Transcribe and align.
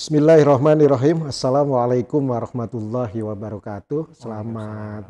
Bismillahirrahmanirrahim. 0.00 1.28
Assalamualaikum 1.28 2.24
warahmatullahi 2.32 3.20
wabarakatuh. 3.20 4.16
Selamat 4.16 5.04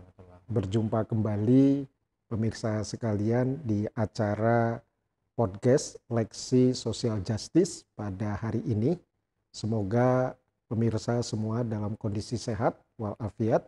berjumpa 0.51 1.07
kembali 1.07 1.87
pemirsa 2.27 2.83
sekalian 2.83 3.55
di 3.63 3.87
acara 3.95 4.83
podcast 5.39 5.95
Leksi 6.11 6.75
Social 6.75 7.23
Justice 7.23 7.87
pada 7.95 8.35
hari 8.35 8.67
ini. 8.67 8.99
Semoga 9.55 10.35
pemirsa 10.67 11.23
semua 11.23 11.63
dalam 11.63 11.95
kondisi 11.95 12.35
sehat 12.35 12.75
walafiat 12.99 13.63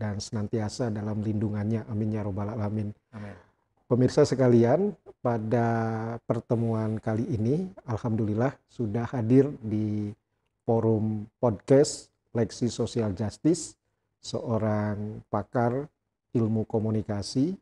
dan 0.00 0.16
senantiasa 0.16 0.88
dalam 0.88 1.20
lindungannya. 1.20 1.84
Amin 1.92 2.16
ya 2.16 2.24
robbal 2.24 2.56
alamin. 2.56 2.88
Amin. 3.12 3.36
Pemirsa 3.84 4.24
sekalian, 4.24 4.96
pada 5.20 5.68
pertemuan 6.24 6.96
kali 7.04 7.28
ini 7.36 7.68
alhamdulillah 7.84 8.56
sudah 8.64 9.04
hadir 9.12 9.52
di 9.60 10.08
forum 10.64 11.28
podcast 11.38 12.08
Leksi 12.32 12.72
Social 12.72 13.12
Justice, 13.12 13.76
seorang 14.18 15.22
pakar 15.28 15.86
ilmu 16.32 16.64
komunikasi. 16.66 17.54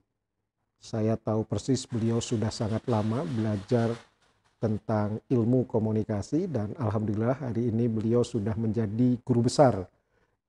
Saya 0.82 1.14
tahu 1.14 1.46
persis 1.46 1.86
beliau 1.86 2.18
sudah 2.18 2.50
sangat 2.50 2.82
lama 2.90 3.22
belajar 3.22 3.94
tentang 4.58 5.18
ilmu 5.30 5.66
komunikasi 5.66 6.46
dan 6.46 6.74
alhamdulillah 6.78 7.38
hari 7.38 7.70
ini 7.70 7.86
beliau 7.90 8.22
sudah 8.22 8.54
menjadi 8.54 9.18
guru 9.22 9.46
besar 9.46 9.86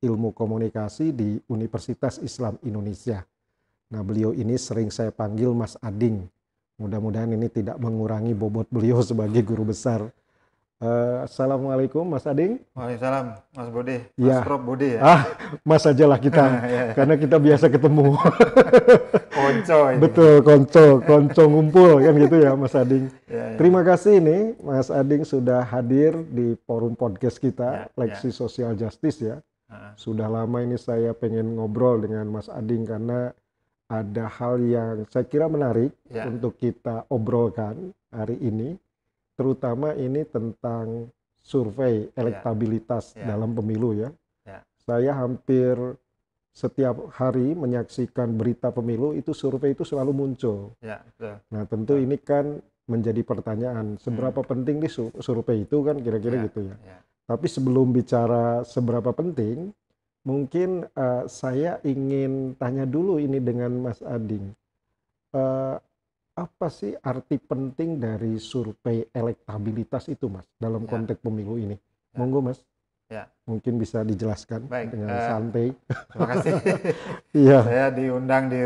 ilmu 0.01 0.33
komunikasi 0.33 1.13
di 1.13 1.37
Universitas 1.49 2.17
Islam 2.21 2.57
Indonesia. 2.65 3.25
Nah, 3.93 4.01
beliau 4.01 4.33
ini 4.33 4.57
sering 4.57 4.89
saya 4.89 5.13
panggil 5.13 5.53
Mas 5.53 5.77
Ading. 5.81 6.25
Mudah-mudahan 6.81 7.29
ini 7.33 7.45
tidak 7.49 7.77
mengurangi 7.77 8.33
bobot 8.33 8.65
beliau 8.73 9.01
sebagai 9.09 9.41
guru 9.45 9.69
besar 9.69 10.09
Uh, 10.83 11.23
Assalamualaikum 11.23 12.03
Mas 12.03 12.27
Ading. 12.27 12.59
Waalaikumsalam 12.75 13.39
Mas 13.55 13.69
Budi. 13.71 14.03
Mas 14.19 14.27
ya. 14.27 14.43
Prof 14.43 14.61
Budi 14.67 14.99
ya. 14.99 14.99
Ah, 14.99 15.21
Mas 15.63 15.87
aja 15.87 16.03
lah 16.03 16.19
kita. 16.19 16.43
ya, 16.67 16.67
ya. 16.67 16.83
Karena 16.91 17.15
kita 17.15 17.39
biasa 17.39 17.71
ketemu. 17.71 18.19
konco 19.39 19.79
ini. 19.95 19.99
Betul, 20.03 20.33
konco, 20.43 20.85
konco 21.07 21.43
ngumpul 21.47 22.03
kan 22.03 22.13
gitu 22.19 22.35
ya 22.35 22.51
Mas 22.59 22.75
Ading. 22.75 23.07
Ya, 23.33 23.49
ya. 23.49 23.57
Terima 23.57 23.81
kasih 23.81 24.21
nih 24.21 24.41
Mas 24.61 24.93
Ading 24.93 25.25
sudah 25.25 25.65
hadir 25.65 26.13
di 26.29 26.53
forum 26.69 26.93
podcast 26.93 27.41
kita 27.41 27.89
ya, 27.89 27.97
Leksi 27.97 28.29
ya. 28.29 28.35
Social 28.35 28.71
Justice 28.77 29.23
ya. 29.23 29.41
Sudah 29.97 30.29
lama 30.29 30.61
ini 30.61 30.77
saya 30.77 31.17
pengen 31.17 31.57
ngobrol 31.57 32.05
dengan 32.05 32.29
Mas 32.29 32.45
Ading 32.45 32.85
karena 32.85 33.33
ada 33.89 34.25
hal 34.29 34.61
yang 34.61 35.01
saya 35.09 35.25
kira 35.25 35.49
menarik 35.49 35.95
ya. 36.13 36.29
untuk 36.29 36.61
kita 36.61 37.09
obrolkan 37.09 37.89
hari 38.13 38.37
ini 38.37 38.77
terutama 39.33 39.93
ini 39.97 40.25
tentang 40.27 41.09
survei 41.43 42.07
ya. 42.07 42.23
elektabilitas 42.23 43.13
ya. 43.17 43.35
dalam 43.35 43.51
pemilu 43.51 43.97
ya. 43.97 44.09
ya. 44.47 44.63
Saya 44.79 45.11
hampir 45.17 45.75
setiap 46.53 47.09
hari 47.17 47.57
menyaksikan 47.57 48.29
berita 48.37 48.69
pemilu 48.69 49.17
itu 49.17 49.33
survei 49.33 49.73
itu 49.73 49.81
selalu 49.81 50.13
muncul. 50.13 50.77
Ya, 50.79 51.01
betul. 51.01 51.35
Nah 51.49 51.63
tentu 51.65 51.97
ini 51.97 52.15
kan 52.21 52.61
menjadi 52.85 53.25
pertanyaan 53.25 53.97
seberapa 53.97 54.43
hmm. 54.43 54.49
penting 54.49 54.75
nih 54.83 54.91
survei 55.19 55.65
itu 55.65 55.77
kan 55.81 55.97
kira-kira 55.97 56.39
ya, 56.39 56.43
gitu 56.47 56.61
ya. 56.69 56.75
ya. 56.83 56.97
Tapi 57.23 57.47
sebelum 57.47 57.95
bicara 57.95 58.61
seberapa 58.67 59.15
penting, 59.15 59.71
mungkin 60.27 60.85
uh, 60.93 61.23
saya 61.25 61.79
ingin 61.87 62.53
tanya 62.59 62.83
dulu 62.83 63.17
ini 63.17 63.39
dengan 63.39 63.71
Mas 63.79 64.03
Ading. 64.03 64.51
Uh, 65.33 65.79
apa 66.33 66.67
sih 66.73 66.97
arti 66.97 67.37
penting 67.37 68.01
dari 68.01 68.41
survei 68.41 69.05
elektabilitas 69.13 70.09
itu, 70.09 70.25
Mas, 70.29 70.49
dalam 70.57 70.85
ya. 70.85 70.89
konteks 70.89 71.21
pemilu 71.21 71.61
ini? 71.61 71.77
Ya. 71.77 72.17
Monggo, 72.17 72.41
Mas. 72.41 72.59
Ya. 73.11 73.29
Mungkin 73.45 73.77
bisa 73.77 74.01
dijelaskan 74.01 74.65
Baik, 74.65 74.97
dengan 74.97 75.13
uh, 75.13 75.27
santai. 75.29 75.67
Terima 76.09 76.27
kasih. 76.33 76.53
Iya. 77.43 77.59
Saya 77.65 77.87
diundang 77.93 78.45
di 78.49 78.61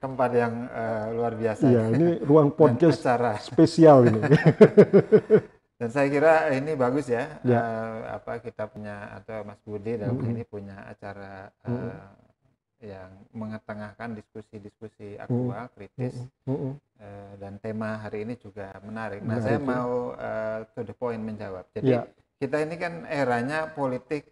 tempat 0.00 0.30
yang 0.32 0.68
uh, 0.72 1.06
luar 1.12 1.32
biasa. 1.36 1.64
Iya, 1.68 1.82
ini 1.92 2.08
ruang 2.24 2.52
podcast 2.60 3.00
acara. 3.04 3.36
spesial 3.40 4.08
ini. 4.08 4.20
Dan 5.80 5.88
saya 5.88 6.12
kira 6.12 6.52
ini 6.52 6.76
bagus 6.76 7.08
ya, 7.08 7.40
ya. 7.40 7.60
Uh, 7.60 8.20
apa 8.20 8.44
kita 8.44 8.68
punya 8.68 9.16
atau 9.16 9.48
Mas 9.48 9.60
Budi 9.64 9.96
dalam 9.96 10.16
mm 10.16 10.24
-hmm. 10.28 10.32
ini 10.36 10.42
punya 10.44 10.76
acara 10.84 11.48
uh, 11.64 11.68
mm 11.72 11.76
-hmm 11.76 12.29
yang 12.80 13.12
mengetengahkan 13.36 14.16
diskusi-diskusi 14.16 15.20
aktual, 15.20 15.68
hmm. 15.68 15.74
kritis, 15.76 16.16
hmm. 16.48 16.74
Uh, 17.00 17.32
dan 17.40 17.56
tema 17.60 17.96
hari 17.96 18.28
ini 18.28 18.36
juga 18.36 18.76
menarik. 18.84 19.24
Nah, 19.24 19.40
saya 19.40 19.56
mau 19.56 20.12
uh, 20.16 20.64
to 20.76 20.84
the 20.84 20.96
point 20.96 21.20
menjawab. 21.20 21.64
Jadi 21.72 21.96
ya. 21.96 22.04
kita 22.40 22.60
ini 22.60 22.76
kan 22.76 23.08
eranya 23.08 23.72
politik 23.72 24.28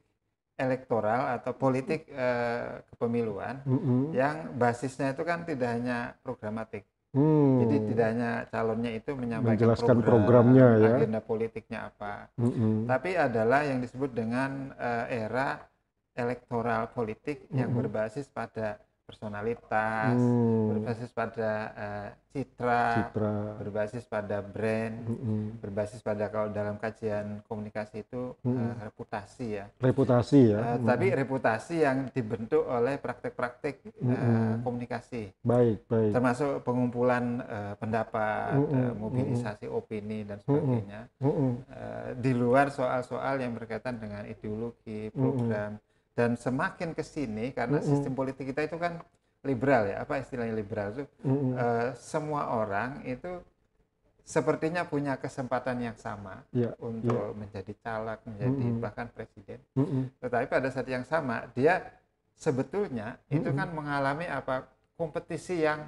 elektoral 0.59 1.38
atau 1.38 1.54
politik 1.54 2.10
uh, 2.10 2.82
kepemiluan 2.92 3.62
hmm. 3.62 4.12
yang 4.12 4.53
basisnya 4.59 5.15
itu 5.15 5.22
kan 5.22 5.47
tidak 5.47 5.70
hanya 5.78 6.19
programatik. 6.20 6.84
Hmm. 7.16 7.65
Jadi 7.65 7.76
tidak 7.88 8.06
hanya 8.12 8.30
calonnya 8.53 8.92
itu 8.92 9.10
menyampaikan 9.16 9.56
Menjelaskan 9.56 9.97
program, 10.04 10.28
programnya 10.28 10.66
ya. 10.76 10.92
agenda 11.00 11.20
politiknya 11.25 11.78
apa, 11.88 12.28
hmm. 12.36 12.84
tapi 12.84 13.16
adalah 13.16 13.65
yang 13.65 13.80
disebut 13.80 14.12
dengan 14.12 14.76
uh, 14.76 15.09
era 15.09 15.56
elektoral 16.18 16.90
politik 16.90 17.46
mm-hmm. 17.46 17.58
yang 17.62 17.70
berbasis 17.70 18.26
pada 18.26 18.82
personalitas, 19.08 20.20
mm. 20.20 20.64
berbasis 20.68 21.10
pada 21.16 21.50
uh, 21.72 22.08
citra, 22.28 23.08
citra, 23.08 23.56
berbasis 23.56 24.04
pada 24.04 24.44
brand, 24.44 25.00
mm-hmm. 25.00 25.64
berbasis 25.64 26.04
pada 26.04 26.28
kalau 26.28 26.52
dalam 26.52 26.76
kajian 26.76 27.40
komunikasi 27.48 28.04
itu 28.04 28.36
mm. 28.44 28.52
uh, 28.52 28.74
reputasi 28.84 29.46
ya. 29.56 29.64
Reputasi 29.80 30.52
ya. 30.52 30.60
Uh, 30.60 30.68
mm. 30.76 30.86
Tapi 30.92 31.06
reputasi 31.16 31.74
yang 31.88 32.12
dibentuk 32.12 32.68
oleh 32.68 33.00
praktek-praktek 33.00 33.96
mm-hmm. 33.96 34.12
uh, 34.12 34.54
komunikasi. 34.60 35.32
Baik, 35.40 35.88
baik. 35.88 36.12
Termasuk 36.12 36.60
pengumpulan 36.68 37.40
uh, 37.48 37.74
pendapat, 37.80 38.60
mm-hmm. 38.60 38.76
uh, 38.76 38.92
mobilisasi 38.92 39.72
mm-hmm. 39.72 39.80
opini 39.80 40.18
dan 40.28 40.36
sebagainya. 40.44 41.08
Mm-hmm. 41.24 41.50
Uh, 41.64 42.08
di 42.20 42.32
luar 42.36 42.68
soal-soal 42.68 43.40
yang 43.40 43.56
berkaitan 43.56 43.96
dengan 43.96 44.28
ideologi, 44.28 45.08
program. 45.16 45.80
Mm-hmm 45.80 45.88
dan 46.18 46.34
semakin 46.34 46.98
ke 46.98 47.06
sini 47.06 47.54
karena 47.54 47.78
mm 47.78 47.86
-hmm. 47.86 47.90
sistem 47.94 48.12
politik 48.18 48.50
kita 48.50 48.66
itu 48.66 48.74
kan 48.74 48.98
liberal 49.46 49.86
ya 49.86 50.02
apa 50.02 50.18
istilahnya 50.18 50.50
liberal 50.50 50.90
itu 50.90 51.06
mm 51.22 51.30
-hmm. 51.30 51.52
uh, 51.54 51.88
semua 51.94 52.50
orang 52.58 53.06
itu 53.06 53.38
sepertinya 54.26 54.82
punya 54.82 55.14
kesempatan 55.14 55.78
yang 55.78 55.94
sama 55.94 56.42
yeah, 56.50 56.74
untuk 56.82 57.14
yeah. 57.14 57.38
menjadi 57.38 57.72
caleg 57.86 58.18
menjadi 58.26 58.50
mm 58.50 58.66
-hmm. 58.66 58.82
bahkan 58.82 59.06
presiden 59.14 59.62
mm 59.78 59.86
-hmm. 59.86 60.02
tetapi 60.18 60.46
pada 60.50 60.68
saat 60.74 60.88
yang 60.90 61.06
sama 61.06 61.46
dia 61.54 61.86
sebetulnya 62.34 63.14
mm 63.14 63.22
-hmm. 63.22 63.36
itu 63.38 63.50
kan 63.54 63.68
mengalami 63.70 64.26
apa 64.26 64.66
kompetisi 64.98 65.62
yang 65.62 65.86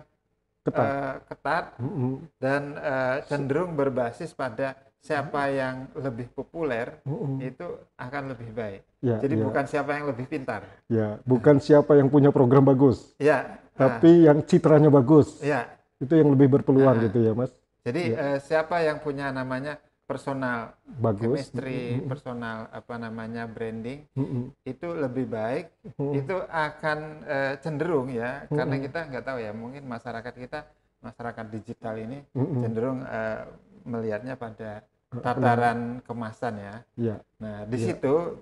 ketat, 0.62 0.86
uh, 0.86 1.16
ketat 1.26 1.64
mm 1.82 1.90
-hmm. 1.90 2.14
dan 2.38 2.62
uh, 2.78 3.16
cenderung 3.26 3.74
berbasis 3.74 4.30
pada 4.30 4.78
siapa 5.00 5.48
yang 5.48 5.88
lebih 5.96 6.28
populer 6.36 7.00
-uh. 7.08 7.40
itu 7.40 7.66
akan 7.96 8.36
lebih 8.36 8.52
baik. 8.52 8.82
Ya, 9.00 9.16
Jadi 9.16 9.34
ya. 9.40 9.44
bukan 9.48 9.64
siapa 9.64 9.90
yang 9.96 10.04
lebih 10.12 10.26
pintar. 10.28 10.62
Ya, 10.92 11.16
bukan 11.24 11.56
siapa 11.56 11.96
yang 11.96 12.12
punya 12.12 12.28
program 12.28 12.68
bagus. 12.68 13.16
Ya. 13.16 13.56
Tapi 13.72 14.12
nah. 14.12 14.24
yang 14.32 14.38
citranya 14.44 14.92
bagus. 14.92 15.40
Ya. 15.40 15.72
Itu 15.96 16.12
yang 16.12 16.28
lebih 16.36 16.60
berpeluang 16.60 17.00
nah. 17.00 17.04
gitu 17.08 17.18
ya, 17.24 17.32
Mas. 17.32 17.52
Jadi 17.80 18.12
ya. 18.12 18.36
uh, 18.36 18.38
siapa 18.44 18.84
yang 18.84 19.00
punya 19.00 19.32
namanya 19.32 19.80
personal 20.04 20.74
bagus, 20.84 21.48
chemistry, 21.48 21.96
uh 21.96 22.02
-uh. 22.02 22.08
personal 22.10 22.56
apa 22.74 22.94
namanya 22.98 23.48
branding, 23.48 24.04
uh 24.12 24.20
-uh. 24.20 24.44
itu 24.68 24.88
lebih 24.92 25.32
baik. 25.32 25.72
-uh. 25.96 26.12
Itu 26.12 26.44
akan 26.44 26.98
uh, 27.24 27.54
cenderung 27.64 28.12
ya, 28.12 28.44
-uh. 28.44 28.52
karena 28.52 28.76
kita 28.84 29.00
nggak 29.08 29.24
tahu 29.24 29.38
ya, 29.40 29.54
mungkin 29.56 29.86
masyarakat 29.88 30.34
kita 30.34 30.66
masyarakat 31.00 31.46
digital 31.48 31.96
ini 31.96 32.20
cenderung 32.36 33.00
uh, 33.00 33.48
melihatnya 33.88 34.36
pada 34.36 34.84
tataran 35.18 35.98
kemasan 36.06 36.54
ya. 36.62 36.74
ya. 36.94 37.16
Nah, 37.42 37.66
di 37.66 37.76
ya. 37.82 37.86
situ 37.90 38.38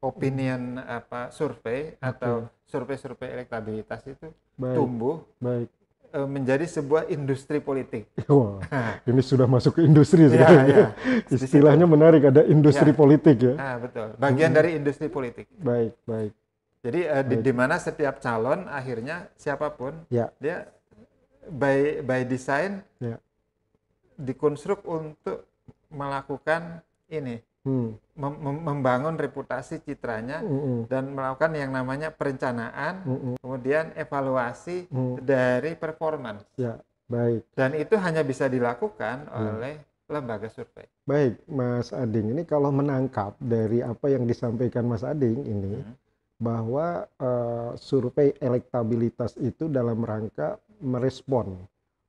opinion 0.00 0.80
apa 0.80 1.28
survei 1.28 2.00
atau 2.00 2.48
survei-survei 2.64 3.34
elektabilitas 3.34 4.00
itu 4.06 4.30
baik, 4.54 4.76
tumbuh 4.78 5.26
baik 5.42 5.68
e, 6.14 6.18
menjadi 6.24 6.64
sebuah 6.64 7.10
industri 7.12 7.58
politik. 7.60 8.08
Wah, 8.30 8.62
ini 9.04 9.20
sudah 9.20 9.44
masuk 9.44 9.76
ke 9.76 9.80
industri 9.84 10.24
ya, 10.32 10.48
ya. 10.64 10.86
Istilahnya 11.28 11.84
menarik 11.84 12.30
ada 12.30 12.46
industri 12.46 12.94
ya. 12.94 12.96
politik 12.96 13.36
ya. 13.42 13.54
Nah, 13.58 13.76
betul. 13.82 14.08
Bagian 14.16 14.50
hmm. 14.54 14.58
dari 14.58 14.70
industri 14.78 15.12
politik. 15.12 15.50
Baik, 15.60 15.92
baik. 16.08 16.32
Jadi 16.78 17.00
uh, 17.10 17.24
di, 17.26 17.36
di 17.42 17.52
mana 17.52 17.74
setiap 17.76 18.22
calon 18.22 18.70
akhirnya 18.70 19.28
siapa 19.34 19.74
pun 19.74 20.06
ya. 20.08 20.30
dia 20.38 20.70
by 21.50 22.06
by 22.06 22.22
design 22.22 22.86
ya 23.02 23.18
dikonstruk 24.18 24.82
untuk 24.84 25.46
melakukan 25.88 26.82
ini 27.08 27.40
hmm. 27.64 27.88
mem 28.18 28.34
membangun 28.66 29.16
reputasi 29.16 29.80
citranya 29.80 30.42
hmm. 30.44 30.90
dan 30.90 31.14
melakukan 31.14 31.54
yang 31.54 31.70
namanya 31.72 32.12
perencanaan 32.12 33.06
hmm. 33.06 33.34
kemudian 33.40 33.94
evaluasi 33.96 34.90
hmm. 34.90 35.24
dari 35.24 35.78
performance 35.78 36.44
ya 36.58 36.76
baik 37.08 37.46
dan 37.56 37.72
itu 37.78 37.96
hanya 37.96 38.20
bisa 38.20 38.50
dilakukan 38.50 39.30
hmm. 39.30 39.38
oleh 39.38 39.74
lembaga 40.08 40.48
survei. 40.48 40.88
Baik, 41.04 41.36
Mas 41.44 41.92
Ading, 41.92 42.32
ini 42.32 42.42
kalau 42.48 42.72
menangkap 42.72 43.36
dari 43.36 43.84
apa 43.84 44.08
yang 44.08 44.24
disampaikan 44.24 44.88
Mas 44.88 45.04
Ading 45.04 45.44
ini, 45.44 45.84
hmm. 45.84 45.94
bahwa 46.40 47.04
uh, 47.20 47.76
survei 47.76 48.32
elektabilitas 48.40 49.36
itu 49.36 49.68
dalam 49.68 50.00
rangka 50.00 50.56
merespon 50.80 51.60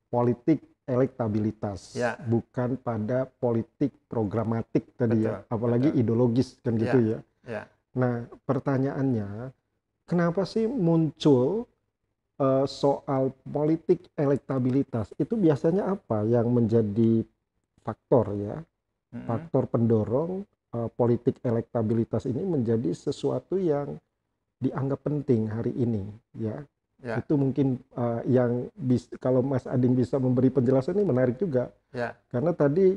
politik 0.09 0.63
elektabilitas, 0.89 1.93
ya. 1.93 2.17
bukan 2.25 2.75
pada 2.81 3.29
politik 3.29 3.93
programatik 4.09 4.97
tadi 4.97 5.29
ya. 5.29 5.37
betul, 5.39 5.45
ya, 5.45 5.53
apalagi 5.53 5.89
betul. 5.93 6.01
ideologis 6.01 6.49
kan 6.65 6.73
gitu 6.75 6.99
ya. 6.99 7.09
ya. 7.13 7.19
ya. 7.45 7.63
Nah, 7.93 8.25
pertanyaannya, 8.49 9.53
kenapa 10.09 10.49
sih 10.49 10.65
muncul 10.65 11.69
uh, 12.41 12.65
soal 12.65 13.29
politik 13.45 14.09
elektabilitas? 14.17 15.13
Itu 15.21 15.37
biasanya 15.37 15.93
apa 15.93 16.25
yang 16.25 16.49
menjadi 16.49 17.21
faktor 17.85 18.33
ya, 18.33 18.57
hmm. 19.13 19.25
faktor 19.29 19.69
pendorong 19.69 20.43
uh, 20.73 20.89
politik 20.93 21.37
elektabilitas 21.45 22.25
ini 22.25 22.41
menjadi 22.41 22.93
sesuatu 22.93 23.61
yang 23.61 23.97
dianggap 24.59 25.05
penting 25.05 25.47
hari 25.47 25.71
ini 25.77 26.03
ya. 26.35 26.65
Ya. 27.03 27.19
Itu 27.19 27.39
mungkin 27.39 27.79
uh, 27.95 28.21
yang 28.27 28.67
bis, 28.75 29.07
kalau 29.19 29.43
Mas 29.43 29.65
Ading 29.65 29.95
bisa 29.95 30.19
memberi 30.19 30.51
penjelasan 30.51 30.95
ini 30.99 31.05
menarik 31.07 31.39
juga. 31.39 31.71
Ya. 31.91 32.15
Karena 32.31 32.51
tadi 32.55 32.95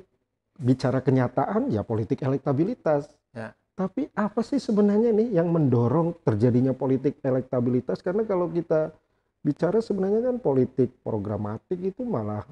bicara 0.58 1.00
kenyataan 1.00 1.72
ya 1.72 1.82
politik 1.82 2.22
elektabilitas. 2.22 3.08
Ya. 3.32 3.56
Tapi 3.72 4.12
apa 4.12 4.44
sih 4.44 4.60
sebenarnya 4.60 5.10
nih 5.16 5.38
yang 5.40 5.48
mendorong 5.48 6.20
terjadinya 6.22 6.76
politik 6.76 7.18
elektabilitas? 7.24 8.04
Karena 8.04 8.22
kalau 8.28 8.52
kita 8.52 8.92
bicara 9.42 9.82
sebenarnya 9.82 10.30
kan 10.30 10.36
politik 10.38 10.92
programatik 11.02 11.80
itu 11.80 12.06
malah 12.06 12.46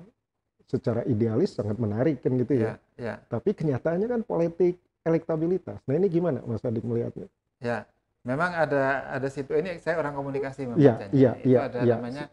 secara 0.67 1.03
idealis 1.07 1.55
sangat 1.55 1.77
menarik 1.77 2.23
kan 2.23 2.35
gitu 2.39 2.55
ya. 2.57 2.79
ya, 2.97 3.15
ya. 3.15 3.15
Tapi 3.27 3.53
kenyataannya 3.53 4.07
kan 4.07 4.21
politik 4.23 4.79
elektabilitas. 5.03 5.83
Nah 5.87 5.95
ini 5.99 6.07
gimana 6.07 6.39
Mas 6.47 6.63
Adik 6.63 6.87
melihatnya? 6.87 7.27
Ya, 7.61 7.85
memang 8.25 8.51
ada 8.53 9.09
ada 9.17 9.29
situ 9.33 9.57
ini 9.57 9.81
saya 9.81 9.97
orang 10.01 10.13
komunikasi 10.13 10.69
membacanya. 10.69 11.13
Ya, 11.13 11.33
ya, 11.37 11.41
itu 11.41 11.57
ya, 11.57 11.61
ada 11.69 11.79
ya. 11.85 11.95
namanya 11.97 12.25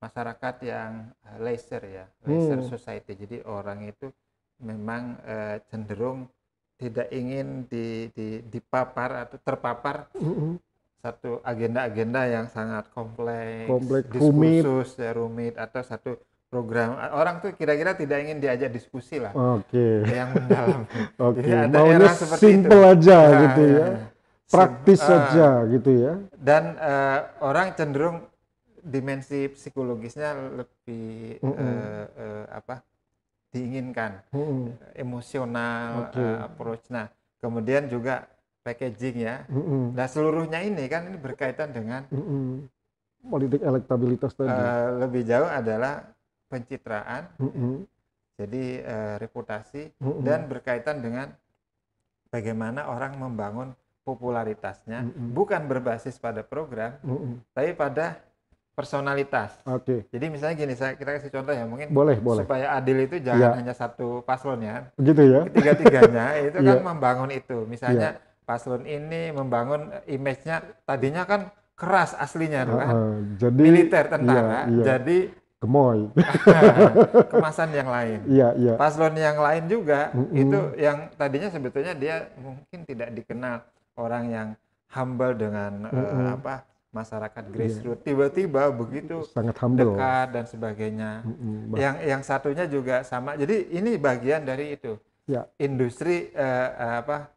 masyarakat 0.00 0.54
yang 0.64 0.90
eh, 1.24 1.38
leisure 1.40 1.86
ya, 1.86 2.04
leisure 2.24 2.62
hmm. 2.64 2.70
society. 2.72 3.12
Jadi 3.16 3.36
orang 3.44 3.88
itu 3.88 4.08
memang 4.56 5.20
uh, 5.20 5.60
cenderung 5.68 6.32
tidak 6.76 7.08
ingin 7.12 7.64
di, 7.68 8.08
di 8.12 8.40
dipapar 8.44 9.28
atau 9.28 9.36
terpapar 9.40 10.12
mm 10.12 10.32
-hmm. 10.32 10.52
satu 11.00 11.40
agenda-agenda 11.40 12.28
yang 12.28 12.46
sangat 12.52 12.88
kompleks, 12.92 13.68
kompleks, 13.68 14.12
rumit, 14.16 14.64
ya 14.96 15.10
rumit 15.16 15.54
atau 15.56 15.80
satu 15.80 16.20
program 16.52 16.94
orang 17.12 17.42
tuh 17.42 17.52
kira-kira 17.56 17.96
tidak 17.96 18.22
ingin 18.22 18.38
diajak 18.40 18.70
diskusi 18.70 19.18
lah. 19.18 19.32
Oke. 19.34 20.04
Okay. 20.04 20.14
Yang 20.14 20.30
mendalam. 20.36 20.80
Oke. 21.28 21.42
Okay. 21.42 21.52
Ada 21.52 21.78
Maunya 21.80 22.08
seperti 22.12 22.44
simple 22.44 22.80
itu. 22.80 22.92
aja 22.92 23.18
nah, 23.18 23.40
gitu 23.40 23.62
ya. 23.64 23.76
ya. 23.76 23.88
Praktis 24.46 25.02
Sim, 25.02 25.10
saja 25.10 25.66
uh, 25.66 25.70
gitu 25.74 25.90
ya. 25.90 26.12
Dan 26.38 26.78
uh, 26.78 27.20
orang 27.42 27.74
cenderung 27.74 28.22
dimensi 28.78 29.50
psikologisnya 29.50 30.38
lebih 30.62 31.42
mm 31.42 31.50
-hmm. 31.50 31.58
uh, 31.58 32.06
uh, 32.14 32.44
apa? 32.54 32.76
diinginkan. 33.56 34.20
Mm 34.30 34.42
-hmm. 34.44 34.62
Emosional 35.00 36.12
okay. 36.12 36.20
uh, 36.20 36.44
approach. 36.44 36.84
Nah, 36.92 37.08
kemudian 37.40 37.88
juga 37.88 38.28
packaging 38.60 39.16
ya. 39.24 39.36
Mm 39.48 39.62
-hmm. 39.62 39.82
Nah, 39.96 40.06
seluruhnya 40.06 40.60
ini 40.60 40.84
kan 40.92 41.08
ini 41.08 41.16
berkaitan 41.16 41.72
dengan 41.72 42.04
mm 42.12 42.20
-hmm. 42.20 42.50
politik 43.32 43.62
elektabilitas 43.64 44.36
tadi. 44.36 44.52
Uh, 44.52 45.06
lebih 45.06 45.22
jauh 45.24 45.48
adalah 45.48 46.04
pencitraan, 46.46 47.26
mm 47.40 47.50
-hmm. 47.50 47.74
jadi 48.38 48.64
uh, 48.84 49.14
reputasi 49.18 49.90
mm 49.96 50.04
-hmm. 50.04 50.22
dan 50.22 50.40
berkaitan 50.46 51.02
dengan 51.02 51.32
bagaimana 52.30 52.86
orang 52.92 53.16
membangun 53.18 53.72
popularitasnya 54.06 55.02
mm 55.02 55.10
-hmm. 55.10 55.28
bukan 55.34 55.66
berbasis 55.66 56.14
pada 56.22 56.46
program, 56.46 56.94
mm 57.02 57.10
-hmm. 57.10 57.34
tapi 57.50 57.74
pada 57.74 58.22
personalitas. 58.76 59.56
Oke. 59.64 59.82
Okay. 59.82 60.00
Jadi 60.12 60.26
misalnya 60.28 60.54
gini, 60.60 60.74
saya 60.76 60.92
kita 60.94 61.16
kasih 61.16 61.32
contoh 61.32 61.56
ya, 61.56 61.64
mungkin 61.64 61.90
boleh, 61.90 62.20
boleh. 62.20 62.44
supaya 62.44 62.76
adil 62.76 63.08
itu 63.08 63.18
jangan 63.24 63.50
yeah. 63.50 63.56
hanya 63.56 63.74
satu 63.74 64.20
paslon 64.22 64.60
ya. 64.62 64.92
Begitu 65.00 65.22
ya. 65.32 65.40
Ketiga-tiganya 65.48 66.26
itu 66.44 66.58
kan 66.60 66.76
yeah. 66.78 66.84
membangun 66.84 67.30
itu. 67.32 67.64
Misalnya 67.64 68.20
yeah. 68.20 68.44
paslon 68.44 68.84
ini 68.84 69.32
membangun 69.32 69.90
image-nya 70.04 70.60
tadinya 70.84 71.24
kan 71.24 71.48
keras 71.76 72.16
aslinya 72.16 72.68
uh, 72.68 72.76
kan. 72.76 72.94
jadi 73.40 73.60
militer 73.64 74.04
tentara. 74.12 74.44
Yeah, 74.44 74.64
yeah. 74.68 74.84
Jadi 74.84 75.18
gemoy. 75.56 76.00
Kemasan 77.32 77.72
yang 77.72 77.88
lain. 77.88 78.18
Iya, 78.28 78.48
iya. 78.60 78.74
Paslon 78.76 79.16
yang 79.16 79.40
lain 79.40 79.64
juga 79.72 80.12
mm 80.12 80.20
-hmm. 80.20 80.42
itu 80.44 80.60
yang 80.76 80.98
tadinya 81.16 81.48
sebetulnya 81.48 81.96
dia 81.96 82.28
mungkin 82.36 82.84
tidak 82.84 83.08
dikenal 83.16 83.64
orang 83.96 84.24
yang 84.30 84.48
humble 84.92 85.34
dengan 85.34 85.88
mm 85.88 85.92
-hmm. 85.92 86.16
uh, 86.22 86.28
apa 86.38 86.54
masyarakat 86.94 87.42
iya. 87.44 87.52
grassroots. 87.52 88.02
Tiba-tiba 88.06 88.62
begitu 88.72 89.16
sangat 89.28 89.56
humble 89.60 89.96
dekat 89.96 90.28
dan 90.32 90.44
sebagainya. 90.48 91.10
Mm 91.24 91.34
-hmm. 91.34 91.76
Yang 91.76 91.96
yang 92.06 92.22
satunya 92.24 92.64
juga 92.64 93.02
sama. 93.02 93.36
Jadi 93.36 93.72
ini 93.74 94.00
bagian 94.00 94.46
dari 94.46 94.78
itu. 94.78 94.96
Ya. 95.26 95.42
Industri 95.58 96.30
uh, 96.38 97.02
apa 97.02 97.34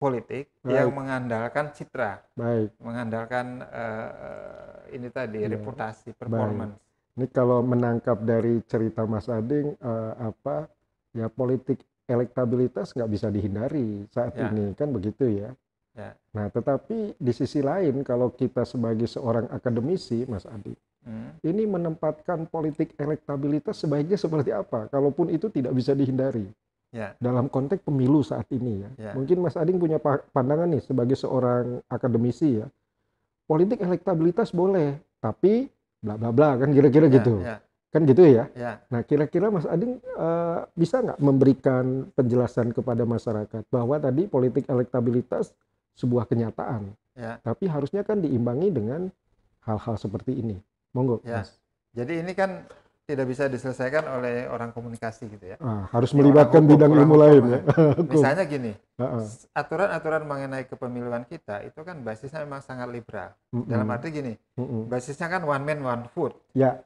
politik 0.00 0.48
Baik. 0.64 0.72
yang 0.80 0.88
mengandalkan 0.96 1.76
citra, 1.76 2.24
Baik. 2.32 2.72
mengandalkan 2.80 3.60
uh, 3.68 4.88
ini 4.88 5.12
tadi 5.12 5.44
ya. 5.44 5.52
reputasi, 5.52 6.16
performance. 6.16 6.80
Baik 6.80 6.88
ini 7.20 7.28
kalau 7.28 7.60
menangkap 7.60 8.16
dari 8.24 8.64
cerita 8.64 9.04
Mas 9.04 9.28
Ading 9.28 9.76
uh, 9.84 10.32
apa 10.32 10.72
ya 11.12 11.28
politik 11.28 11.84
elektabilitas 12.10 12.90
nggak 12.90 13.10
bisa 13.10 13.30
dihindari 13.30 14.04
saat 14.10 14.34
ya. 14.34 14.50
ini 14.50 14.74
kan 14.74 14.90
begitu 14.90 15.30
ya. 15.30 15.54
ya. 15.94 16.10
Nah 16.34 16.50
tetapi 16.50 17.14
di 17.14 17.32
sisi 17.32 17.62
lain 17.62 18.02
kalau 18.02 18.34
kita 18.34 18.66
sebagai 18.66 19.06
seorang 19.06 19.46
akademisi 19.54 20.26
Mas 20.26 20.44
Ading 20.50 20.74
hmm. 21.06 21.30
ini 21.46 21.62
menempatkan 21.70 22.50
politik 22.50 22.98
elektabilitas 22.98 23.78
sebaiknya 23.78 24.18
seperti 24.18 24.50
apa? 24.50 24.90
Kalaupun 24.90 25.30
itu 25.30 25.46
tidak 25.48 25.72
bisa 25.78 25.94
dihindari. 25.94 26.50
Ya. 26.90 27.14
Dalam 27.22 27.46
konteks 27.46 27.86
pemilu 27.86 28.26
saat 28.26 28.50
ini 28.50 28.82
ya. 28.82 28.90
ya. 28.98 29.12
Mungkin 29.14 29.38
Mas 29.38 29.54
Ading 29.54 29.78
punya 29.78 30.02
pandangan 30.34 30.66
nih 30.66 30.82
sebagai 30.82 31.14
seorang 31.14 31.78
akademisi 31.86 32.58
ya. 32.58 32.66
Politik 33.46 33.82
elektabilitas 33.82 34.50
boleh, 34.50 34.98
tapi 35.22 35.70
bla 36.02 36.14
bla 36.14 36.30
bla 36.34 36.54
kan 36.58 36.70
kira-kira 36.70 37.06
ya, 37.10 37.14
gitu 37.18 37.34
ya. 37.42 37.58
Kan 37.90 38.06
gitu 38.06 38.22
ya, 38.22 38.46
ya. 38.54 38.78
nah 38.86 39.02
kira-kira 39.02 39.50
Mas 39.50 39.66
Ading 39.66 39.98
uh, 40.14 40.62
bisa 40.78 41.02
nggak 41.02 41.18
memberikan 41.18 42.06
penjelasan 42.14 42.70
kepada 42.70 43.02
masyarakat 43.02 43.66
bahwa 43.66 43.98
tadi 43.98 44.30
politik 44.30 44.70
elektabilitas 44.70 45.50
sebuah 45.98 46.30
kenyataan 46.30 46.94
ya. 47.18 47.42
tapi 47.42 47.66
harusnya 47.66 48.06
kan 48.06 48.22
diimbangi 48.22 48.70
dengan 48.70 49.10
hal-hal 49.66 49.98
seperti 49.98 50.38
ini 50.38 50.56
monggo 50.94 51.18
ya. 51.26 51.42
Mas 51.42 51.58
jadi 51.90 52.22
ini 52.22 52.32
kan 52.38 52.62
tidak 53.10 53.26
bisa 53.26 53.50
diselesaikan 53.50 54.06
oleh 54.06 54.46
orang 54.46 54.70
komunikasi 54.70 55.26
gitu 55.26 55.42
ya. 55.50 55.58
Ah, 55.58 55.90
harus 55.90 56.14
melibatkan 56.14 56.62
hukum, 56.62 56.78
bidang 56.78 56.92
ilmu 56.94 57.14
lain 57.18 57.42
ya. 57.42 57.60
Misalnya 58.14 58.44
gini, 58.46 58.72
aturan-aturan 59.50 60.22
mengenai 60.30 60.70
kepemiluan 60.70 61.26
kita 61.26 61.66
itu 61.66 61.82
kan 61.82 61.98
basisnya 62.06 62.46
memang 62.46 62.62
sangat 62.62 62.86
liberal. 62.86 63.34
Mm 63.50 63.66
-mm. 63.66 63.66
Dalam 63.66 63.86
arti 63.90 64.08
gini, 64.14 64.38
mm 64.38 64.62
-mm. 64.62 64.82
basisnya 64.86 65.26
kan 65.26 65.42
one 65.42 65.64
man 65.66 65.80
one 65.82 66.04
food. 66.14 66.38
Ya. 66.54 66.78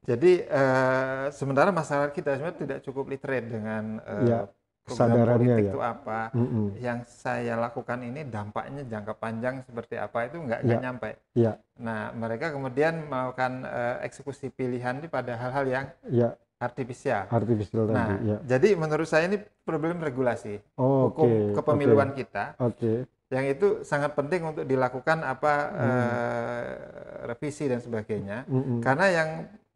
Jadi 0.00 0.42
uh, 0.48 1.28
sementara 1.28 1.68
masyarakat 1.70 2.10
kita 2.16 2.40
sebenarnya 2.40 2.58
tidak 2.58 2.78
cukup 2.84 3.04
literate 3.12 3.46
dengan 3.52 4.00
uh, 4.00 4.24
ya 4.24 4.40
kesadarannya 4.90 5.56
ya. 5.60 5.70
itu 5.70 5.78
apa 5.78 6.20
mm 6.34 6.46
-hmm. 6.46 6.66
yang 6.82 6.98
saya 7.06 7.54
lakukan 7.54 7.98
ini 8.02 8.26
dampaknya 8.26 8.82
jangka 8.88 9.14
panjang 9.16 9.62
seperti 9.62 9.94
apa 10.00 10.26
itu 10.26 10.36
nggak 10.42 10.60
yeah. 10.66 10.80
nyampe 10.80 11.10
yeah. 11.36 11.54
nah 11.78 12.10
mereka 12.16 12.50
kemudian 12.50 13.06
melakukan 13.06 13.64
uh, 13.64 13.96
eksekusi 14.02 14.50
pilihan 14.50 14.98
ini 14.98 15.08
pada 15.08 15.38
hal-hal 15.38 15.64
yang 15.68 15.86
yeah. 16.10 16.32
artifisial 16.58 17.30
artifisial 17.30 17.86
nah 17.88 18.18
tadi, 18.18 18.34
ya. 18.34 18.38
jadi 18.56 18.68
menurut 18.74 19.06
saya 19.06 19.30
ini 19.30 19.38
problem 19.62 20.02
regulasi 20.02 20.58
oh, 20.76 21.12
hukum 21.12 21.28
okay. 21.30 21.54
kepemiluan 21.56 22.10
okay. 22.12 22.18
kita 22.26 22.44
okay. 22.58 22.96
yang 23.30 23.46
itu 23.46 23.86
sangat 23.86 24.12
penting 24.18 24.42
untuk 24.42 24.66
dilakukan 24.66 25.22
apa 25.22 25.54
mm. 25.70 25.78
uh, 25.78 26.64
revisi 27.30 27.70
dan 27.70 27.78
sebagainya 27.78 28.42
mm 28.50 28.60
-hmm. 28.60 28.78
karena 28.82 29.06
yang 29.06 29.28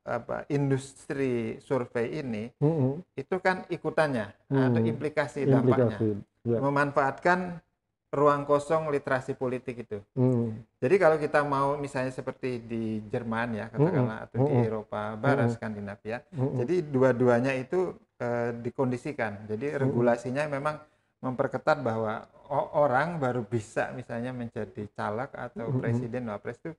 apa 0.05 0.45
industri 0.53 1.57
survei 1.65 2.21
ini 2.21 2.53
mm 2.61 2.73
-hmm. 2.77 2.93
itu 3.17 3.37
kan 3.41 3.65
ikutannya 3.73 4.29
mm 4.29 4.53
-hmm. 4.53 4.67
atau 4.69 4.81
implikasi, 4.85 5.41
dampaknya 5.49 5.97
yeah. 6.45 6.61
memanfaatkan 6.61 7.65
ruang 8.15 8.47
kosong 8.47 8.95
literasi 8.95 9.35
politik 9.35 9.85
itu. 9.85 9.99
Mm. 10.15 10.55
Jadi 10.79 10.95
kalau 11.03 11.17
kita 11.19 11.43
mau 11.43 11.75
misalnya 11.75 12.15
seperti 12.15 12.63
di 12.63 13.03
Jerman 13.11 13.59
ya 13.59 13.67
katakanlah 13.75 14.19
mm 14.23 14.27
atau 14.31 14.39
di 14.47 14.55
Eropa 14.63 15.03
Barat 15.19 15.51
mm. 15.51 15.55
Skandinavia, 15.59 16.19
mm 16.31 16.55
jadi 16.63 16.75
dua-duanya 16.87 17.53
itu 17.59 17.99
uh, 18.23 18.51
dikondisikan. 18.63 19.51
Jadi 19.51 19.75
regulasinya 19.75 20.47
mm 20.47 20.53
memang 20.55 20.77
memperketat 21.25 21.83
bahwa 21.83 22.23
orang 22.77 23.19
baru 23.19 23.43
bisa 23.43 23.91
misalnya 23.97 24.31
menjadi 24.31 24.87
caleg 24.95 25.31
atau 25.35 25.75
mm 25.75 25.79
presiden 25.83 26.31
wapres 26.31 26.63
itu 26.63 26.71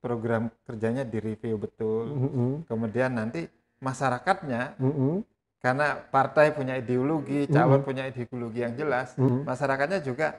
program 0.00 0.52
kerjanya 0.64 1.02
direview 1.02 1.56
betul. 1.58 2.04
Mm 2.12 2.28
-hmm. 2.28 2.50
Kemudian 2.68 3.10
nanti 3.16 3.48
masyarakatnya 3.80 4.76
mm 4.80 4.92
-hmm. 4.92 5.14
karena 5.60 5.98
partai 5.98 6.54
punya 6.54 6.78
ideologi, 6.78 7.50
calon 7.50 7.82
hmm. 7.82 7.88
punya 7.88 8.04
ideologi 8.06 8.62
yang 8.62 8.78
jelas, 8.78 9.18
hmm. 9.18 9.42
masyarakatnya 9.42 9.98
juga 9.98 10.38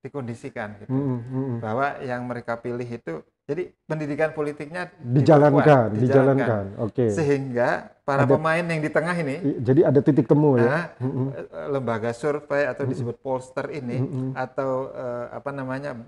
dikondisikan 0.00 0.80
gitu. 0.80 0.96
Hmm. 0.96 1.20
Hmm. 1.20 1.56
Bahwa 1.60 2.00
yang 2.00 2.24
mereka 2.24 2.56
pilih 2.56 2.88
itu 2.88 3.20
jadi 3.50 3.66
pendidikan 3.82 4.30
politiknya 4.30 4.94
dijalankan, 5.02 5.90
dijalankan. 5.98 6.64
Oke. 6.78 7.10
Okay. 7.10 7.10
Sehingga 7.10 7.90
para 8.06 8.22
ada, 8.22 8.30
pemain 8.30 8.62
yang 8.62 8.78
di 8.78 8.86
tengah 8.86 9.10
ini 9.18 9.58
jadi 9.58 9.90
ada 9.90 9.98
titik 9.98 10.30
temu 10.30 10.54
ya. 10.54 10.70
Nah, 10.70 10.84
mm-hmm. 11.02 11.26
lembaga 11.74 12.14
survei 12.14 12.70
atau 12.70 12.86
disebut 12.86 13.18
polster 13.18 13.66
ini 13.74 14.06
mm-hmm. 14.06 14.38
atau 14.38 14.94
uh, 14.94 15.34
apa 15.34 15.50
namanya 15.50 15.98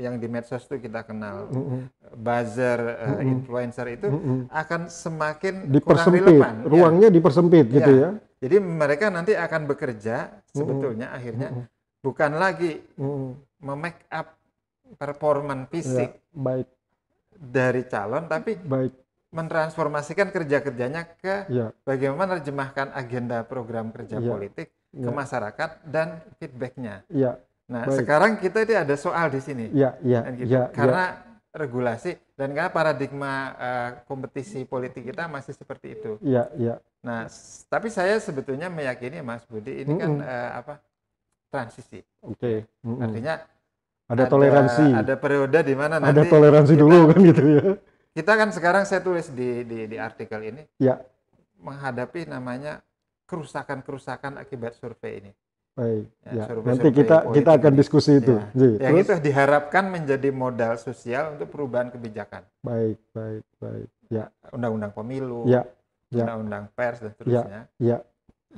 yang 0.00 0.16
di 0.16 0.26
medsos 0.26 0.64
itu 0.64 0.80
kita 0.80 1.04
kenal 1.04 1.52
mm-hmm. 1.52 1.80
buzzer, 2.16 2.80
uh, 2.80 2.96
mm-hmm. 2.96 3.32
influencer 3.36 3.86
itu 3.92 4.08
mm-hmm. 4.08 4.38
akan 4.48 4.80
semakin 4.88 5.54
dipersempit, 5.68 6.24
relevan. 6.24 6.54
Ya. 6.64 6.66
Ruangnya 6.72 7.08
ya. 7.12 7.14
dipersempit 7.14 7.66
gitu 7.68 7.92
ya. 7.92 8.10
Jadi 8.40 8.56
mereka 8.56 9.12
nanti 9.12 9.36
akan 9.36 9.68
bekerja 9.68 10.40
sebetulnya 10.48 11.12
mm-hmm. 11.12 11.18
akhirnya 11.20 11.48
mm-hmm. 11.52 12.00
bukan 12.00 12.30
lagi 12.40 12.72
mm-hmm. 12.96 13.30
memake 13.60 14.02
up 14.08 14.40
performan 14.96 15.68
fisik. 15.68 16.16
Ya, 16.16 16.32
baik 16.32 16.68
dari 17.36 17.84
calon 17.84 18.24
tapi 18.24 18.56
baik 18.56 18.92
mentransformasikan 19.30 20.34
kerja-kerjanya 20.34 21.02
ke 21.22 21.46
ya. 21.46 21.70
bagaimana 21.86 22.34
menerjemahkan 22.34 22.90
agenda 22.90 23.46
program 23.46 23.94
kerja 23.94 24.18
ya. 24.18 24.26
politik 24.26 24.74
ya. 24.90 25.06
ke 25.06 25.10
masyarakat 25.10 25.70
dan 25.86 26.18
feedbacknya. 26.42 27.06
Ya. 27.06 27.38
Nah 27.70 27.86
baik. 27.86 28.02
sekarang 28.02 28.32
kita 28.42 28.66
ini 28.66 28.74
ada 28.74 28.96
soal 28.98 29.30
di 29.30 29.38
sini, 29.38 29.70
ya, 29.70 29.94
ya, 30.02 30.26
gitu. 30.34 30.50
ya, 30.50 30.66
karena 30.74 31.04
ya. 31.14 31.54
regulasi 31.54 32.18
dan 32.34 32.50
karena 32.50 32.66
paradigma 32.74 33.54
uh, 33.54 33.90
kompetisi 34.10 34.66
politik 34.66 35.06
kita 35.06 35.30
masih 35.30 35.54
seperti 35.54 35.94
itu. 35.94 36.18
Iya, 36.18 36.50
iya. 36.58 36.74
Nah, 37.06 37.30
tapi 37.70 37.86
saya 37.86 38.18
sebetulnya 38.18 38.66
meyakini 38.66 39.22
Mas 39.22 39.46
Budi 39.46 39.86
ini 39.86 39.94
mm 39.94 39.94
-hmm. 39.94 40.02
kan 40.02 40.12
uh, 40.18 40.50
apa 40.58 40.74
transisi. 41.46 42.02
Oke. 42.26 42.34
Okay. 42.34 42.56
Mm 42.82 42.90
-hmm. 42.90 43.04
Artinya 43.06 43.34
ada, 44.10 44.24
toleransi. 44.26 44.86
Ada 44.90 45.14
periode 45.14 45.58
di 45.62 45.74
mana 45.78 46.02
nanti 46.02 46.10
ada 46.18 46.22
toleransi 46.26 46.74
kita, 46.74 46.82
dulu 46.82 46.98
kan 47.14 47.18
gitu 47.22 47.44
ya. 47.46 47.62
Kita 48.10 48.32
kan 48.34 48.50
sekarang 48.50 48.82
saya 48.82 48.98
tulis 48.98 49.30
di 49.30 49.62
di, 49.62 49.86
di 49.86 49.96
artikel 49.96 50.42
ini. 50.42 50.62
Ya. 50.82 50.98
Menghadapi 51.62 52.26
namanya 52.26 52.82
kerusakan-kerusakan 53.30 54.42
akibat 54.42 54.74
survei 54.74 55.22
ini. 55.22 55.30
Baik. 55.78 56.04
Ya, 56.26 56.32
ya. 56.32 56.44
Survei, 56.50 56.68
nanti 56.68 56.88
kita 56.92 57.16
kita 57.30 57.50
akan 57.56 57.72
diskusi 57.78 58.10
itu. 58.18 58.36
Ya. 58.52 58.90
Yang 58.90 58.96
itu 59.06 59.12
diharapkan 59.30 59.84
menjadi 59.88 60.28
modal 60.34 60.76
sosial 60.76 61.38
untuk 61.38 61.48
perubahan 61.48 61.88
kebijakan. 61.94 62.42
Baik, 62.60 62.98
baik, 63.14 63.44
baik. 63.62 63.88
Ya. 64.10 64.28
Undang-undang 64.50 64.92
pemilu. 64.92 65.46
Ya. 65.46 65.64
ya. 66.10 66.26
Undang-undang 66.26 66.64
pers 66.74 66.98
dan 67.00 67.10
seterusnya. 67.14 67.60
Ya. 67.78 67.98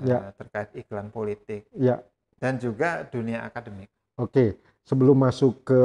Ya. 0.00 0.18
Uh, 0.18 0.32
terkait 0.40 0.70
iklan 0.74 1.12
politik. 1.12 1.68
Ya. 1.76 2.00
Dan 2.40 2.58
juga 2.58 3.06
dunia 3.06 3.44
akademik. 3.46 3.92
Oke 4.16 4.56
sebelum 4.86 5.16
masuk 5.18 5.62
ke 5.62 5.82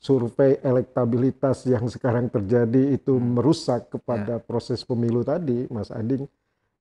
survei 0.00 0.56
elektabilitas 0.64 1.68
yang 1.68 1.84
sekarang 1.88 2.32
terjadi 2.32 2.96
itu 2.96 3.16
hmm. 3.16 3.36
merusak 3.36 3.92
kepada 3.92 4.40
ya. 4.40 4.42
proses 4.42 4.80
pemilu 4.84 5.20
tadi, 5.20 5.68
Mas 5.68 5.92
Ading, 5.92 6.24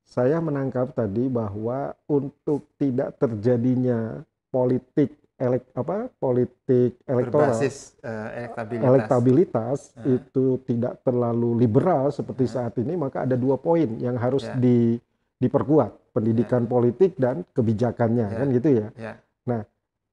saya 0.09 0.41
menangkap 0.41 0.89
tadi 0.97 1.29
bahwa 1.29 1.93
untuk 2.09 2.65
tidak 2.81 3.13
terjadinya 3.21 4.25
politik 4.49 5.13
elek 5.39 5.63
apa 5.71 6.09
politik 6.19 6.99
elektoral 7.07 7.55
Berbasis, 7.55 7.95
uh, 8.03 8.27
elektabilitas, 8.35 8.89
elektabilitas 8.89 9.79
uh. 9.95 10.17
itu 10.17 10.45
tidak 10.67 10.99
terlalu 11.05 11.61
liberal 11.61 12.09
seperti 12.09 12.49
uh. 12.49 12.51
saat 12.59 12.73
ini, 12.81 12.97
maka 12.97 13.23
ada 13.23 13.37
dua 13.37 13.55
poin 13.55 13.87
yang 14.01 14.17
harus 14.17 14.43
yeah. 14.49 14.57
di 14.57 14.77
diperkuat 15.39 16.11
pendidikan 16.11 16.65
yeah. 16.65 16.71
politik 16.73 17.11
dan 17.15 17.47
kebijakannya 17.55 18.27
yeah. 18.27 18.39
kan 18.41 18.47
gitu 18.51 18.69
ya. 18.73 18.87
Yeah. 18.97 19.15
Nah 19.47 19.61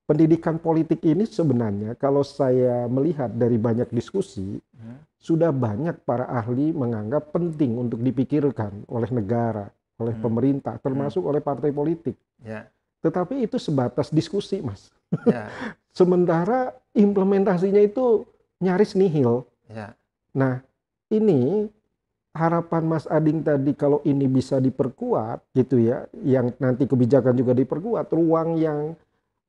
pendidikan 0.07 0.63
politik 0.63 1.03
ini 1.03 1.27
sebenarnya 1.27 1.99
kalau 1.99 2.23
saya 2.23 2.87
melihat 2.87 3.35
dari 3.35 3.59
banyak 3.59 3.91
diskusi 3.91 4.63
hmm. 4.63 5.19
sudah 5.19 5.51
banyak 5.51 6.07
para 6.07 6.31
ahli 6.31 6.71
menganggap 6.71 7.35
penting 7.35 7.75
untuk 7.75 7.99
dipikirkan 7.99 8.87
oleh 8.87 9.11
negara, 9.11 9.67
oleh 9.97 10.15
hmm. 10.17 10.25
pemerintah, 10.25 10.75
termasuk 10.81 11.25
hmm. 11.25 11.31
oleh 11.33 11.41
partai 11.43 11.71
politik. 11.73 12.17
Ya. 12.45 12.69
Tetapi 13.01 13.45
itu 13.45 13.57
sebatas 13.57 14.13
diskusi, 14.13 14.61
Mas. 14.61 14.93
Ya. 15.25 15.49
Sementara 15.99 16.77
implementasinya 16.93 17.81
itu 17.81 18.29
nyaris 18.61 18.93
nihil. 18.93 19.49
Ya. 19.69 19.97
Nah, 20.37 20.61
ini 21.09 21.73
harapan 22.37 22.85
Mas 22.85 23.09
Ading 23.09 23.41
tadi 23.41 23.73
kalau 23.73 24.05
ini 24.05 24.29
bisa 24.29 24.61
diperkuat 24.61 25.41
gitu 25.57 25.81
ya, 25.81 26.05
yang 26.21 26.53
nanti 26.61 26.85
kebijakan 26.85 27.33
juga 27.33 27.57
diperkuat, 27.57 28.13
ruang 28.13 28.61
yang 28.61 28.93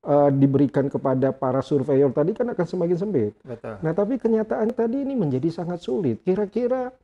uh, 0.08 0.32
diberikan 0.32 0.88
kepada 0.88 1.36
para 1.36 1.60
surveyor 1.60 2.16
tadi 2.16 2.32
kan 2.32 2.48
akan 2.48 2.66
semakin 2.66 2.98
sempit. 2.98 3.34
Betul. 3.44 3.76
Nah, 3.84 3.92
tapi 3.92 4.16
kenyataan 4.16 4.72
tadi 4.72 5.04
ini 5.04 5.20
menjadi 5.20 5.52
sangat 5.52 5.84
sulit. 5.84 6.24
Kira-kira 6.24 6.96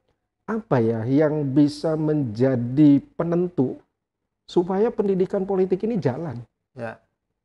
apa 0.44 0.78
ya 0.84 1.08
yang 1.08 1.56
bisa 1.56 1.96
menjadi 1.96 3.00
penentu 3.16 3.80
supaya 4.44 4.92
pendidikan 4.92 5.48
politik 5.48 5.84
ini 5.88 5.96
jalan? 6.00 6.44
Ya. 6.76 7.00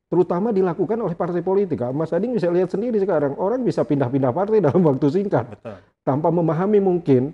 Terutama 0.09 0.49
dilakukan 0.49 0.97
oleh 0.97 1.13
partai 1.13 1.45
politik. 1.45 1.85
Mas 1.93 2.09
Ading 2.09 2.33
bisa 2.33 2.49
lihat 2.49 2.73
sendiri 2.73 2.97
sekarang 2.97 3.37
orang 3.37 3.61
bisa 3.61 3.85
pindah-pindah 3.85 4.33
partai 4.33 4.59
dalam 4.65 4.81
waktu 4.83 5.07
singkat 5.07 5.53
Betul. 5.53 5.77
tanpa 6.01 6.33
memahami 6.33 6.81
mungkin 6.81 7.31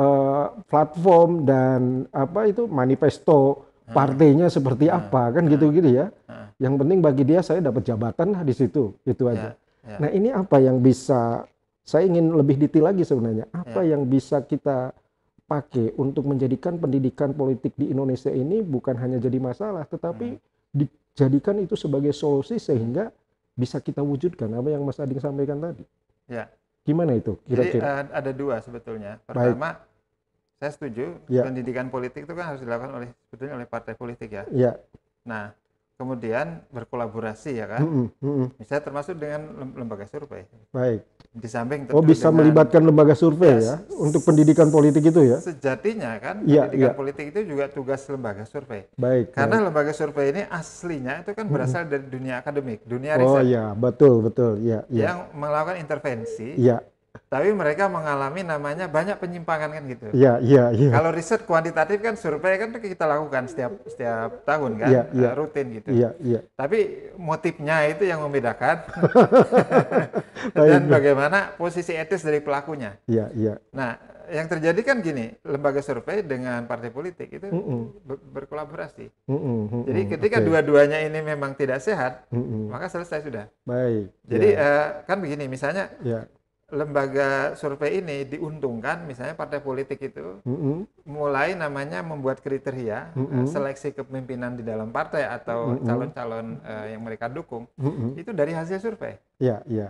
uh, 0.00 0.56
platform 0.66 1.44
dan 1.44 2.08
apa 2.10 2.48
itu 2.48 2.64
manifesto 2.64 3.68
hmm. 3.86 3.92
partainya 3.92 4.46
seperti 4.48 4.88
hmm. 4.88 4.96
apa 4.98 5.22
kan 5.36 5.44
gitu-gitu 5.46 5.90
ya. 5.94 6.08
Yang 6.58 6.74
penting 6.80 6.98
bagi 7.02 7.22
dia 7.26 7.42
saya 7.42 7.60
dapat 7.60 7.82
jabatan 7.82 8.30
di 8.46 8.54
situ, 8.54 8.94
itu 9.04 9.24
aja. 9.26 9.52
Ya, 9.52 9.90
ya. 9.90 9.96
Nah 10.00 10.10
ini 10.14 10.30
apa 10.30 10.62
yang 10.62 10.80
bisa 10.80 11.44
saya 11.84 12.08
ingin 12.08 12.32
lebih 12.32 12.56
detail 12.56 12.88
lagi 12.88 13.04
sebenarnya. 13.04 13.50
Apa 13.52 13.84
ya. 13.84 13.94
yang 13.94 14.08
bisa 14.08 14.40
kita 14.40 14.96
pakai 15.44 15.92
untuk 16.00 16.24
menjadikan 16.24 16.80
pendidikan 16.80 17.36
politik 17.36 17.76
di 17.76 17.92
Indonesia 17.92 18.32
ini 18.32 18.64
bukan 18.64 18.96
hanya 18.96 19.20
jadi 19.20 19.36
masalah, 19.36 19.84
tetapi 19.84 20.40
hmm. 20.40 20.40
dijadikan 20.72 21.60
itu 21.60 21.76
sebagai 21.76 22.16
solusi 22.16 22.56
sehingga 22.56 23.12
bisa 23.54 23.78
kita 23.78 24.00
wujudkan 24.02 24.50
apa 24.50 24.68
yang 24.72 24.82
Mas 24.82 24.98
Ading 24.98 25.20
sampaikan 25.20 25.60
tadi. 25.60 25.84
Ya. 26.26 26.48
Gimana 26.84 27.16
itu 27.16 27.36
kira-kira? 27.48 27.80
Jadi 27.80 28.12
uh, 28.12 28.12
ada 28.12 28.30
dua 28.32 28.60
sebetulnya. 28.60 29.16
Pertama, 29.24 29.80
Baik. 29.80 30.60
saya 30.60 30.70
setuju 30.72 31.06
ya. 31.32 31.44
pendidikan 31.44 31.88
politik 31.88 32.28
itu 32.28 32.34
kan 32.36 32.52
harus 32.52 32.60
dilakukan 32.60 32.92
oleh 32.92 33.08
sebetulnya 33.28 33.54
oleh 33.56 33.68
partai 33.68 33.94
politik 33.96 34.28
ya. 34.32 34.44
Ya. 34.52 34.76
Nah, 35.24 35.56
kemudian 35.94 36.66
berkolaborasi 36.74 37.54
ya 37.54 37.66
kan. 37.70 37.80
Mm 37.82 37.90
-hmm. 37.90 38.06
Mm 38.18 38.34
-hmm. 38.34 38.46
Misalnya 38.58 38.82
termasuk 38.82 39.14
dengan 39.14 39.40
lembaga 39.78 40.06
survei. 40.10 40.42
Baik. 40.74 41.06
Di 41.34 41.48
samping 41.50 41.90
Oh 41.90 42.02
bisa 42.02 42.30
dengan, 42.30 42.46
melibatkan 42.46 42.82
lembaga 42.82 43.14
survei 43.18 43.58
ya, 43.58 43.74
ya 43.74 43.76
untuk 43.98 44.22
pendidikan 44.22 44.70
politik 44.70 45.02
itu 45.06 45.20
ya. 45.22 45.38
Sejatinya 45.42 46.14
kan 46.18 46.42
ya, 46.46 46.66
pendidikan 46.66 46.94
ya. 46.94 46.98
politik 46.98 47.24
itu 47.34 47.40
juga 47.46 47.70
tugas 47.70 48.02
lembaga 48.10 48.42
survei. 48.46 48.86
Baik. 48.98 49.34
Karena 49.34 49.62
baik. 49.62 49.66
lembaga 49.70 49.92
survei 49.94 50.26
ini 50.34 50.42
aslinya 50.46 51.22
itu 51.22 51.30
kan 51.34 51.46
berasal 51.46 51.82
mm 51.82 51.86
-hmm. 51.86 51.92
dari 51.94 52.04
dunia 52.10 52.34
akademik, 52.42 52.78
dunia 52.86 53.12
oh, 53.14 53.20
riset. 53.22 53.38
Oh 53.38 53.42
iya, 53.42 53.64
betul 53.74 54.14
betul 54.22 54.52
ya, 54.62 54.82
ya. 54.90 55.10
Yang 55.10 55.18
melakukan 55.34 55.76
intervensi. 55.78 56.48
Ya 56.58 56.82
tapi 57.30 57.50
mereka 57.50 57.90
mengalami 57.90 58.46
namanya 58.46 58.86
banyak 58.86 59.18
penyimpangan 59.18 59.70
kan 59.74 59.82
gitu. 59.90 60.06
Iya, 60.14 60.38
iya, 60.38 60.70
iya. 60.70 60.90
Kalau 60.94 61.10
riset 61.10 61.42
kuantitatif 61.46 61.98
kan 61.98 62.14
survei 62.14 62.58
kan 62.58 62.70
kita 62.74 63.06
lakukan 63.06 63.50
setiap 63.50 63.74
setiap 63.90 64.46
tahun 64.46 64.78
kan, 64.78 64.88
ya, 64.90 65.02
ya. 65.10 65.30
rutin 65.34 65.66
gitu. 65.78 65.90
Iya, 65.90 66.14
iya. 66.22 66.40
Tapi 66.54 67.10
motifnya 67.18 67.90
itu 67.90 68.06
yang 68.06 68.22
membedakan. 68.22 68.86
Dan 70.54 70.86
bagaimana 70.86 71.54
posisi 71.58 71.94
etis 71.94 72.22
dari 72.22 72.38
pelakunya. 72.38 72.98
Iya, 73.10 73.26
iya. 73.34 73.54
Nah, 73.74 73.98
yang 74.30 74.46
terjadi 74.48 74.80
kan 74.86 75.02
gini, 75.02 75.34
lembaga 75.44 75.84
survei 75.84 76.24
dengan 76.24 76.64
partai 76.64 76.88
politik 76.94 77.28
itu 77.28 77.50
mm 77.50 77.62
-mm. 77.62 77.82
berkolaborasi. 78.32 79.10
Mm 79.28 79.38
-mm, 79.38 79.82
Jadi 79.90 80.02
ketika 80.16 80.38
okay. 80.40 80.46
dua-duanya 80.46 80.98
ini 81.04 81.20
memang 81.20 81.52
tidak 81.58 81.82
sehat, 81.82 82.24
mm 82.32 82.40
-mm. 82.40 82.62
maka 82.72 82.86
selesai 82.88 83.20
sudah. 83.26 83.46
Baik. 83.68 84.08
Jadi 84.24 84.48
ya. 84.56 84.64
uh, 84.64 84.86
kan 85.04 85.18
begini, 85.20 85.44
misalnya 85.50 85.92
ya 86.00 86.24
lembaga 86.74 87.54
survei 87.54 88.02
ini 88.02 88.26
diuntungkan 88.26 89.06
misalnya 89.06 89.38
partai 89.38 89.62
politik 89.62 90.02
itu 90.02 90.42
mm 90.42 90.56
-hmm. 90.58 90.76
mulai 91.06 91.54
namanya 91.54 92.02
membuat 92.02 92.42
kriteria 92.42 93.14
mm 93.14 93.24
-hmm. 93.24 93.44
seleksi 93.46 93.94
kepemimpinan 93.94 94.58
di 94.58 94.66
dalam 94.66 94.90
partai 94.90 95.24
atau 95.24 95.78
calon-calon 95.80 96.58
mm 96.58 96.60
-hmm. 96.60 96.74
uh, 96.74 96.86
yang 96.90 97.02
mereka 97.06 97.30
dukung 97.30 97.70
mm 97.78 97.86
-hmm. 97.86 98.10
itu 98.18 98.30
dari 98.34 98.52
hasil 98.52 98.82
survei. 98.82 99.14
Iya, 99.38 99.62
iya. 99.70 99.88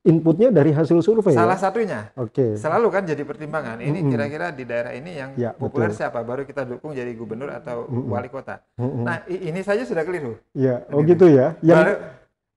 Inputnya 0.00 0.48
dari 0.48 0.72
hasil 0.72 1.04
survei. 1.04 1.36
Salah 1.36 1.60
ya? 1.60 1.64
satunya. 1.68 2.00
Oke. 2.16 2.32
Okay. 2.32 2.50
Selalu 2.56 2.88
kan 2.88 3.04
jadi 3.04 3.20
pertimbangan. 3.20 3.84
Ini 3.84 4.08
kira-kira 4.08 4.48
mm 4.48 4.52
-hmm. 4.52 4.60
di 4.60 4.64
daerah 4.64 4.92
ini 4.96 5.12
yang 5.12 5.30
ya, 5.36 5.52
populer 5.52 5.92
betul. 5.92 6.00
siapa 6.00 6.24
baru 6.24 6.48
kita 6.48 6.64
dukung 6.64 6.96
jadi 6.96 7.12
gubernur 7.12 7.52
atau 7.52 7.84
mm 7.84 7.92
-hmm. 7.92 8.08
wali 8.08 8.28
kota. 8.32 8.64
Mm 8.80 8.88
-hmm. 8.88 9.04
Nah, 9.04 9.16
ini 9.28 9.60
saja 9.60 9.84
sudah 9.84 10.00
keliru. 10.00 10.40
Iya. 10.56 10.88
Oh 10.88 11.04
gitu 11.04 11.28
ya. 11.28 11.52
Yang 11.60 11.80
baru, 11.84 11.94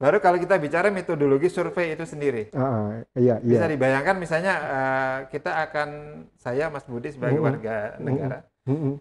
Baru 0.04 0.20
kalau 0.20 0.36
kita 0.36 0.60
bicara 0.60 0.92
metodologi 0.92 1.48
survei 1.48 1.96
itu 1.96 2.04
sendiri, 2.04 2.52
uh, 2.52 3.00
iya, 3.16 3.40
iya. 3.40 3.56
bisa 3.56 3.66
dibayangkan 3.72 4.16
misalnya 4.20 4.54
uh, 4.60 5.18
kita 5.32 5.64
akan 5.72 5.90
saya 6.36 6.68
Mas 6.68 6.84
Budi 6.84 7.16
sebagai 7.16 7.40
mm 7.40 7.48
-hmm. 7.48 7.48
warga 7.56 7.76
negara, 8.04 8.40
mm 8.68 8.76
hmm. 8.76 8.96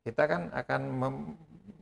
kita 0.00 0.22
kan 0.24 0.42
akan 0.56 0.80
mem 0.96 1.14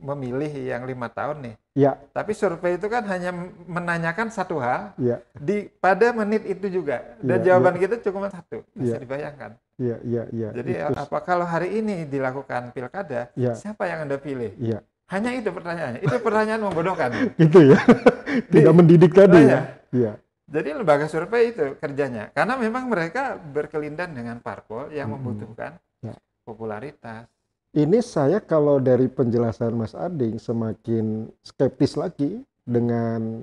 memilih 0.03 0.51
yang 0.51 0.83
lima 0.83 1.07
tahun 1.07 1.39
nih. 1.39 1.55
Ya. 1.79 1.95
Tapi 2.11 2.35
survei 2.35 2.75
itu 2.75 2.91
kan 2.91 3.07
hanya 3.07 3.31
menanyakan 3.65 4.29
satu 4.29 4.59
hal 4.59 4.91
ya. 4.99 5.23
di 5.39 5.71
pada 5.79 6.11
menit 6.11 6.43
itu 6.43 6.67
juga 6.67 7.15
dan 7.23 7.39
ya, 7.41 7.55
jawaban 7.55 7.79
ya. 7.79 7.87
kita 7.87 7.95
cuma 8.11 8.27
satu. 8.27 8.67
Bisa 8.75 8.99
ya. 8.99 9.01
dibayangkan. 9.01 9.51
Iya, 9.79 9.97
iya, 10.05 10.23
iya. 10.29 10.49
Jadi 10.53 10.73
itu. 10.77 10.93
apa 10.93 11.17
kalau 11.23 11.47
hari 11.47 11.79
ini 11.81 12.05
dilakukan 12.05 12.75
pilkada, 12.75 13.31
ya. 13.33 13.55
siapa 13.55 13.89
yang 13.89 14.05
anda 14.05 14.19
pilih? 14.19 14.53
Iya. 14.59 14.83
Hanya 15.13 15.31
itu 15.37 15.49
pertanyaannya. 15.53 16.01
Itu 16.01 16.17
pertanyaan 16.17 16.61
membodohkan. 16.65 17.09
itu 17.45 17.59
ya. 17.69 17.79
Tidak 18.49 18.73
mendidik 18.73 19.13
tadi 19.13 19.41
ya. 19.45 19.59
Iya. 19.93 20.13
Jadi 20.49 20.69
lembaga 20.73 21.05
survei 21.05 21.53
itu 21.53 21.77
kerjanya, 21.81 22.29
karena 22.35 22.53
memang 22.59 22.85
mereka 22.85 23.37
berkelindan 23.37 24.13
dengan 24.13 24.37
parpol 24.43 24.91
yang 24.91 25.09
hmm. 25.09 25.15
membutuhkan 25.17 25.81
ya. 26.03 26.13
popularitas, 26.45 27.25
ini 27.73 28.05
saya 28.05 28.37
kalau 28.37 28.77
dari 28.77 29.09
penjelasan 29.09 29.73
Mas 29.73 29.97
Ading 29.97 30.37
semakin 30.37 31.25
skeptis 31.41 31.97
lagi 31.97 32.45
dengan 32.61 33.41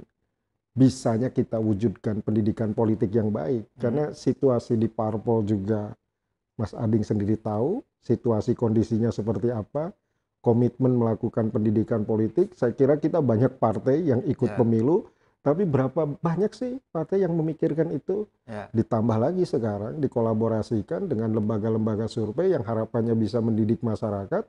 bisanya 0.70 1.34
kita 1.34 1.58
wujudkan 1.58 2.22
pendidikan 2.22 2.70
politik 2.70 3.10
yang 3.10 3.34
baik 3.34 3.66
hmm. 3.66 3.78
karena 3.82 4.04
situasi 4.14 4.78
di 4.78 4.86
parpol 4.86 5.42
juga 5.42 5.90
Mas 6.54 6.70
Ading 6.78 7.02
sendiri 7.02 7.34
tahu 7.42 7.82
situasi 8.06 8.54
kondisinya 8.54 9.10
seperti 9.10 9.50
apa 9.50 9.90
komitmen 10.40 10.96
melakukan 10.96 11.52
pendidikan 11.52 12.04
politik 12.08 12.56
saya 12.56 12.72
kira 12.72 12.96
kita 12.96 13.20
banyak 13.20 13.60
partai 13.60 14.04
yang 14.04 14.24
ikut 14.24 14.52
ya. 14.52 14.58
pemilu 14.58 15.08
tapi 15.40 15.64
berapa 15.64 16.04
banyak 16.20 16.52
sih 16.52 16.76
partai 16.92 17.24
yang 17.24 17.32
memikirkan 17.32 17.88
itu? 17.96 18.28
Ya. 18.44 18.68
Ditambah 18.76 19.16
lagi 19.16 19.48
sekarang 19.48 19.96
dikolaborasikan 19.96 21.08
dengan 21.08 21.32
lembaga-lembaga 21.32 22.12
survei 22.12 22.52
yang 22.52 22.60
harapannya 22.60 23.16
bisa 23.16 23.40
mendidik 23.40 23.80
masyarakat, 23.80 24.44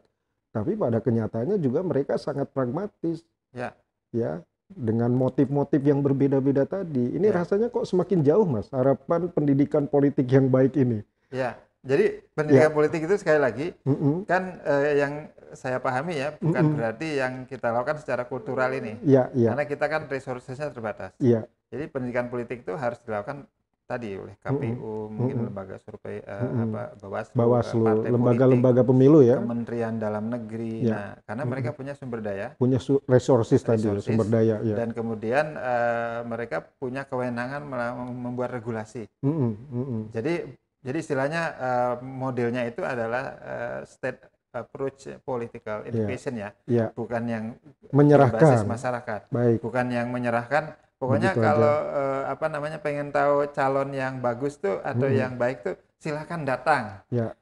tapi 0.51 0.75
pada 0.75 0.99
kenyataannya 0.99 1.63
juga 1.63 1.79
mereka 1.79 2.19
sangat 2.19 2.51
pragmatis. 2.51 3.23
Ya. 3.55 3.71
Ya, 4.11 4.43
dengan 4.67 5.15
motif-motif 5.15 5.79
yang 5.79 6.03
berbeda-beda 6.03 6.67
tadi. 6.67 7.15
Ini 7.15 7.31
ya. 7.31 7.39
rasanya 7.39 7.71
kok 7.71 7.87
semakin 7.87 8.27
jauh, 8.27 8.43
Mas, 8.43 8.67
harapan 8.75 9.31
pendidikan 9.31 9.87
politik 9.87 10.27
yang 10.27 10.51
baik 10.51 10.75
ini. 10.75 11.07
Ya. 11.31 11.55
Jadi 11.81 12.19
pendidikan 12.35 12.69
ya. 12.69 12.75
politik 12.75 13.01
itu 13.09 13.15
sekali 13.17 13.41
lagi 13.41 13.67
mm 13.73 13.95
-hmm. 13.97 14.15
kan 14.29 14.61
eh, 14.61 15.01
yang 15.01 15.13
saya 15.53 15.77
pahami 15.83 16.17
ya 16.17 16.35
bukan 16.39 16.61
mm 16.61 16.67
-hmm. 16.67 16.77
berarti 16.77 17.07
yang 17.19 17.33
kita 17.45 17.67
lakukan 17.71 17.97
secara 17.99 18.23
kultural 18.25 18.71
ini. 18.73 18.97
Ya, 19.03 19.29
ya. 19.35 19.53
Karena 19.53 19.65
kita 19.67 19.85
kan 19.87 20.01
resourcesnya 20.07 20.71
terbatas. 20.71 21.11
Ya. 21.19 21.47
Jadi 21.71 21.87
pendidikan 21.87 22.27
politik 22.27 22.67
itu 22.67 22.75
harus 22.75 22.99
dilakukan 23.03 23.47
tadi 23.91 24.15
oleh 24.15 24.35
KPU, 24.39 24.55
mm 24.55 24.75
-hmm. 24.79 25.07
mungkin 25.11 25.35
mm 25.35 25.41
-hmm. 25.43 25.47
lembaga 25.51 25.75
survei 25.83 26.23
uh, 26.23 26.31
mm 26.31 26.47
-hmm. 26.47 26.63
apa 26.63 26.83
Bawaslu, 26.95 27.35
Bawaslu 27.35 27.83
lembaga-lembaga 28.07 28.81
pemilu 28.87 29.19
ya. 29.19 29.35
Kementerian 29.35 29.99
Dalam 29.99 30.31
Negeri. 30.31 30.87
Ya. 30.87 30.95
Nah, 30.95 31.11
karena 31.27 31.43
mereka 31.43 31.67
mm 31.67 31.71
-hmm. 31.71 31.79
punya 31.83 31.93
sumber 31.99 32.19
daya. 32.23 32.47
Punya 32.55 32.79
su 32.79 33.03
resources, 33.03 33.59
resources 33.59 34.07
tadi, 34.07 34.07
sumber 34.07 34.27
daya 34.31 34.63
ya. 34.63 34.75
Dan 34.79 34.95
kemudian 34.95 35.59
uh, 35.59 36.23
mereka 36.23 36.63
punya 36.79 37.03
kewenangan 37.03 37.67
membuat 38.15 38.55
regulasi. 38.55 39.11
Mm 39.19 39.33
-hmm. 39.35 39.51
Mm 39.51 39.83
-hmm. 39.83 40.01
Jadi 40.15 40.33
jadi 40.81 40.97
istilahnya 40.97 41.41
uh, 41.59 41.95
modelnya 42.01 42.65
itu 42.65 42.81
adalah 42.81 43.37
uh, 43.37 43.79
state 43.85 44.23
approach 44.51 45.07
political 45.23 45.83
iya. 45.83 45.89
education 45.89 46.33
yeah. 46.35 46.51
ya, 46.67 46.75
yeah. 46.75 46.87
bukan 46.91 47.23
yang 47.27 47.45
menyerahkan 47.91 48.67
masyarakat, 48.67 49.21
Baik. 49.31 49.59
bukan 49.63 49.85
yang 49.91 50.07
menyerahkan. 50.11 50.75
Pokoknya 51.01 51.33
Begitu 51.33 51.49
kalau 51.49 51.77
uh, 51.97 52.29
apa 52.29 52.45
namanya 52.45 52.77
pengen 52.77 53.09
tahu 53.09 53.49
calon 53.49 53.89
yang 53.89 54.21
bagus 54.21 54.61
tuh 54.61 54.77
atau 54.85 55.09
hmm. 55.09 55.17
yang 55.17 55.33
baik 55.33 55.65
tuh 55.65 55.73
silahkan 55.97 56.45
datang. 56.45 57.01
Yeah. 57.09 57.33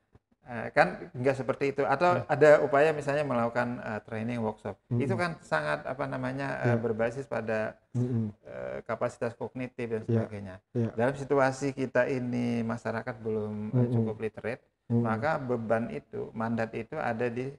Eh, 0.50 0.74
kan 0.74 0.98
nggak 1.14 1.46
seperti 1.46 1.78
itu 1.78 1.86
atau 1.86 2.18
ya. 2.18 2.26
ada 2.26 2.50
upaya 2.66 2.90
misalnya 2.90 3.22
melakukan 3.22 3.78
uh, 3.86 4.02
training 4.02 4.42
workshop 4.42 4.82
mm 4.90 4.98
-hmm. 4.98 5.06
itu 5.06 5.14
kan 5.14 5.38
sangat 5.46 5.86
apa 5.86 6.10
namanya 6.10 6.58
uh, 6.66 6.78
berbasis 6.82 7.30
pada 7.30 7.78
mm 7.94 8.02
-hmm. 8.02 8.26
uh, 8.50 8.78
kapasitas 8.82 9.38
kognitif 9.38 9.86
dan 9.86 10.02
ya. 10.10 10.26
sebagainya 10.26 10.56
yeah. 10.74 10.90
dalam 10.98 11.14
situasi 11.14 11.70
kita 11.70 12.10
ini 12.10 12.66
masyarakat 12.66 13.22
belum 13.22 13.70
mm 13.70 13.78
-hmm. 13.78 13.94
cukup 13.94 14.16
literate 14.26 14.66
-hmm. 14.90 15.04
maka 15.06 15.38
beban 15.38 15.88
itu 15.94 16.34
mandat 16.34 16.74
itu 16.74 16.98
ada 16.98 17.30
di 17.30 17.54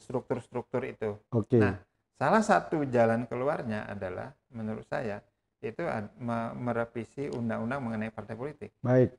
struktur-struktur 0.00 0.86
okay. 0.86 0.94
itu 0.96 1.10
okay. 1.34 1.60
nah 1.60 1.74
salah 2.16 2.42
satu 2.46 2.86
jalan 2.88 3.26
keluarnya 3.26 3.90
adalah 3.90 4.32
menurut 4.54 4.86
saya 4.88 5.20
itu 5.60 5.84
merevisi 6.56 7.28
undang-undang 7.28 7.84
mengenai 7.84 8.08
partai 8.08 8.32
politik 8.38 8.70
baik 8.80 9.12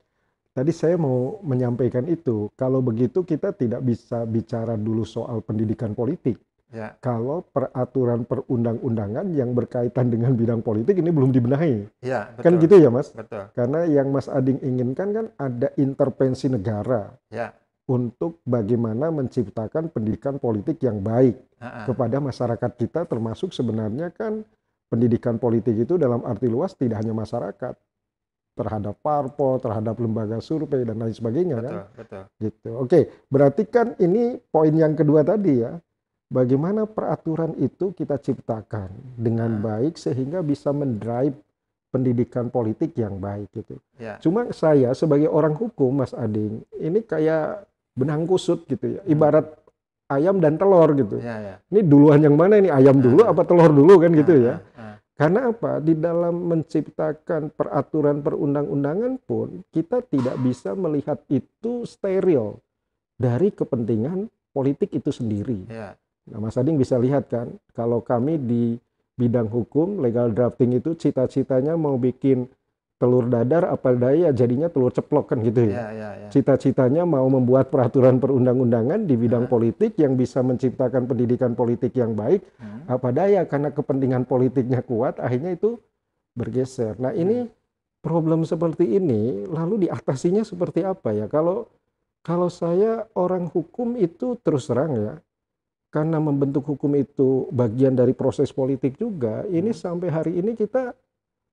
Tadi 0.51 0.75
saya 0.75 0.99
mau 0.99 1.39
menyampaikan 1.47 2.03
itu, 2.11 2.51
kalau 2.59 2.83
begitu 2.83 3.23
kita 3.23 3.55
tidak 3.55 3.87
bisa 3.87 4.27
bicara 4.27 4.75
dulu 4.75 5.07
soal 5.07 5.39
pendidikan 5.39 5.95
politik. 5.95 6.35
Ya. 6.71 6.95
Kalau 7.03 7.43
peraturan 7.51 8.23
perundang-undangan 8.23 9.27
yang 9.35 9.51
berkaitan 9.51 10.07
dengan 10.07 10.31
bidang 10.39 10.63
politik 10.63 10.95
ini 10.95 11.11
belum 11.11 11.35
dibenahi. 11.35 11.83
Ya, 11.99 12.31
betul. 12.31 12.43
Kan 12.47 12.53
gitu 12.63 12.75
ya, 12.79 12.87
Mas? 12.87 13.11
Betul. 13.11 13.51
Karena 13.51 13.83
yang 13.91 14.07
Mas 14.15 14.31
Ading 14.31 14.63
inginkan 14.63 15.11
kan 15.11 15.25
ada 15.35 15.67
intervensi 15.75 16.47
negara. 16.47 17.11
Ya. 17.27 17.51
Untuk 17.91 18.39
bagaimana 18.47 19.11
menciptakan 19.11 19.91
pendidikan 19.91 20.39
politik 20.39 20.79
yang 20.79 21.03
baik 21.03 21.35
Ha-ha. 21.59 21.91
kepada 21.91 22.23
masyarakat 22.23 22.71
kita 22.79 23.03
termasuk 23.03 23.51
sebenarnya 23.51 24.15
kan 24.15 24.47
pendidikan 24.87 25.35
politik 25.35 25.75
itu 25.75 25.99
dalam 25.99 26.23
arti 26.23 26.47
luas 26.47 26.71
tidak 26.75 27.03
hanya 27.03 27.11
masyarakat, 27.11 27.75
terhadap 28.51 28.95
parpol, 28.99 29.59
terhadap 29.59 29.95
lembaga 29.99 30.39
survei 30.43 30.83
dan 30.83 30.99
lain 30.99 31.15
sebagainya 31.15 31.57
betul, 31.59 31.67
kan. 31.67 31.75
Betul. 31.95 32.23
Gitu. 32.39 32.69
Oke, 32.75 32.99
berarti 33.31 33.63
kan 33.67 33.95
ini 33.99 34.39
poin 34.51 34.71
yang 34.71 34.95
kedua 34.95 35.23
tadi 35.23 35.63
ya. 35.63 35.79
Bagaimana 36.31 36.87
peraturan 36.87 37.59
itu 37.59 37.91
kita 37.91 38.15
ciptakan 38.15 38.87
dengan 39.19 39.59
nah. 39.59 39.61
baik 39.75 39.99
sehingga 39.99 40.39
bisa 40.39 40.71
mendrive 40.71 41.35
pendidikan 41.91 42.47
politik 42.47 42.95
yang 42.95 43.19
baik 43.19 43.51
gitu. 43.51 43.75
Ya. 43.99 44.15
Cuma 44.23 44.47
saya 44.55 44.95
sebagai 44.95 45.27
orang 45.27 45.59
hukum 45.59 45.99
Mas 45.99 46.15
Ading, 46.15 46.63
ini 46.79 47.03
kayak 47.03 47.67
benang 47.99 48.23
kusut 48.23 48.63
gitu 48.71 48.95
ya. 48.95 49.03
Hmm. 49.03 49.11
Ibarat 49.11 49.47
ayam 50.07 50.39
dan 50.39 50.55
telur 50.55 50.95
gitu. 50.95 51.19
Ya, 51.19 51.35
ya. 51.43 51.55
Ini 51.67 51.83
duluan 51.83 52.23
yang 52.23 52.39
mana 52.39 52.63
ini 52.63 52.71
ayam 52.71 53.03
dulu 53.03 53.27
apa 53.27 53.43
telur 53.43 53.75
dulu 53.75 53.99
kan 53.99 54.15
gitu 54.15 54.39
ya. 54.39 54.63
Karena 55.21 55.53
apa? 55.53 55.77
Di 55.77 55.93
dalam 55.93 56.49
menciptakan 56.49 57.53
peraturan 57.53 58.25
perundang-undangan 58.25 59.21
pun 59.21 59.61
kita 59.69 60.01
tidak 60.09 60.33
bisa 60.41 60.73
melihat 60.73 61.21
itu 61.29 61.85
steril 61.85 62.57
dari 63.21 63.53
kepentingan 63.53 64.25
politik 64.49 64.89
itu 64.97 65.13
sendiri. 65.13 65.69
Ya. 65.69 65.93
Nah, 66.29 66.37
Mas 66.37 66.59
Ading 66.59 66.77
bisa 66.77 67.01
lihat 67.01 67.31
kan, 67.31 67.49
kalau 67.73 68.03
kami 68.05 68.37
di 68.37 68.77
bidang 69.17 69.49
hukum 69.49 70.01
legal 70.01 70.29
drafting 70.33 70.77
itu 70.77 70.93
cita-citanya 70.97 71.77
mau 71.77 71.97
bikin 71.97 72.49
telur 73.01 73.25
dadar 73.25 73.65
apa 73.65 73.97
daya 73.97 74.29
jadinya 74.29 74.69
telur 74.69 74.93
ceplok 74.93 75.33
kan 75.33 75.41
gitu 75.41 75.65
ya. 75.65 75.73
ya, 75.73 75.87
ya, 75.89 76.09
ya. 76.21 76.27
Cita-citanya 76.29 77.01
mau 77.01 77.25
membuat 77.25 77.73
peraturan 77.73 78.21
perundang-undangan 78.21 79.09
di 79.09 79.17
bidang 79.17 79.45
ya. 79.45 79.49
politik 79.49 79.97
yang 79.97 80.13
bisa 80.13 80.45
menciptakan 80.45 81.09
pendidikan 81.09 81.57
politik 81.57 81.97
yang 81.97 82.13
baik 82.13 82.45
hmm. 82.61 82.85
apa 82.85 83.09
daya 83.09 83.41
karena 83.49 83.73
kepentingan 83.73 84.29
politiknya 84.29 84.85
kuat 84.85 85.17
akhirnya 85.17 85.57
itu 85.57 85.81
bergeser. 86.37 86.93
Nah, 87.01 87.09
ini 87.09 87.41
hmm. 87.41 87.49
problem 88.05 88.45
seperti 88.45 88.85
ini 88.93 89.49
lalu 89.49 89.89
diatasinya 89.89 90.45
seperti 90.45 90.85
apa 90.85 91.09
ya? 91.09 91.25
Kalau 91.25 91.65
kalau 92.21 92.53
saya 92.53 93.09
orang 93.17 93.49
hukum 93.49 93.97
itu 93.97 94.37
terus 94.45 94.69
terang 94.69 94.93
ya 94.93 95.13
karena 95.91 96.17
membentuk 96.23 96.63
hukum 96.63 96.95
itu 96.95 97.51
bagian 97.51 97.91
dari 97.93 98.15
proses 98.15 98.49
politik 98.49 98.95
juga, 98.95 99.43
ini 99.51 99.75
hmm. 99.75 99.77
sampai 99.77 100.07
hari 100.07 100.39
ini 100.39 100.55
kita 100.55 100.95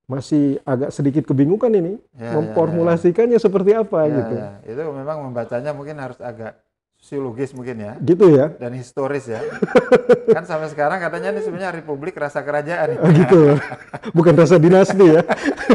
masih 0.08 0.56
agak 0.64 0.88
sedikit 0.88 1.28
kebingungan 1.28 1.68
ini 1.68 1.92
ya, 2.16 2.32
memformulasikannya 2.32 3.36
ya, 3.36 3.40
ya. 3.42 3.44
seperti 3.44 3.70
apa 3.76 3.98
ya, 4.08 4.16
gitu. 4.16 4.34
Ya. 4.40 4.50
Itu 4.64 4.82
memang 4.88 5.28
membacanya 5.28 5.76
mungkin 5.76 6.00
harus 6.00 6.16
agak 6.22 6.56
sosiologis 6.98 7.54
mungkin 7.54 7.78
ya. 7.78 7.92
Gitu 8.02 8.26
ya. 8.34 8.50
Dan 8.58 8.74
historis 8.74 9.30
ya. 9.30 9.38
kan 10.36 10.48
sampai 10.48 10.72
sekarang 10.72 10.98
katanya 10.98 11.36
ini 11.36 11.40
sebenarnya 11.44 11.76
republik 11.76 12.18
rasa 12.18 12.42
kerajaan. 12.42 12.98
Oh, 12.98 13.10
gitu. 13.12 13.54
Bukan 14.18 14.34
rasa 14.34 14.58
dinasti 14.58 15.06
ya. 15.06 15.22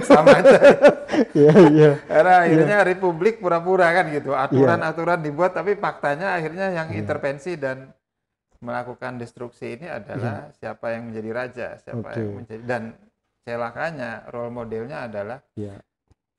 Sama 0.04 0.39
aja. 0.43 0.60
Iya, 1.34 1.54
iya. 1.69 1.91
Karena 2.10 2.41
akhirnya 2.41 2.78
ya. 2.82 2.86
republik 2.86 3.38
pura-pura 3.38 3.86
kan 3.93 4.10
gitu. 4.10 4.34
Aturan-aturan 4.34 5.21
ya. 5.21 5.26
dibuat 5.30 5.54
tapi 5.54 5.78
faktanya 5.78 6.34
akhirnya 6.34 6.73
yang 6.73 6.89
ya. 6.89 6.97
intervensi 6.97 7.54
dan 7.54 7.93
melakukan 8.63 9.19
destruksi 9.19 9.76
ini 9.76 9.91
adalah 9.91 10.47
ya. 10.47 10.56
siapa 10.56 10.95
yang 10.95 11.12
menjadi 11.12 11.30
raja, 11.36 11.67
siapa 11.84 12.08
okay. 12.08 12.23
yang 12.23 12.32
menjadi 12.39 12.63
dan 12.63 12.84
celakanya 13.43 14.23
role 14.32 14.56
modelnya 14.56 15.12
adalah 15.12 15.43
ya. 15.60 15.76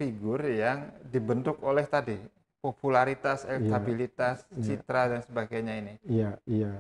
figur 0.01 0.41
yang 0.49 0.89
dibentuk 1.13 1.61
oleh 1.61 1.85
tadi 1.85 2.17
popularitas, 2.65 3.45
iya. 3.45 3.61
elektabilitas, 3.61 4.49
ya. 4.57 4.63
citra 4.65 5.03
dan 5.13 5.21
sebagainya 5.21 5.75
ini. 5.85 5.95
Iya, 6.09 6.33
iya. 6.49 6.73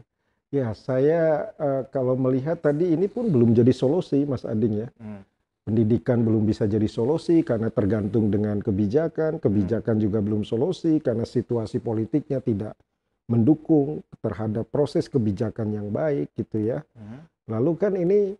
Ya, 0.48 0.72
saya 0.72 1.52
uh, 1.60 1.84
kalau 1.92 2.16
melihat 2.16 2.56
tadi 2.56 2.96
ini 2.96 3.04
pun 3.04 3.28
belum 3.28 3.52
jadi 3.52 3.74
solusi, 3.74 4.24
Mas 4.24 4.48
Ading 4.48 4.86
ya. 4.86 4.88
Hmm. 4.96 5.20
Pendidikan 5.64 6.24
belum 6.24 6.44
bisa 6.44 6.64
jadi 6.64 6.88
solusi 6.88 7.44
karena 7.44 7.68
tergantung 7.68 8.32
dengan 8.32 8.60
kebijakan, 8.64 9.40
kebijakan 9.40 9.96
hmm. 9.96 10.04
juga 10.08 10.18
belum 10.24 10.42
solusi 10.44 11.00
karena 11.04 11.28
situasi 11.28 11.80
politiknya 11.84 12.40
tidak 12.40 12.72
mendukung 13.24 14.04
terhadap 14.20 14.68
proses 14.68 15.08
kebijakan 15.08 15.72
yang 15.72 15.88
baik 15.88 16.32
gitu 16.36 16.60
ya. 16.60 16.84
Hmm. 16.96 17.24
Lalu 17.48 17.72
kan 17.76 17.92
ini 17.96 18.36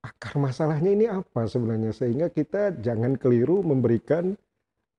akar 0.00 0.40
masalahnya 0.40 0.90
ini 0.92 1.06
apa 1.08 1.44
sebenarnya 1.44 1.92
sehingga 1.92 2.32
kita 2.32 2.80
jangan 2.80 3.20
keliru 3.20 3.60
memberikan 3.60 4.32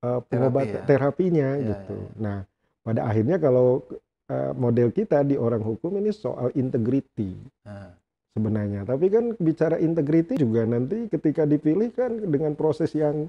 uh, 0.06 0.22
pengobatan 0.30 0.86
Terapi 0.86 0.86
ya? 0.86 0.90
terapinya 0.90 1.50
ya, 1.58 1.68
gitu. 1.74 1.98
Ya, 1.98 2.06
ya. 2.06 2.22
Nah, 2.22 2.38
pada 2.86 3.02
akhirnya 3.10 3.38
kalau 3.42 3.82
uh, 4.30 4.54
model 4.54 4.94
kita 4.94 5.26
di 5.26 5.36
orang 5.38 5.66
hukum 5.66 5.98
ini 5.98 6.14
soal 6.14 6.54
integriti. 6.54 7.34
Hmm. 7.66 7.94
Sebenarnya, 8.32 8.88
tapi 8.88 9.12
kan 9.12 9.36
bicara 9.36 9.76
integriti 9.76 10.40
juga 10.40 10.64
nanti 10.64 11.12
ketika 11.12 11.44
dipilih 11.44 11.92
kan 11.92 12.16
dengan 12.16 12.56
proses 12.56 12.96
yang 12.96 13.28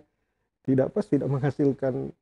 tidak 0.62 0.94
pas 0.94 1.02
tidak 1.10 1.26
menghasilkan 1.26 2.14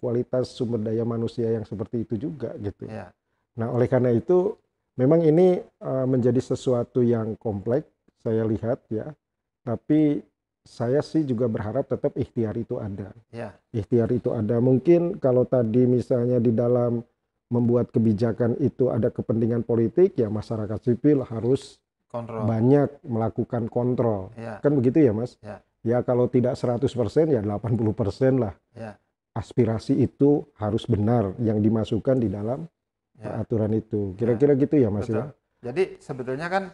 kualitas 0.00 0.56
sumber 0.56 0.80
daya 0.80 1.04
manusia 1.04 1.52
yang 1.52 1.68
seperti 1.68 2.08
itu 2.08 2.16
juga 2.16 2.56
gitu. 2.56 2.88
Ya. 2.88 3.12
Nah, 3.60 3.68
oleh 3.76 3.84
karena 3.84 4.08
itu 4.16 4.56
memang 4.96 5.20
ini 5.20 5.60
uh, 5.84 6.08
menjadi 6.08 6.40
sesuatu 6.40 7.04
yang 7.04 7.36
kompleks 7.36 7.92
saya 8.24 8.48
lihat 8.48 8.80
ya. 8.88 9.12
Tapi 9.60 10.24
saya 10.64 11.04
sih 11.04 11.28
juga 11.28 11.52
berharap 11.52 11.84
tetap 11.84 12.16
ikhtiar 12.16 12.56
itu 12.56 12.80
ada. 12.80 13.12
Ya. 13.28 13.52
Ikhtiar 13.76 14.08
itu 14.16 14.32
ada. 14.32 14.56
Mungkin 14.56 15.20
kalau 15.20 15.44
tadi 15.44 15.84
misalnya 15.84 16.40
di 16.40 16.56
dalam 16.56 17.04
membuat 17.52 17.92
kebijakan 17.92 18.56
itu 18.62 18.88
ada 18.88 19.12
kepentingan 19.12 19.66
politik, 19.68 20.16
ya 20.16 20.32
masyarakat 20.32 20.80
sipil 20.80 21.26
harus 21.26 21.82
kontrol. 22.08 22.48
banyak 22.48 22.88
melakukan 23.04 23.68
kontrol. 23.68 24.32
Ya. 24.38 24.62
Kan 24.64 24.80
begitu 24.80 25.04
ya, 25.04 25.12
Mas? 25.12 25.36
Ya. 25.44 25.60
Ya 25.80 26.04
kalau 26.04 26.28
tidak 26.28 26.60
100% 26.60 26.88
ya 27.32 27.40
80% 27.40 28.36
lah. 28.36 28.54
Ya 28.76 29.00
aspirasi 29.34 29.94
itu 30.02 30.46
harus 30.58 30.84
benar 30.90 31.34
yang 31.38 31.62
dimasukkan 31.62 32.18
di 32.18 32.28
dalam 32.28 32.66
ya. 33.20 33.42
aturan 33.42 33.72
itu. 33.74 34.14
Kira-kira 34.18 34.54
ya. 34.54 34.60
gitu 34.66 34.74
ya 34.80 34.88
Mas 34.90 35.06
ya? 35.06 35.30
Jadi 35.60 36.00
sebetulnya 36.00 36.48
kan 36.48 36.72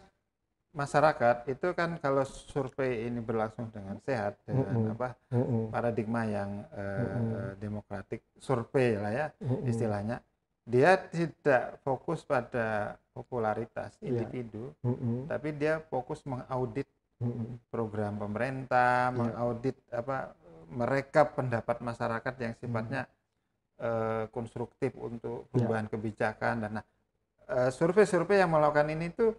masyarakat 0.76 1.48
itu 1.48 1.68
kan 1.72 1.96
kalau 1.96 2.22
survei 2.28 3.08
ini 3.08 3.24
berlangsung 3.24 3.72
dengan 3.72 3.96
sehat 4.04 4.36
dengan 4.44 4.68
mm 4.68 4.76
-hmm. 4.76 4.92
apa 4.92 5.08
mm 5.32 5.40
-hmm. 5.40 5.62
paradigma 5.72 6.22
yang 6.28 6.50
uh, 6.68 7.00
mm 7.00 7.08
-hmm. 7.08 7.50
demokratik 7.56 8.20
survei 8.36 9.00
lah 9.00 9.12
ya 9.12 9.26
mm 9.40 9.46
-hmm. 9.48 9.70
istilahnya 9.72 10.16
dia 10.68 11.00
tidak 11.00 11.80
fokus 11.80 12.20
pada 12.28 13.00
popularitas 13.16 13.96
yeah. 14.04 14.12
individu 14.12 14.76
mm 14.84 14.92
-hmm. 14.92 15.18
tapi 15.32 15.48
dia 15.56 15.80
fokus 15.88 16.20
mengaudit 16.28 16.86
mm 17.24 17.24
-hmm. 17.24 17.48
program 17.72 18.20
pemerintah 18.20 19.08
yeah. 19.08 19.16
mengaudit 19.16 19.76
apa 19.88 20.36
mereka 20.72 21.28
pendapat 21.30 21.78
masyarakat 21.78 22.34
yang 22.42 22.52
sifatnya 22.58 23.02
hmm. 23.06 23.82
uh, 23.82 24.24
konstruktif 24.34 24.94
untuk 24.98 25.46
ya. 25.46 25.48
perubahan 25.54 25.86
ya. 25.86 25.92
kebijakan 25.94 26.54
dan 26.66 26.70
nah 26.82 26.86
uh, 27.50 27.70
survei-survei 27.70 28.42
yang 28.42 28.50
melakukan 28.50 28.88
ini 28.90 29.10
tuh 29.14 29.34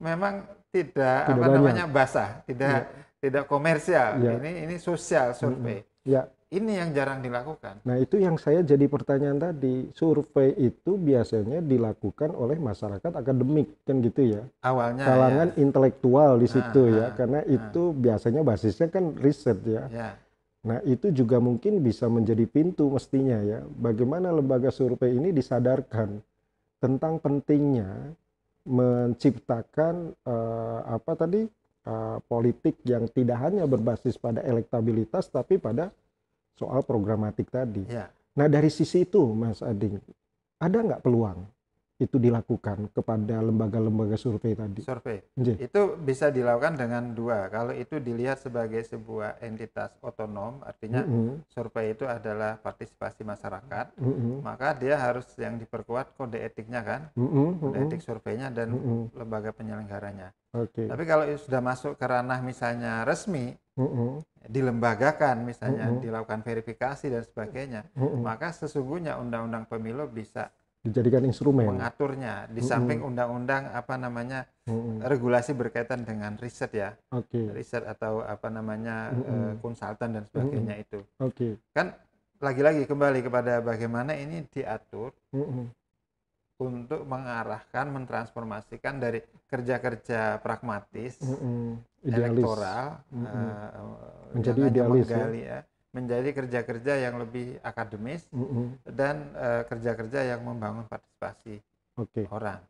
memang 0.00 0.44
tidak, 0.72 1.28
tidak 1.28 1.36
apa 1.36 1.44
banyak. 1.44 1.56
namanya 1.60 1.84
basah, 1.86 2.30
tidak 2.48 2.88
ya. 2.88 3.02
tidak 3.20 3.44
komersial. 3.50 4.10
Ya. 4.22 4.32
Ini 4.40 4.50
ini 4.68 4.76
sosial 4.80 5.36
survei. 5.36 5.84
Ya. 6.06 6.24
Ini 6.50 6.82
yang 6.82 6.90
jarang 6.90 7.22
dilakukan. 7.22 7.86
Nah, 7.86 7.94
itu 8.02 8.18
yang 8.18 8.34
saya 8.34 8.66
jadi 8.66 8.90
pertanyaan 8.90 9.38
tadi. 9.38 9.86
Survei 9.94 10.50
itu 10.58 10.98
biasanya 10.98 11.62
dilakukan 11.62 12.34
oleh 12.34 12.58
masyarakat 12.58 13.06
akademik 13.06 13.70
kan 13.86 14.02
gitu 14.02 14.34
ya. 14.34 14.42
Awalnya 14.66 15.06
kalangan 15.06 15.48
ya. 15.54 15.62
intelektual 15.62 16.42
di 16.42 16.50
situ 16.50 16.90
nah, 16.90 16.96
ya, 16.98 17.06
karena 17.14 17.46
nah. 17.46 17.54
itu 17.54 17.82
biasanya 17.94 18.42
basisnya 18.42 18.90
kan 18.90 19.14
riset 19.14 19.62
ya. 19.62 19.86
ya 19.94 20.10
Nah, 20.60 20.84
itu 20.84 21.08
juga 21.08 21.40
mungkin 21.40 21.80
bisa 21.80 22.04
menjadi 22.04 22.44
pintu 22.44 22.92
mestinya 22.92 23.40
ya. 23.40 23.64
Bagaimana 23.64 24.28
lembaga 24.28 24.68
survei 24.68 25.16
ini 25.16 25.32
disadarkan 25.32 26.20
tentang 26.80 27.16
pentingnya 27.16 28.12
menciptakan 28.68 30.12
uh, 30.28 30.80
apa 30.84 31.12
tadi 31.16 31.48
uh, 31.88 32.20
politik 32.28 32.76
yang 32.84 33.08
tidak 33.08 33.40
hanya 33.40 33.64
berbasis 33.64 34.20
pada 34.20 34.44
elektabilitas 34.44 35.32
tapi 35.32 35.56
pada 35.56 35.88
soal 36.60 36.84
programatik 36.84 37.48
tadi. 37.48 37.88
Ya. 37.88 38.12
Nah, 38.36 38.46
dari 38.46 38.68
sisi 38.68 39.08
itu, 39.08 39.32
Mas 39.32 39.64
Ading, 39.64 39.96
ada 40.60 40.76
nggak 40.76 41.00
peluang 41.00 41.40
itu 42.00 42.16
dilakukan 42.16 42.88
kepada 42.96 43.44
lembaga-lembaga 43.44 44.16
survei 44.16 44.56
tadi? 44.56 44.80
Survei. 44.80 45.20
J. 45.36 45.60
Itu 45.60 46.00
bisa 46.00 46.32
dilakukan 46.32 46.80
dengan 46.80 47.12
dua. 47.12 47.52
Kalau 47.52 47.76
itu 47.76 48.00
dilihat 48.00 48.40
sebagai 48.40 48.80
sebuah 48.88 49.36
entitas 49.44 49.92
otonom, 50.00 50.64
artinya 50.64 51.04
mm 51.04 51.12
-hmm. 51.12 51.34
survei 51.52 51.92
itu 51.92 52.08
adalah 52.08 52.56
partisipasi 52.56 53.20
masyarakat, 53.20 54.00
mm 54.00 54.12
-hmm. 54.16 54.34
maka 54.40 54.72
dia 54.80 54.96
harus 54.96 55.28
yang 55.36 55.60
diperkuat 55.60 56.16
kode 56.16 56.40
etiknya 56.40 56.80
kan, 56.80 57.00
mm 57.12 57.28
-hmm. 57.28 57.48
kode 57.60 57.76
etik 57.84 58.00
surveinya 58.00 58.48
dan 58.48 58.72
mm 58.72 58.80
-hmm. 58.80 59.00
lembaga 59.20 59.52
penyelenggaranya. 59.52 60.32
Okay. 60.50 60.88
Tapi 60.88 61.04
kalau 61.06 61.28
sudah 61.36 61.60
masuk 61.62 61.94
ke 62.00 62.06
ranah 62.08 62.40
misalnya 62.40 63.04
resmi, 63.04 63.52
mm 63.76 63.86
-hmm. 63.86 64.10
dilembagakan 64.48 65.44
misalnya, 65.44 65.84
mm 65.86 66.00
-hmm. 66.00 66.02
dilakukan 66.02 66.40
verifikasi 66.40 67.06
dan 67.12 67.22
sebagainya, 67.28 67.80
mm 67.92 68.00
-hmm. 68.00 68.20
maka 68.24 68.56
sesungguhnya 68.56 69.20
undang-undang 69.20 69.68
pemilu 69.68 70.08
bisa 70.08 70.48
dijadikan 70.80 71.28
instrumen 71.28 71.76
mengaturnya 71.76 72.48
di 72.48 72.64
samping 72.64 73.04
undang-undang 73.04 73.68
mm 73.68 73.72
-hmm. 73.76 73.80
apa 73.84 73.94
namanya 74.00 74.40
mm 74.64 74.72
-hmm. 74.72 74.96
regulasi 75.04 75.52
berkaitan 75.52 76.08
dengan 76.08 76.40
riset 76.40 76.72
ya 76.72 76.96
okay. 77.12 77.52
riset 77.52 77.84
atau 77.84 78.24
apa 78.24 78.48
namanya 78.48 79.12
mm 79.12 79.20
-hmm. 79.20 79.28
uh, 79.28 79.52
konsultan 79.60 80.16
dan 80.16 80.24
sebagainya 80.32 80.74
mm 80.74 80.80
-hmm. 80.80 80.86
itu 80.88 81.00
okay. 81.20 81.52
kan 81.76 81.92
lagi-lagi 82.40 82.88
kembali 82.88 83.20
kepada 83.20 83.60
bagaimana 83.60 84.16
ini 84.16 84.48
diatur 84.48 85.12
mm 85.36 85.44
-hmm. 85.44 85.64
untuk 86.64 87.04
mengarahkan 87.04 87.86
mentransformasikan 87.92 88.96
dari 88.96 89.20
kerja-kerja 89.52 90.40
pragmatis 90.40 91.20
mm 91.20 91.36
-hmm. 91.36 91.68
elektoral 92.08 93.04
mm 93.12 93.20
-hmm. 93.20 93.52
uh, 93.76 94.32
menjadi 94.32 94.60
idealis 94.64 95.04
ya. 95.04 95.12
menggali, 95.12 95.40
ya. 95.44 95.58
ya 95.60 95.69
menjadi 95.90 96.30
kerja-kerja 96.30 97.02
yang 97.02 97.18
lebih 97.18 97.58
akademis 97.66 98.22
mm 98.30 98.46
-hmm. 98.46 98.66
dan 98.94 99.16
uh, 99.34 99.62
kerja-kerja 99.66 100.22
yang 100.22 100.46
membangun 100.46 100.86
partisipasi 100.86 101.58
okay. 101.98 102.30
orang. 102.30 102.62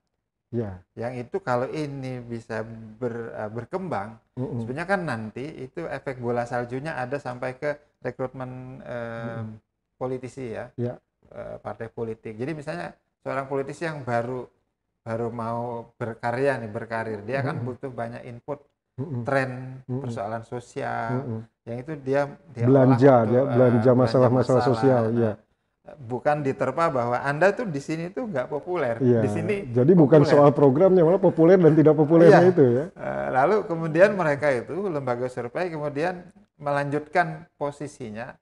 Ya. 0.50 0.83
Yang 0.98 1.28
itu 1.28 1.37
kalau 1.44 1.68
ini 1.70 2.18
bisa 2.24 2.64
ber, 2.98 3.30
uh, 3.37 3.50
berkembang, 3.52 4.16
mm 4.35 4.40
-hmm. 4.40 4.59
sebenarnya 4.64 4.88
kan 4.88 5.00
nanti 5.04 5.44
itu 5.62 5.85
efek 5.85 6.18
bola 6.18 6.48
saljunya 6.48 6.96
ada 6.96 7.20
sampai 7.20 7.61
ke 7.61 7.70
rekrutmen 8.00 8.80
uh, 8.83 8.88
mm 8.88 9.28
-hmm. 9.37 9.56
politisi 10.00 10.56
ya, 10.56 10.72
ya. 10.80 10.96
Uh, 11.28 11.61
partai 11.61 11.92
politik. 11.92 12.35
Jadi 12.40 12.56
misalnya 12.56 12.96
seorang 13.20 13.46
politisi 13.46 13.85
yang 13.85 14.00
baru 14.00 14.48
baru 15.00 15.28
mau 15.33 15.92
berkarya 15.96 16.56
nih 16.61 16.72
berkarir, 16.72 17.20
dia 17.22 17.40
mm 17.40 17.44
-hmm. 17.44 17.48
kan 17.48 17.56
butuh 17.68 17.90
banyak 17.92 18.22
input 18.26 18.64
mm-hmm. 18.98 19.22
tren 19.22 19.50
mm-hmm. 19.85 20.00
persoalan 20.03 20.42
sosial 20.42 21.11
mm-hmm. 21.20 21.40
yang 21.68 21.79
itu 21.79 21.92
dia, 22.03 22.20
dia 22.57 22.66
belanja 22.66 23.14
dia 23.29 23.42
belanja 23.44 23.90
masalah-masalah 23.94 24.62
sosial 24.64 25.03
ya 25.14 25.33
bukan 25.98 26.46
diterpa 26.46 26.92
bahwa 26.92 27.18
anda 27.18 27.50
tuh 27.50 27.66
di 27.66 27.83
sini 27.83 28.14
tuh 28.14 28.31
nggak 28.31 28.46
populer 28.46 28.94
ya, 29.03 29.20
di 29.26 29.31
sini 29.31 29.57
jadi 29.74 29.90
populer. 29.90 30.03
bukan 30.07 30.22
soal 30.29 30.50
programnya 30.55 31.03
malah 31.03 31.18
populer 31.18 31.59
dan 31.59 31.74
tidak 31.74 31.98
populernya 31.98 32.46
ya. 32.46 32.53
itu 32.53 32.64
ya 32.64 32.85
eh, 32.94 33.29
lalu 33.35 33.57
kemudian 33.66 34.14
mereka 34.14 34.55
itu 34.55 34.76
lembaga 34.87 35.26
survei 35.26 35.72
kemudian 35.72 36.22
melanjutkan 36.61 37.48
posisinya 37.59 38.37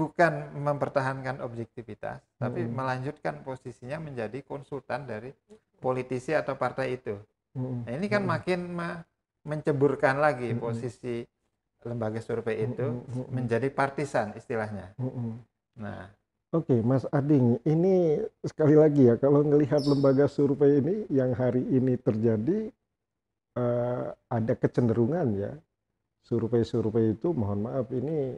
bukan 0.00 0.56
mempertahankan 0.56 1.44
objektivitas 1.44 2.20
hmm. 2.20 2.38
tapi 2.40 2.60
melanjutkan 2.64 3.44
posisinya 3.44 4.00
menjadi 4.00 4.40
konsultan 4.44 5.04
dari 5.04 5.32
politisi 5.80 6.32
atau 6.32 6.56
partai 6.56 6.96
itu 6.96 7.16
hmm. 7.56 7.88
nah, 7.88 7.92
ini 7.92 8.06
kan 8.08 8.22
hmm. 8.24 8.30
makin 8.30 8.60
menceburkan 9.44 10.20
lagi 10.20 10.52
mm-hmm. 10.52 10.62
posisi 10.62 11.24
lembaga 11.84 12.20
survei 12.20 12.68
itu 12.68 12.86
mm-hmm. 12.86 13.32
menjadi 13.32 13.68
partisan 13.72 14.36
istilahnya. 14.36 14.92
Mm-hmm. 15.00 15.30
Nah, 15.80 16.12
Oke, 16.50 16.74
okay, 16.74 16.80
Mas 16.82 17.06
Ading, 17.14 17.62
ini 17.62 18.18
sekali 18.42 18.74
lagi 18.74 19.06
ya, 19.06 19.14
kalau 19.14 19.46
melihat 19.46 19.86
lembaga 19.86 20.26
survei 20.26 20.82
ini 20.82 21.06
yang 21.06 21.30
hari 21.30 21.62
ini 21.62 21.94
terjadi 21.94 22.74
uh, 23.54 24.10
ada 24.26 24.58
kecenderungan 24.58 25.30
ya, 25.38 25.54
survei-survei 26.26 27.14
itu, 27.14 27.30
mohon 27.30 27.70
maaf 27.70 27.86
ini 27.94 28.34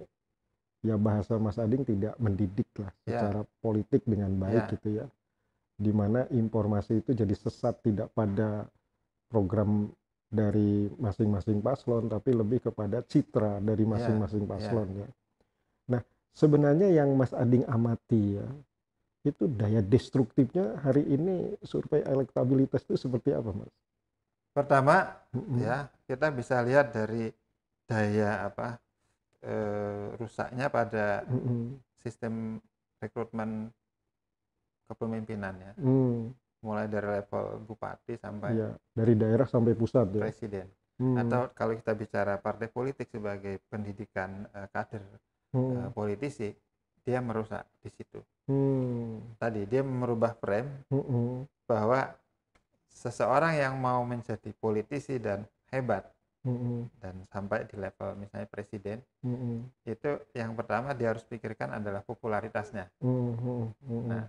ya 0.85 1.01
bahasa 1.01 1.41
Mas 1.41 1.57
Ading 1.57 1.89
tidak 1.89 2.13
mendidik 2.21 2.69
lah 2.77 2.93
yeah. 3.09 3.17
secara 3.17 3.41
politik 3.65 4.05
dengan 4.05 4.29
baik 4.37 4.61
yeah. 4.61 4.73
gitu 4.77 4.89
ya, 4.93 5.07
di 5.81 5.93
mana 5.97 6.29
informasi 6.29 7.01
itu 7.01 7.17
jadi 7.17 7.33
sesat 7.33 7.81
tidak 7.81 8.13
pada 8.13 8.69
program 9.33 9.89
dari 10.33 10.89
masing-masing 10.97 11.61
paslon, 11.61 12.09
tapi 12.09 12.33
lebih 12.33 12.65
kepada 12.65 13.05
citra 13.05 13.61
dari 13.61 13.85
ya, 13.85 13.91
masing-masing 13.93 14.49
paslon 14.49 14.89
yeah. 14.97 15.01
ya. 15.05 15.09
Nah, 15.93 16.03
sebenarnya 16.33 16.89
yang 16.89 17.13
Mas 17.13 17.37
Ading 17.37 17.69
amati 17.69 18.41
ya, 18.41 18.49
itu 19.29 19.45
daya 19.45 19.85
destruktifnya 19.85 20.81
hari 20.81 21.05
ini 21.05 21.53
survei 21.61 22.01
elektabilitas 22.01 22.81
itu 22.89 22.97
seperti 22.97 23.37
apa, 23.37 23.53
Mas? 23.53 23.73
Pertama, 24.57 25.21
mm 25.37 25.43
-hmm. 25.45 25.59
ya 25.61 25.77
kita 26.09 26.33
bisa 26.33 26.65
lihat 26.65 26.97
dari 26.97 27.29
daya 27.85 28.49
apa 28.49 28.81
e, 29.45 29.55
rusaknya 30.17 30.73
pada 30.73 31.29
mm 31.29 31.39
-hmm. 31.39 31.63
sistem 32.01 32.35
rekrutmen 33.05 33.69
kepemimpinannya. 34.93 35.73
Hmm. 35.81 36.37
Mulai 36.63 36.87
dari 36.87 37.09
level 37.21 37.67
bupati 37.67 38.15
sampai 38.17 38.51
ya, 38.55 38.71
dari 38.95 39.15
daerah 39.19 39.47
sampai 39.47 39.75
pusat 39.75 40.07
ya. 40.15 40.23
Presiden. 40.23 40.67
Hmm. 41.03 41.19
Atau 41.19 41.51
kalau 41.53 41.75
kita 41.75 41.93
bicara 41.99 42.39
partai 42.39 42.71
politik 42.71 43.11
sebagai 43.11 43.59
pendidikan 43.67 44.47
uh, 44.55 44.71
kader 44.71 45.03
hmm. 45.51 45.59
uh, 45.59 45.91
politisi, 45.91 46.55
dia 47.03 47.19
merusak 47.19 47.67
di 47.83 47.91
situ. 47.91 48.23
Hmm. 48.47 49.37
Tadi 49.43 49.67
dia 49.67 49.83
merubah 49.83 50.39
frame 50.39 50.87
hmm. 50.91 51.67
bahwa 51.67 52.15
seseorang 52.93 53.59
yang 53.59 53.75
mau 53.81 54.05
menjadi 54.07 54.53
politisi 54.55 55.19
dan 55.19 55.43
hebat 55.73 56.05
mm-hmm. 56.45 56.79
dan 57.01 57.15
sampai 57.33 57.65
di 57.67 57.77
level 57.81 58.21
misalnya 58.21 58.49
presiden 58.51 58.99
mm-hmm. 59.25 59.89
itu 59.89 60.11
yang 60.37 60.53
pertama 60.53 60.93
dia 60.93 61.11
harus 61.11 61.25
pikirkan 61.25 61.73
adalah 61.73 62.05
popularitasnya. 62.05 62.93
Mm-hmm. 63.01 64.03
Nah, 64.07 64.29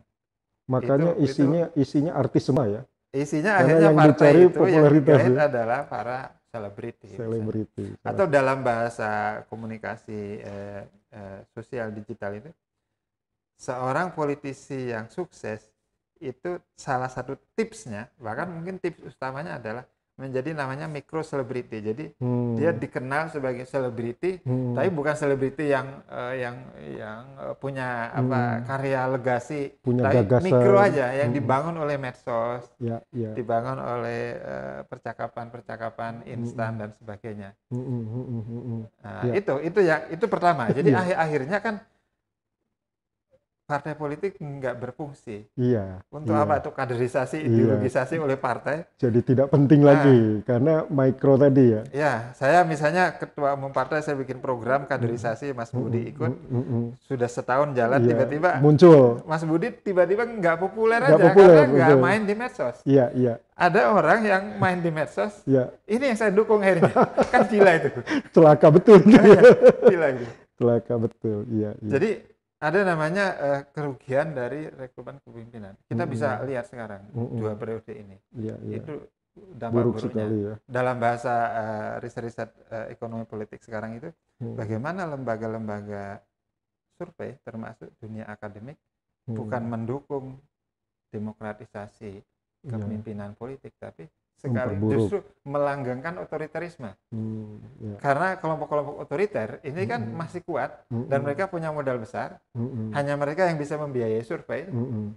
makanya 0.73 1.11
itu, 1.17 1.25
isinya 1.29 1.63
itu, 1.69 1.81
isinya 1.85 2.11
artis 2.17 2.43
semua 2.49 2.65
ya. 2.65 2.81
Isinya 3.13 3.61
Karena 3.61 3.61
akhirnya 3.61 3.85
yang 3.85 3.97
partai 3.97 4.09
dicari 4.09 4.41
itu 4.41 4.57
popularitas 4.57 5.19
yang 5.21 5.37
ya. 5.37 5.45
adalah 5.45 5.79
para 5.85 6.17
selebriti. 6.49 7.09
Selebriti. 7.13 7.85
Atau 8.01 8.25
dalam 8.25 8.65
bahasa 8.65 9.09
komunikasi 9.53 10.19
eh, 10.41 10.81
eh, 11.13 11.39
sosial 11.53 11.93
digital 11.93 12.41
itu 12.41 12.49
seorang 13.57 14.11
politisi 14.11 14.89
yang 14.89 15.07
sukses 15.07 15.69
itu 16.19 16.57
salah 16.73 17.11
satu 17.11 17.35
tipsnya 17.53 18.07
bahkan 18.17 18.47
mungkin 18.47 18.79
tips 18.79 19.13
utamanya 19.13 19.59
adalah 19.59 19.83
menjadi 20.13 20.53
namanya 20.53 20.85
micro 20.85 21.25
celebrity. 21.25 21.81
Jadi 21.81 22.05
hmm. 22.21 22.53
dia 22.53 22.69
dikenal 22.69 23.33
sebagai 23.33 23.65
selebriti, 23.65 24.37
hmm. 24.45 24.77
tapi 24.77 24.89
bukan 24.93 25.15
selebriti 25.17 25.73
yang 25.73 26.05
uh, 26.05 26.33
yang 26.37 26.55
yang 26.85 27.21
uh, 27.41 27.53
punya 27.57 28.13
apa 28.13 28.39
hmm. 28.39 28.61
karya 28.69 29.01
legasi, 29.09 29.61
punya 29.81 30.05
tapi 30.05 30.21
gagasan. 30.21 30.45
mikro 30.45 30.77
aja 30.77 31.05
yang 31.17 31.33
hmm. 31.33 31.37
dibangun 31.41 31.75
oleh 31.81 31.97
medsos, 31.97 32.69
ya, 32.77 33.01
ya. 33.09 33.33
dibangun 33.33 33.81
oleh 33.81 34.37
uh, 34.37 34.79
percakapan-percakapan 34.85 36.21
hmm. 36.21 36.33
instan 36.37 36.77
hmm. 36.77 36.79
dan 36.85 36.89
sebagainya. 36.93 37.49
Hmm. 37.73 37.81
Hmm. 37.81 38.03
Hmm. 38.05 38.25
hmm, 38.29 38.43
hmm. 38.45 38.81
Nah, 39.01 39.21
ya. 39.25 39.33
itu 39.33 39.53
itu 39.65 39.79
ya 39.81 39.95
itu 40.13 40.25
pertama. 40.29 40.69
Jadi 40.69 40.89
ya. 40.93 41.01
akhir 41.01 41.15
akhirnya 41.17 41.57
kan 41.57 41.75
partai 43.73 43.97
politik 43.97 44.37
nggak 44.37 44.77
berfungsi. 44.77 45.49
Iya. 45.57 46.05
Untuk 46.13 46.37
iya. 46.37 46.45
apa? 46.45 46.61
Untuk 46.61 46.77
kaderisasi, 46.77 47.41
iya. 47.41 47.49
ideologisasi 47.49 48.21
iya. 48.21 48.21
oleh 48.21 48.37
partai. 48.37 48.85
Jadi 49.01 49.19
tidak 49.25 49.49
penting 49.49 49.81
nah, 49.81 49.97
lagi 49.97 50.45
karena 50.45 50.85
mikro 50.85 51.33
tadi 51.41 51.73
ya. 51.73 51.81
Ya, 51.89 52.13
saya 52.37 52.61
misalnya 52.61 53.17
ketua 53.17 53.57
umum 53.57 53.73
partai 53.73 54.05
saya 54.05 54.13
bikin 54.13 54.37
program 54.37 54.85
kaderisasi, 54.85 55.57
Mas 55.57 55.73
Budi 55.73 56.13
ikut. 56.13 56.29
Mm 56.29 56.63
-mm. 56.63 56.83
Sudah 57.09 57.25
setahun 57.25 57.73
jalan 57.73 57.97
iya. 58.05 58.09
tiba-tiba 58.13 58.49
iya. 58.53 58.61
muncul. 58.61 59.25
Mas 59.25 59.41
Budi 59.41 59.73
tiba-tiba 59.73 60.21
nggak 60.29 60.57
populer 60.61 61.01
gak 61.01 61.17
aja 61.17 61.23
populer, 61.33 61.57
karena 61.65 61.73
nggak 61.73 61.97
main 61.97 62.21
di 62.29 62.35
medsos. 62.37 62.77
Iya, 62.85 63.05
iya. 63.17 63.33
Ada 63.57 63.89
orang 63.89 64.21
yang 64.21 64.43
main 64.61 64.77
di 64.85 64.93
medsos. 64.93 65.41
Iya. 65.49 65.73
Ini 65.89 66.13
yang 66.13 66.17
saya 66.21 66.29
dukung 66.29 66.61
akhirnya. 66.61 66.93
kan 67.33 67.49
gila 67.49 67.71
itu. 67.81 67.89
Celaka 68.29 68.67
betul. 68.69 69.01
gila 69.89 70.07
itu. 70.13 70.25
Celaka 70.61 70.93
betul. 71.01 71.39
Iya, 71.49 71.73
iya. 71.81 71.91
Jadi 71.97 72.32
ada 72.63 72.79
namanya 72.87 73.25
uh, 73.35 73.61
kerugian 73.75 74.31
dari 74.31 74.71
rekrutmen 74.71 75.19
kepemimpinan. 75.19 75.75
Kita 75.83 75.91
mm 75.91 75.99
-hmm. 75.99 76.13
bisa 76.15 76.29
lihat 76.47 76.65
sekarang 76.71 77.03
mm 77.11 77.19
-hmm. 77.19 77.37
dua 77.43 77.53
periode 77.59 77.91
ini. 77.91 78.17
Yeah, 78.31 78.55
yeah. 78.63 78.79
Itu 78.79 78.93
dampak 79.33 79.83
Buruk 79.83 79.93
buruknya. 79.99 80.25
ya. 80.29 80.55
Dalam 80.63 80.95
bahasa 81.01 81.33
uh, 81.33 81.93
riset-riset 81.99 82.49
uh, 82.69 82.87
ekonomi 82.87 83.25
politik 83.25 83.59
sekarang 83.65 83.97
itu, 83.99 84.09
mm. 84.39 84.55
bagaimana 84.55 85.09
lembaga-lembaga 85.09 86.21
survei 86.95 87.41
termasuk 87.41 87.89
dunia 87.97 88.29
akademik 88.29 88.77
mm. 89.27 89.33
bukan 89.33 89.63
mendukung 89.65 90.25
demokratisasi 91.09 92.21
iya. 92.21 92.69
kepemimpinan 92.69 93.33
yeah. 93.33 93.39
politik, 93.39 93.73
tapi 93.81 94.05
sekali 94.39 94.75
justru 94.91 95.23
melanggengkan 95.47 96.19
otoritarisme 96.19 96.91
hmm, 97.15 97.51
ya. 97.79 97.95
karena 98.03 98.27
kelompok-kelompok 98.35 98.95
otoriter 99.07 99.63
ini 99.63 99.87
kan 99.87 100.03
hmm. 100.03 100.15
masih 100.19 100.43
kuat 100.43 100.83
hmm. 100.91 101.07
dan 101.07 101.23
mereka 101.23 101.47
punya 101.47 101.71
modal 101.71 101.95
besar 101.95 102.43
hmm. 102.51 102.91
hanya 102.91 103.15
mereka 103.15 103.47
yang 103.47 103.55
bisa 103.55 103.79
membiayai 103.79 104.19
survei 104.27 104.67
hmm. 104.67 105.15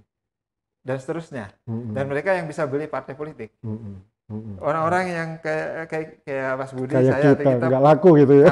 dan 0.87 0.97
seterusnya 1.03 1.51
hmm. 1.67 1.91
dan 1.91 2.05
mereka 2.07 2.39
yang 2.39 2.47
bisa 2.47 2.71
beli 2.71 2.87
partai 2.87 3.19
politik 3.19 3.51
hmm. 3.67 4.63
orang-orang 4.63 5.05
yang 5.11 5.29
kayak 5.43 5.91
kayak 5.91 6.09
kayak 6.23 6.51
Mas 6.55 6.73
Budi 6.75 6.95
kayak 6.95 7.11
saya 7.11 7.25
kita, 7.35 7.43
kita 7.51 7.67
nggak 7.67 7.83
laku 7.83 8.11
gitu 8.23 8.35
ya 8.47 8.51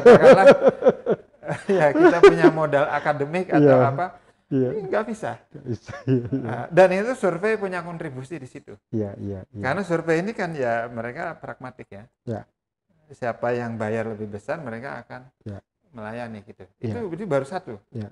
ya 1.79 1.87
kita 1.95 2.19
punya 2.19 2.47
modal 2.51 2.87
akademik 2.91 3.47
atau 3.47 3.79
yeah. 3.79 3.91
apa 3.95 4.24
Iya. 4.55 4.69
Nggak 4.87 5.05
bisa. 5.11 5.31
bisa 5.67 5.93
iya, 6.07 6.27
iya. 6.31 6.59
Dan 6.71 6.89
itu 6.95 7.13
survei 7.19 7.59
punya 7.59 7.83
kontribusi 7.83 8.39
di 8.39 8.47
situ. 8.47 8.79
Iya, 8.95 9.19
iya, 9.19 9.41
iya. 9.51 9.63
Karena 9.63 9.83
survei 9.83 10.23
ini 10.23 10.31
kan 10.31 10.55
ya 10.55 10.87
mereka 10.87 11.35
pragmatik 11.43 11.91
ya. 11.91 12.05
Iya. 12.23 12.43
Siapa 13.11 13.51
yang 13.51 13.75
bayar 13.75 14.07
lebih 14.15 14.31
besar 14.31 14.63
mereka 14.63 15.03
akan 15.03 15.27
ya. 15.43 15.59
melayani 15.91 16.47
gitu. 16.47 16.65
Itu 16.79 16.99
ya. 17.03 17.11
itu 17.11 17.25
baru 17.27 17.47
satu. 17.47 17.75
Iya. 17.91 18.11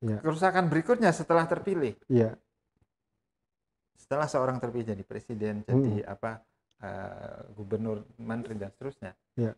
Ya. 0.00 0.18
Kerusakan 0.24 0.72
berikutnya 0.72 1.12
setelah 1.12 1.44
terpilih. 1.44 1.92
Iya. 2.08 2.40
Setelah 4.00 4.30
seorang 4.32 4.56
terpilih 4.62 4.96
jadi 4.96 5.04
presiden, 5.04 5.66
jadi 5.66 6.06
hmm. 6.06 6.14
apa 6.14 6.40
uh, 6.80 7.52
gubernur, 7.52 8.06
menteri 8.16 8.54
dan 8.56 8.72
seterusnya. 8.72 9.12
Iya 9.36 9.52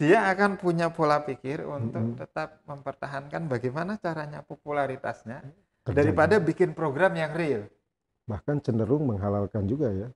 dia 0.00 0.32
akan 0.32 0.56
punya 0.56 0.88
pola 0.88 1.20
pikir 1.20 1.60
untuk 1.68 2.00
mm 2.00 2.10
-hmm. 2.16 2.20
tetap 2.24 2.64
mempertahankan 2.64 3.44
bagaimana 3.52 4.00
caranya 4.00 4.40
popularitasnya 4.40 5.44
Kerjanya. 5.44 5.92
daripada 5.92 6.40
bikin 6.40 6.72
program 6.72 7.12
yang 7.12 7.36
real. 7.36 7.68
Bahkan 8.24 8.64
cenderung 8.64 9.04
menghalalkan 9.04 9.68
juga 9.68 9.92
ya. 9.92 10.08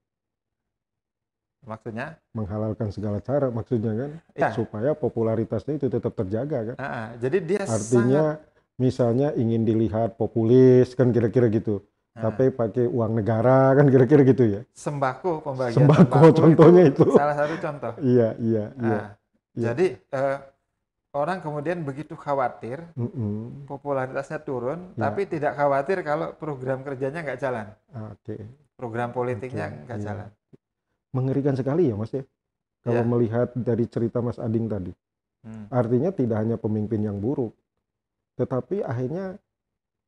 Maksudnya? 1.69 2.17
Menghalalkan 2.33 2.89
segala 2.97 3.21
cara 3.21 3.53
maksudnya 3.53 3.93
kan 3.93 4.11
ya. 4.33 4.49
supaya 4.57 4.97
popularitasnya 4.97 5.77
itu 5.77 5.93
tetap 5.93 6.17
terjaga 6.17 6.73
kan. 6.73 6.77
Uh, 6.81 7.09
jadi 7.21 7.39
dia 7.45 7.63
artinya 7.69 8.41
sangat... 8.41 8.81
misalnya 8.81 9.29
ingin 9.37 9.69
dilihat 9.69 10.17
populis 10.17 10.97
kan 10.97 11.13
kira-kira 11.13 11.53
gitu. 11.53 11.85
Nah. 12.17 12.31
Tapi 12.33 12.53
pakai 12.57 12.89
uang 12.89 13.21
negara 13.21 13.77
kan 13.77 13.85
kira-kira 13.89 14.25
gitu 14.25 14.45
ya. 14.49 14.61
Sembako 14.73 15.45
pembagian 15.45 15.77
sembako, 15.85 16.05
sembako 16.09 16.27
contohnya 16.41 16.83
itu, 16.89 17.05
itu. 17.05 17.17
Salah 17.17 17.37
satu 17.37 17.55
contoh. 17.61 17.93
iya, 18.01 18.29
iya, 18.41 18.65
iya. 18.81 19.01
Ya. 19.55 19.71
Jadi 19.71 19.95
uh, 20.11 20.39
orang 21.15 21.39
kemudian 21.39 21.87
begitu 21.87 22.19
khawatir 22.19 22.83
mm 22.99 23.09
-hmm. 23.11 23.39
popularitasnya 23.71 24.43
turun, 24.43 24.93
ya. 24.99 25.09
tapi 25.09 25.31
tidak 25.31 25.55
khawatir 25.55 26.03
kalau 26.03 26.35
program 26.35 26.83
kerjanya 26.83 27.23
nggak 27.23 27.41
jalan. 27.41 27.67
Oke. 28.11 28.35
Okay. 28.35 28.41
Program 28.75 29.15
politiknya 29.15 29.71
okay. 29.71 29.83
nggak 29.87 30.01
ya. 30.03 30.05
jalan. 30.11 30.29
Mengerikan 31.15 31.55
sekali 31.55 31.87
ya 31.87 31.95
mas 31.95 32.11
ya, 32.11 32.27
kalau 32.83 33.01
ya. 33.01 33.07
melihat 33.07 33.49
dari 33.55 33.87
cerita 33.87 34.19
Mas 34.19 34.43
Ading 34.43 34.67
tadi. 34.67 34.93
Hmm. 35.47 35.71
Artinya 35.71 36.11
tidak 36.11 36.43
hanya 36.43 36.57
pemimpin 36.59 37.05
yang 37.05 37.23
buruk, 37.23 37.55
tetapi 38.35 38.83
akhirnya 38.83 39.39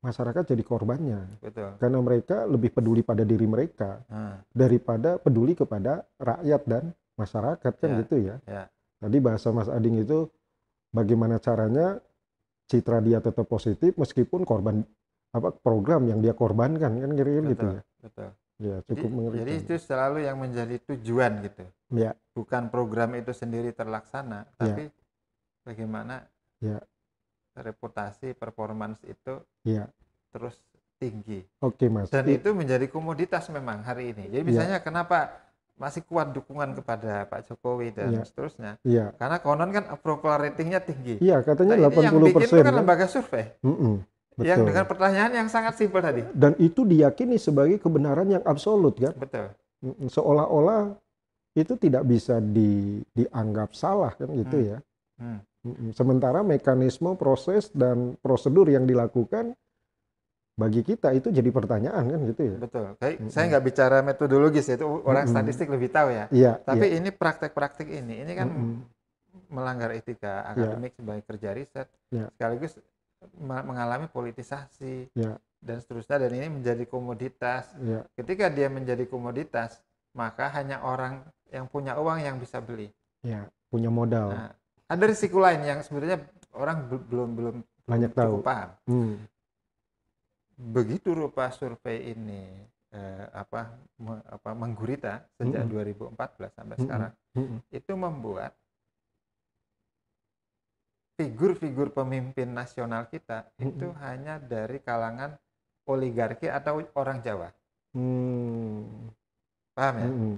masyarakat 0.03 0.43
jadi 0.43 0.63
korbannya. 0.65 1.41
Betul. 1.41 1.79
Karena 1.81 1.99
mereka 2.03 2.43
lebih 2.45 2.75
peduli 2.75 3.01
pada 3.01 3.23
diri 3.23 3.47
mereka 3.49 4.03
hmm. 4.11 4.51
daripada 4.51 5.17
peduli 5.17 5.57
kepada 5.57 6.05
rakyat 6.21 6.61
dan 6.67 6.83
masyarakat 7.17 7.73
kan 7.79 7.89
ya. 7.89 7.97
gitu 8.03 8.15
ya. 8.21 8.35
ya. 8.45 8.63
Tadi 8.97 9.17
bahasa 9.21 9.53
Mas 9.53 9.69
Ading 9.69 10.01
itu 10.01 10.25
bagaimana 10.89 11.37
caranya 11.37 12.01
citra 12.67 12.99
dia 12.99 13.21
tetap 13.21 13.45
positif 13.47 13.95
meskipun 13.95 14.43
korban 14.43 14.83
apa 15.31 15.53
program 15.53 16.07
yang 16.09 16.19
dia 16.19 16.33
korbankan 16.33 16.97
kan 16.97 17.11
kira-kira 17.13 17.47
gitu 17.53 17.67
ya. 17.77 17.81
Betul. 18.01 18.29
Ya, 18.57 18.81
cukup 18.89 19.09
jadi, 19.29 19.37
Jadi 19.45 19.53
itu 19.61 19.75
selalu 19.77 20.19
yang 20.25 20.37
menjadi 20.41 20.75
tujuan 20.81 21.45
gitu. 21.45 21.63
Ya. 21.93 22.17
Bukan 22.33 22.73
program 22.73 23.13
itu 23.13 23.29
sendiri 23.29 23.69
terlaksana, 23.69 24.49
ya. 24.49 24.53
tapi 24.57 24.83
bagaimana 25.61 26.25
ya. 26.57 26.81
reputasi 27.53 28.33
performance 28.33 28.97
itu 29.05 29.45
ya. 29.61 29.85
terus 30.33 30.57
tinggi. 30.97 31.45
Oke, 31.61 31.85
Mas. 31.85 32.09
Dan 32.09 32.25
itu 32.33 32.49
menjadi 32.57 32.89
komoditas 32.89 33.45
memang 33.53 33.85
hari 33.85 34.17
ini. 34.17 34.25
Jadi 34.33 34.41
ya. 34.41 34.47
misalnya 34.49 34.79
ya. 34.81 34.85
kenapa 34.85 35.17
masih 35.77 36.01
kuat 36.09 36.33
dukungan 36.33 36.73
kepada 36.73 37.29
Pak 37.29 37.47
Jokowi 37.47 37.93
dan 37.93 38.09
ya. 38.09 38.25
seterusnya. 38.25 38.71
Iya. 38.81 39.13
Karena 39.15 39.37
konon 39.37 39.69
kan 39.69 39.85
approval 39.93 40.41
ratingnya 40.41 40.81
tinggi. 40.81 41.21
Iya, 41.21 41.45
katanya 41.45 41.77
nah, 41.77 41.93
80 41.93 41.93
persen. 41.93 42.03
Yang 42.03 42.33
bikin 42.33 42.49
itu 42.49 42.65
kan 42.65 42.75
lembaga 42.75 43.05
survei. 43.05 43.45
Mm 43.61 43.69
-mm, 43.77 43.93
betul. 44.33 44.45
Yang 44.49 44.59
dengan 44.65 44.85
pertanyaan 44.89 45.31
yang 45.37 45.47
sangat 45.53 45.73
simpel 45.77 46.01
tadi. 46.01 46.21
Dan 46.33 46.57
itu 46.57 46.81
diyakini 46.81 47.37
sebagai 47.37 47.77
kebenaran 47.77 48.25
yang 48.25 48.43
absolut 48.43 48.97
kan? 48.97 49.13
Betul. 49.13 49.53
Seolah-olah 50.09 50.97
itu 51.53 51.73
tidak 51.77 52.03
bisa 52.09 52.41
di, 52.41 53.01
dianggap 53.13 53.73
salah 53.77 54.13
kan 54.17 54.29
gitu 54.33 54.57
hmm. 54.57 54.67
ya. 54.73 54.77
Hmm. 55.17 55.39
Sementara 55.93 56.45
mekanisme, 56.45 57.17
proses 57.17 57.69
dan 57.73 58.17
prosedur 58.21 58.69
yang 58.69 58.85
dilakukan 58.85 59.57
bagi 60.57 60.81
kita 60.81 61.13
itu 61.13 61.29
jadi 61.29 61.49
pertanyaan 61.53 62.03
kan 62.09 62.19
gitu 62.33 62.41
ya. 62.41 62.57
Betul. 62.57 62.85
Kayak 62.97 63.13
mm 63.13 63.21
-hmm. 63.21 63.29
saya 63.29 63.45
nggak 63.53 63.63
bicara 63.69 63.97
metodologis 64.01 64.65
ya, 64.65 64.75
itu 64.75 64.85
orang 64.89 65.05
mm 65.05 65.13
-hmm. 65.29 65.33
statistik 65.37 65.69
lebih 65.69 65.89
tahu 65.93 66.09
ya. 66.09 66.25
Iya. 66.33 66.51
Tapi 66.65 66.85
iya. 66.89 66.97
ini 66.97 67.09
praktek-praktek 67.13 67.87
ini, 67.93 68.25
ini 68.25 68.33
kan 68.33 68.49
mm 68.49 68.57
-hmm. 68.57 68.77
melanggar 69.53 69.93
etika 69.93 70.49
akademik 70.49 70.97
yeah. 70.97 70.97
sebagai 70.97 71.23
kerja 71.29 71.49
riset, 71.53 71.87
yeah. 72.09 72.27
sekaligus 72.33 72.73
mengalami 73.39 74.09
politisasi. 74.09 75.13
Yeah. 75.13 75.37
dan 75.57 75.81
seterusnya 75.81 76.21
dan 76.21 76.37
ini 76.37 76.61
menjadi 76.61 76.85
komoditas. 76.85 77.65
Ya. 77.81 78.05
Ketika 78.13 78.45
dia 78.45 78.69
menjadi 78.69 79.09
komoditas, 79.09 79.81
maka 80.13 80.53
hanya 80.53 80.85
orang 80.85 81.25
yang 81.49 81.65
punya 81.65 81.97
uang 81.97 82.21
yang 82.21 82.37
bisa 82.37 82.61
beli. 82.61 82.93
Ya, 83.25 83.49
punya 83.73 83.89
modal. 83.89 84.37
Nah, 84.37 84.51
ada 84.85 85.03
risiko 85.09 85.41
lain 85.41 85.65
yang 85.65 85.81
sebenarnya 85.81 86.21
orang 86.53 86.85
belum 87.09 87.29
belum 87.33 87.55
banyak 87.89 88.11
tahu. 88.13 88.45
paham. 88.45 88.69
Hmm. 88.85 89.17
Begitu 90.57 91.13
rupa 91.13 91.53
survei 91.53 92.17
ini 92.17 92.41
eh, 92.89 93.25
apa 93.29 93.77
me, 94.01 94.17
apa 94.25 94.51
menggurita 94.57 95.21
sejak 95.37 95.69
hmm. 95.69 96.17
2014 96.17 96.57
sampai 96.57 96.75
hmm. 96.75 96.83
sekarang, 96.83 97.13
hmm. 97.37 97.57
itu 97.69 97.93
membuat 97.93 98.51
figur-figur 101.17 101.93
pemimpin 101.93 102.53
nasional 102.53 103.05
kita 103.09 103.49
hmm. 103.57 103.69
itu 103.69 103.87
hanya 104.01 104.37
dari 104.41 104.81
kalangan 104.81 105.37
oligarki 105.85 106.49
atau 106.49 106.81
orang 106.97 107.21
Jawa. 107.21 107.49
Hmm. 107.93 109.13
Paham 109.77 109.95
ya? 109.97 110.07
Hmm. 110.09 110.35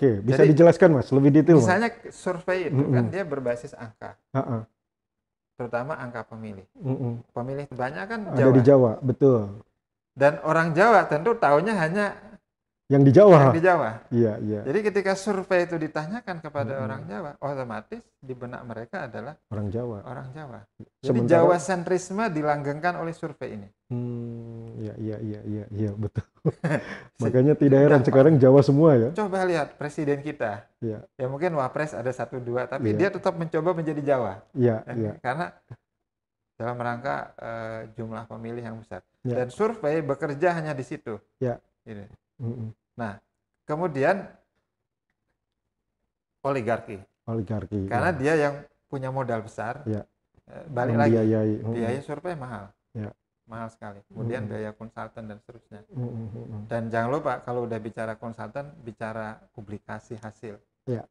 Oke, 0.00 0.24
bisa 0.24 0.48
Jadi, 0.48 0.56
dijelaskan 0.56 0.88
mas, 0.96 1.12
lebih 1.12 1.28
detail. 1.28 1.60
Misalnya 1.60 1.92
mas. 1.92 2.16
survei 2.16 2.72
itu 2.72 2.80
mm 2.80 2.88
-mm. 2.88 2.96
kan 2.96 3.04
dia 3.12 3.20
berbasis 3.20 3.76
angka, 3.76 4.16
uh 4.32 4.40
-uh. 4.40 4.62
Terutama 5.60 5.92
angka 6.00 6.24
pemilih. 6.24 6.64
Mm 6.80 6.96
-mm. 6.96 7.12
Pemilih 7.36 7.68
banyak 7.68 8.04
kan 8.08 8.20
Jawa. 8.32 8.48
Ada 8.48 8.56
di 8.56 8.62
Jawa, 8.64 8.92
betul. 9.04 9.40
Dan 10.16 10.40
orang 10.40 10.72
Jawa 10.72 11.04
tentu 11.04 11.36
tahunya 11.36 11.76
hanya 11.76 12.16
yang 12.90 13.06
di 13.06 13.12
Jawa. 13.14 13.38
Yang 13.38 13.54
di 13.54 13.62
Jawa. 13.62 13.90
Iya, 14.10 14.32
iya. 14.42 14.60
Jadi 14.66 14.78
ketika 14.82 15.12
survei 15.14 15.62
itu 15.62 15.78
ditanyakan 15.78 16.42
kepada 16.42 16.74
hmm. 16.74 16.84
orang 16.88 17.02
Jawa, 17.06 17.30
otomatis 17.38 18.02
di 18.18 18.34
benak 18.34 18.66
mereka 18.66 19.06
adalah 19.06 19.38
orang 19.54 19.68
Jawa. 19.70 19.98
Orang 20.02 20.28
Jawa. 20.34 20.58
Jadi 20.74 21.06
Sementara, 21.06 21.30
Jawa 21.30 21.56
sentrisme 21.62 22.24
dilanggengkan 22.34 22.98
oleh 22.98 23.14
survei 23.14 23.54
ini. 23.54 23.68
Hmm, 23.94 24.74
iya, 24.82 24.94
iya, 24.98 25.16
iya, 25.22 25.40
iya, 25.46 25.64
iya, 25.70 25.90
betul. 25.94 26.26
Makanya 27.22 27.54
tidak 27.56 27.78
heran 27.84 28.02
sekarang 28.02 28.34
Jawa 28.40 28.60
semua 28.64 28.96
ya. 28.96 29.08
Coba 29.12 29.44
lihat 29.44 29.76
presiden 29.76 30.24
kita. 30.24 30.64
Iya. 30.80 31.04
Ya 31.16 31.26
mungkin 31.28 31.52
wapres 31.56 31.92
ada 31.92 32.08
satu 32.10 32.40
dua, 32.40 32.64
tapi 32.64 32.96
ya. 32.96 33.06
dia 33.06 33.08
tetap 33.12 33.36
mencoba 33.36 33.76
menjadi 33.76 34.00
Jawa. 34.00 34.40
Iya, 34.56 34.82
iya. 34.96 35.12
Karena 35.20 35.52
dalam 36.60 36.76
rangka 36.76 37.16
uh, 37.40 37.80
jumlah 37.96 38.24
pemilih 38.28 38.64
yang 38.64 38.76
besar. 38.80 39.00
Ya. 39.24 39.44
Dan 39.44 39.48
survei 39.52 40.04
bekerja 40.04 40.56
hanya 40.56 40.72
di 40.76 40.84
situ. 40.84 41.16
Ya. 41.40 41.56
Gitu. 41.84 42.04
Mm 42.40 42.52
-mm. 42.52 42.68
Nah, 42.96 43.16
kemudian 43.64 44.28
oligarki. 46.44 47.00
Oligarki. 47.28 47.88
Karena 47.88 48.12
ya. 48.12 48.18
dia 48.20 48.34
yang 48.48 48.54
punya 48.88 49.08
modal 49.12 49.44
besar. 49.44 49.84
Ya. 49.88 50.04
Balik 50.68 50.98
lagi. 50.98 51.16
Hmm. 51.16 51.72
Biaya 51.72 52.00
survei 52.02 52.34
mahal. 52.34 52.74
Ya. 52.90 53.14
Mahal 53.50 53.68
sekali. 53.74 53.98
Kemudian 54.06 54.46
hmm. 54.46 54.50
biaya 54.54 54.70
konsultan 54.70 55.26
dan 55.26 55.36
seterusnya. 55.42 55.82
Hmm, 55.90 56.06
hmm, 56.06 56.28
hmm, 56.30 56.44
hmm. 56.46 56.62
Dan 56.70 56.82
jangan 56.86 57.10
lupa 57.10 57.42
kalau 57.42 57.66
udah 57.66 57.78
bicara 57.82 58.14
konsultan, 58.14 58.70
bicara 58.86 59.42
publikasi 59.50 60.14
hasil. 60.22 60.54
Ya. 60.86 61.02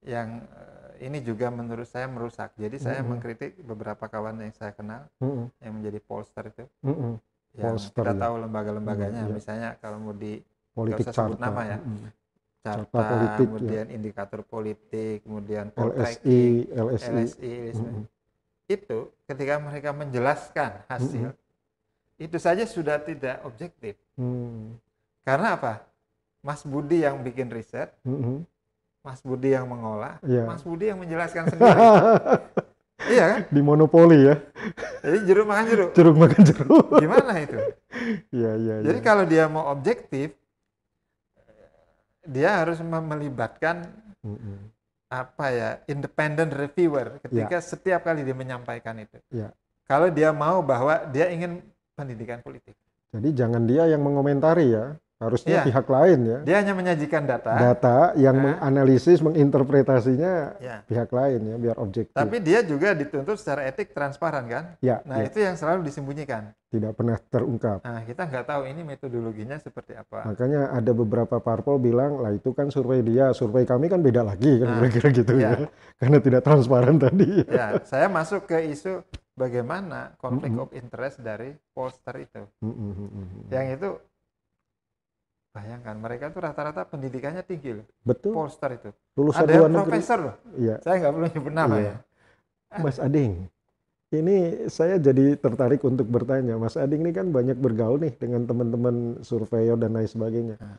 Yang 0.00 0.48
eh, 0.48 1.04
ini 1.04 1.20
juga 1.20 1.52
menurut 1.52 1.84
saya 1.84 2.08
merusak. 2.08 2.56
Jadi 2.56 2.80
saya 2.80 3.04
hmm. 3.04 3.08
mengkritik 3.12 3.60
beberapa 3.60 4.08
kawan 4.08 4.40
yang 4.40 4.56
saya 4.56 4.72
kenal 4.72 5.04
hmm. 5.20 5.52
yang 5.60 5.72
menjadi 5.76 6.00
polster 6.00 6.48
itu. 6.48 6.64
Hmm. 6.80 7.20
Yang 7.52 7.92
polster, 7.92 8.00
kita 8.00 8.12
ya. 8.16 8.20
tahu 8.24 8.34
lembaga-lembaganya. 8.48 9.22
Hmm, 9.28 9.30
ya. 9.30 9.36
Misalnya 9.36 9.68
kalau 9.76 9.98
mau 10.00 10.16
di 10.16 10.40
politik 10.72 11.12
carta. 11.12 11.36
nama 11.36 11.62
ya. 11.68 11.78
Hmm. 11.84 12.08
Carta, 12.58 13.00
politik, 13.00 13.44
ya. 13.44 13.48
kemudian 13.48 13.86
ya. 13.86 13.94
indikator 13.94 14.40
politik, 14.42 15.16
kemudian 15.22 15.66
LSI, 15.76 16.68
LSI, 16.74 17.12
LSI, 17.12 17.54
hmm. 17.70 18.02
itu 18.66 18.98
ketika 19.30 19.54
mereka 19.62 19.90
menjelaskan 19.94 20.70
hasil, 20.90 21.32
hmm. 21.32 21.47
Itu 22.18 22.36
saja 22.36 22.66
sudah 22.66 22.98
tidak 22.98 23.38
objektif. 23.46 23.94
Hmm. 24.18 24.74
Karena 25.22 25.54
apa? 25.54 25.86
Mas 26.42 26.66
Budi 26.66 27.06
yang 27.06 27.22
bikin 27.22 27.46
riset, 27.50 27.94
hmm. 28.02 28.42
Mas 29.02 29.22
Budi 29.22 29.54
yang 29.54 29.70
mengolah, 29.70 30.18
yeah. 30.26 30.46
Mas 30.46 30.62
Budi 30.66 30.90
yang 30.90 30.98
menjelaskan 30.98 31.50
sendiri. 31.50 31.78
iya 33.14 33.24
kan? 33.30 33.40
Di 33.54 33.60
monopoli 33.62 34.18
ya. 34.26 34.34
Jadi 35.02 35.18
jeruk 35.30 35.46
makan 35.46 35.64
jeruk. 35.70 35.90
Jeruk 35.94 36.16
makan 36.18 36.40
jeruk. 36.42 36.86
Gimana 36.98 37.32
itu? 37.38 37.58
Iya, 38.34 38.50
iya, 38.58 38.74
Jadi 38.82 38.98
ya. 38.98 39.04
kalau 39.06 39.24
dia 39.26 39.44
mau 39.46 39.70
objektif, 39.70 40.34
dia 42.26 42.60
harus 42.60 42.82
melibatkan 42.84 43.88
mm 44.20 44.36
-hmm. 44.36 44.56
apa 45.08 45.46
ya 45.48 45.68
independent 45.88 46.52
reviewer 46.52 47.16
ketika 47.24 47.56
yeah. 47.58 47.64
setiap 47.64 48.00
kali 48.04 48.26
dia 48.26 48.36
menyampaikan 48.36 48.98
itu. 49.00 49.16
Yeah. 49.32 49.56
Kalau 49.88 50.12
dia 50.12 50.28
mau 50.36 50.60
bahwa 50.60 51.08
dia 51.08 51.32
ingin 51.32 51.64
pendidikan 51.98 52.38
politik. 52.46 52.78
Jadi 53.10 53.28
jangan 53.34 53.66
dia 53.66 53.90
yang 53.90 54.04
mengomentari 54.06 54.70
ya, 54.70 54.94
harusnya 55.18 55.60
ya. 55.60 55.64
pihak 55.66 55.86
lain 55.90 56.18
ya. 56.22 56.38
Dia 56.46 56.56
hanya 56.62 56.74
menyajikan 56.78 57.26
data. 57.26 57.50
Data 57.58 57.98
yang 58.14 58.38
nah. 58.38 58.54
menganalisis, 58.54 59.18
menginterpretasinya 59.18 60.54
ya. 60.62 60.76
pihak 60.86 61.10
lain 61.10 61.40
ya, 61.42 61.56
biar 61.58 61.76
objektif. 61.82 62.14
Tapi 62.14 62.38
dia 62.38 62.62
juga 62.62 62.94
dituntut 62.94 63.34
secara 63.34 63.66
etik 63.66 63.90
transparan 63.90 64.46
kan? 64.46 64.64
Ya. 64.78 65.02
Nah 65.02 65.26
ya. 65.26 65.26
itu 65.26 65.42
yang 65.42 65.58
selalu 65.58 65.90
disembunyikan. 65.90 66.54
Tidak 66.68 66.92
pernah 66.94 67.18
terungkap. 67.18 67.82
Nah 67.82 68.04
kita 68.06 68.28
nggak 68.28 68.44
tahu 68.46 68.62
ini 68.70 68.80
metodologinya 68.86 69.56
seperti 69.58 69.98
apa. 69.98 70.22
Makanya 70.28 70.70
ada 70.70 70.92
beberapa 70.94 71.40
parpol 71.42 71.82
bilang 71.82 72.22
lah 72.22 72.30
itu 72.30 72.54
kan 72.54 72.70
survei 72.70 73.02
dia, 73.02 73.34
survei 73.34 73.66
kami 73.66 73.90
kan 73.90 73.98
beda 73.98 74.22
lagi 74.22 74.62
kan 74.62 74.70
nah, 74.70 74.76
kira-kira 74.84 75.08
gitu 75.10 75.34
ya. 75.34 75.50
ya. 75.56 75.66
Karena 75.98 76.18
tidak 76.22 76.42
transparan 76.46 77.00
tadi. 77.00 77.42
Ya, 77.48 77.80
saya 77.82 78.06
masuk 78.06 78.46
ke 78.46 78.70
isu 78.70 79.02
bagaimana 79.38 80.18
konflik 80.18 80.50
mm 80.50 80.58
-hmm. 80.58 80.66
of 80.66 80.74
interest 80.74 81.22
dari 81.22 81.54
pollster 81.70 82.18
itu. 82.18 82.42
Mm 82.58 82.74
-hmm. 82.74 83.54
Yang 83.54 83.66
itu 83.78 83.90
Bayangkan 85.58 85.96
mereka 85.98 86.30
itu 86.30 86.38
rata-rata 86.38 86.86
pendidikannya 86.86 87.42
tinggi 87.42 87.80
loh. 87.80 87.86
Betul. 88.06 88.30
Polster 88.30 88.78
itu. 88.78 88.90
Lulusan 89.18 89.42
Ada 89.42 89.52
yang 89.58 89.74
profesor 89.74 90.18
loh. 90.20 90.34
Iya. 90.54 90.76
Saya 90.84 90.94
nggak 91.02 91.12
perlu 91.18 91.26
nyebut 91.34 91.54
nama 91.56 91.76
iya. 91.80 91.88
ya. 91.88 91.96
Mas 92.84 93.00
Ading, 93.00 93.48
ini 94.12 94.36
saya 94.68 95.00
jadi 95.00 95.34
tertarik 95.40 95.80
untuk 95.82 96.04
bertanya. 96.06 96.60
Mas 96.60 96.76
Ading 96.76 97.00
ini 97.00 97.12
kan 97.16 97.32
banyak 97.32 97.58
bergaul 97.58 97.96
nih 97.96 98.14
dengan 98.20 98.44
teman-teman 98.44 99.24
surveyor 99.24 99.80
dan 99.80 99.96
lain 99.96 100.06
sebagainya. 100.06 100.56
Nah. 100.60 100.78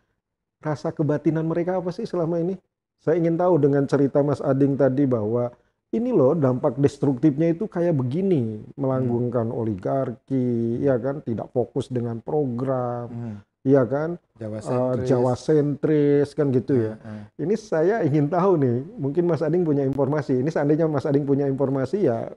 Rasa 0.61 0.93
kebatinan 0.95 1.49
mereka 1.49 1.81
apa 1.81 1.89
sih 1.91 2.05
selama 2.05 2.39
ini? 2.39 2.55
Saya 3.01 3.17
ingin 3.19 3.35
tahu 3.35 3.57
dengan 3.57 3.83
cerita 3.89 4.21
Mas 4.21 4.39
Ading 4.39 4.79
tadi 4.79 5.03
bahwa 5.09 5.49
ini 5.89 6.13
loh 6.13 6.37
dampak 6.37 6.77
destruktifnya 6.77 7.53
itu 7.53 7.65
kayak 7.65 7.97
begini, 7.97 8.61
melanggungkan 8.77 9.49
hmm. 9.49 9.57
oligarki, 9.57 10.79
ya 10.85 11.01
kan, 11.01 11.25
tidak 11.25 11.49
fokus 11.49 11.89
dengan 11.89 12.21
program. 12.21 13.09
Hmm 13.09 13.37
Iya 13.67 13.83
kan? 13.83 14.15
Jawa 14.39 14.59
eh, 14.59 14.63
sentris. 14.63 15.03
Uh, 15.03 15.07
Jawa 15.07 15.33
sentris 15.35 16.29
kan 16.31 16.47
gitu 16.55 16.73
ya. 16.79 16.93
Uh, 17.03 17.07
uh. 17.11 17.23
Ini 17.43 17.55
saya 17.59 17.95
ingin 18.07 18.31
tahu 18.31 18.55
nih, 18.55 18.77
mungkin 18.95 19.23
Mas 19.27 19.43
Ading 19.43 19.67
punya 19.67 19.83
informasi. 19.83 20.39
Ini 20.39 20.47
seandainya 20.47 20.87
Mas 20.87 21.03
Ading 21.03 21.27
punya 21.27 21.43
informasi 21.43 22.07
ya 22.07 22.31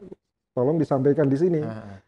tolong 0.50 0.82
disampaikan 0.82 1.30
di 1.30 1.38
sini. 1.38 1.60
Uh, 1.62 1.70
uh. 1.70 1.98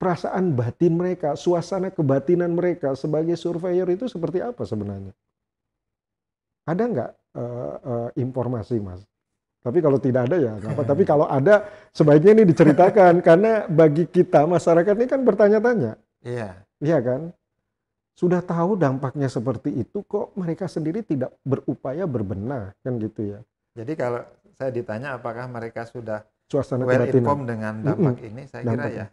Perasaan 0.00 0.56
batin 0.56 0.98
mereka, 0.98 1.38
suasana 1.38 1.92
kebatinan 1.92 2.50
mereka 2.56 2.96
sebagai 2.98 3.38
surveyor 3.38 3.86
itu 3.92 4.10
seperti 4.10 4.42
apa 4.42 4.66
sebenarnya? 4.66 5.14
Ada 6.66 6.82
nggak 6.82 7.10
uh, 7.38 7.76
uh, 7.86 8.10
informasi, 8.18 8.82
Mas? 8.82 9.04
Tapi 9.62 9.78
kalau 9.78 9.98
tidak 10.02 10.26
ada 10.26 10.36
ya 10.42 10.52
apa. 10.58 10.82
Tapi 10.82 11.02
kalau 11.06 11.26
ada 11.30 11.70
sebaiknya 11.94 12.42
ini 12.42 12.44
diceritakan 12.50 13.18
karena 13.26 13.64
bagi 13.70 14.10
kita 14.10 14.44
masyarakat 14.44 14.94
ini 14.98 15.06
kan 15.06 15.20
bertanya-tanya. 15.22 15.94
Iya. 16.26 16.50
Iya 16.82 16.98
kan? 16.98 17.30
sudah 18.12 18.44
tahu 18.44 18.76
dampaknya 18.76 19.26
seperti 19.26 19.82
itu 19.82 20.04
kok 20.04 20.36
mereka 20.36 20.68
sendiri 20.68 21.00
tidak 21.00 21.32
berupaya 21.42 22.04
berbenah 22.04 22.76
kan 22.84 23.00
gitu 23.00 23.36
ya. 23.36 23.40
Jadi 23.72 23.92
kalau 23.96 24.20
saya 24.60 24.70
ditanya 24.70 25.16
apakah 25.16 25.48
mereka 25.48 25.88
sudah 25.88 26.22
suasana 26.46 26.84
well 26.84 27.08
informed 27.08 27.48
dengan 27.48 27.80
dampak 27.80 28.14
mm 28.14 28.20
-hmm. 28.20 28.28
ini, 28.28 28.42
saya 28.46 28.62
dampak. 28.68 28.76
kira 28.76 28.88
ya. 28.92 29.06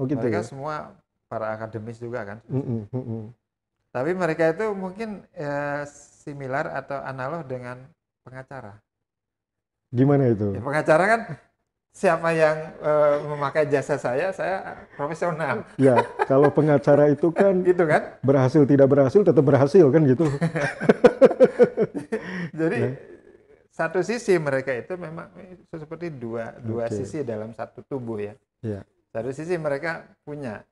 Oh 0.00 0.04
gitu 0.08 0.24
mereka 0.24 0.40
ya? 0.40 0.46
semua 0.48 0.74
para 1.28 1.46
akademis 1.52 2.00
juga 2.00 2.24
kan. 2.24 2.38
Mm 2.48 2.88
-hmm. 2.88 3.22
Tapi 3.92 4.10
mereka 4.16 4.44
itu 4.56 4.66
mungkin 4.72 5.22
ya, 5.36 5.84
similar 6.24 6.72
atau 6.72 6.98
analog 7.04 7.44
dengan 7.44 7.84
pengacara. 8.24 8.80
Gimana 9.88 10.28
itu? 10.28 10.52
Ya, 10.52 10.60
pengacara 10.60 11.04
kan 11.08 11.20
siapa 11.98 12.30
yang 12.30 12.56
uh, 12.78 13.16
memakai 13.34 13.66
jasa 13.66 13.98
saya, 13.98 14.30
saya 14.30 14.86
profesional. 14.94 15.66
Ya, 15.80 16.04
kalau 16.30 16.52
pengacara 16.52 17.10
itu 17.10 17.32
kan, 17.32 17.58
gitu 17.68 17.88
kan, 17.88 18.20
berhasil 18.22 18.62
tidak 18.68 18.86
berhasil 18.86 19.24
tetap 19.24 19.42
berhasil 19.42 19.82
kan 19.88 20.02
gitu. 20.06 20.28
Jadi 22.60 22.78
ya. 22.78 22.90
satu 23.72 24.04
sisi 24.04 24.38
mereka 24.38 24.70
itu 24.76 24.94
memang 24.94 25.32
seperti 25.74 26.12
dua 26.12 26.54
dua 26.62 26.86
okay. 26.86 27.02
sisi 27.02 27.24
dalam 27.24 27.50
satu 27.56 27.82
tubuh 27.82 28.20
ya. 28.20 28.34
ya. 28.62 28.84
Satu 29.08 29.32
sisi 29.32 29.56
mereka 29.56 30.04
punya 30.22 30.62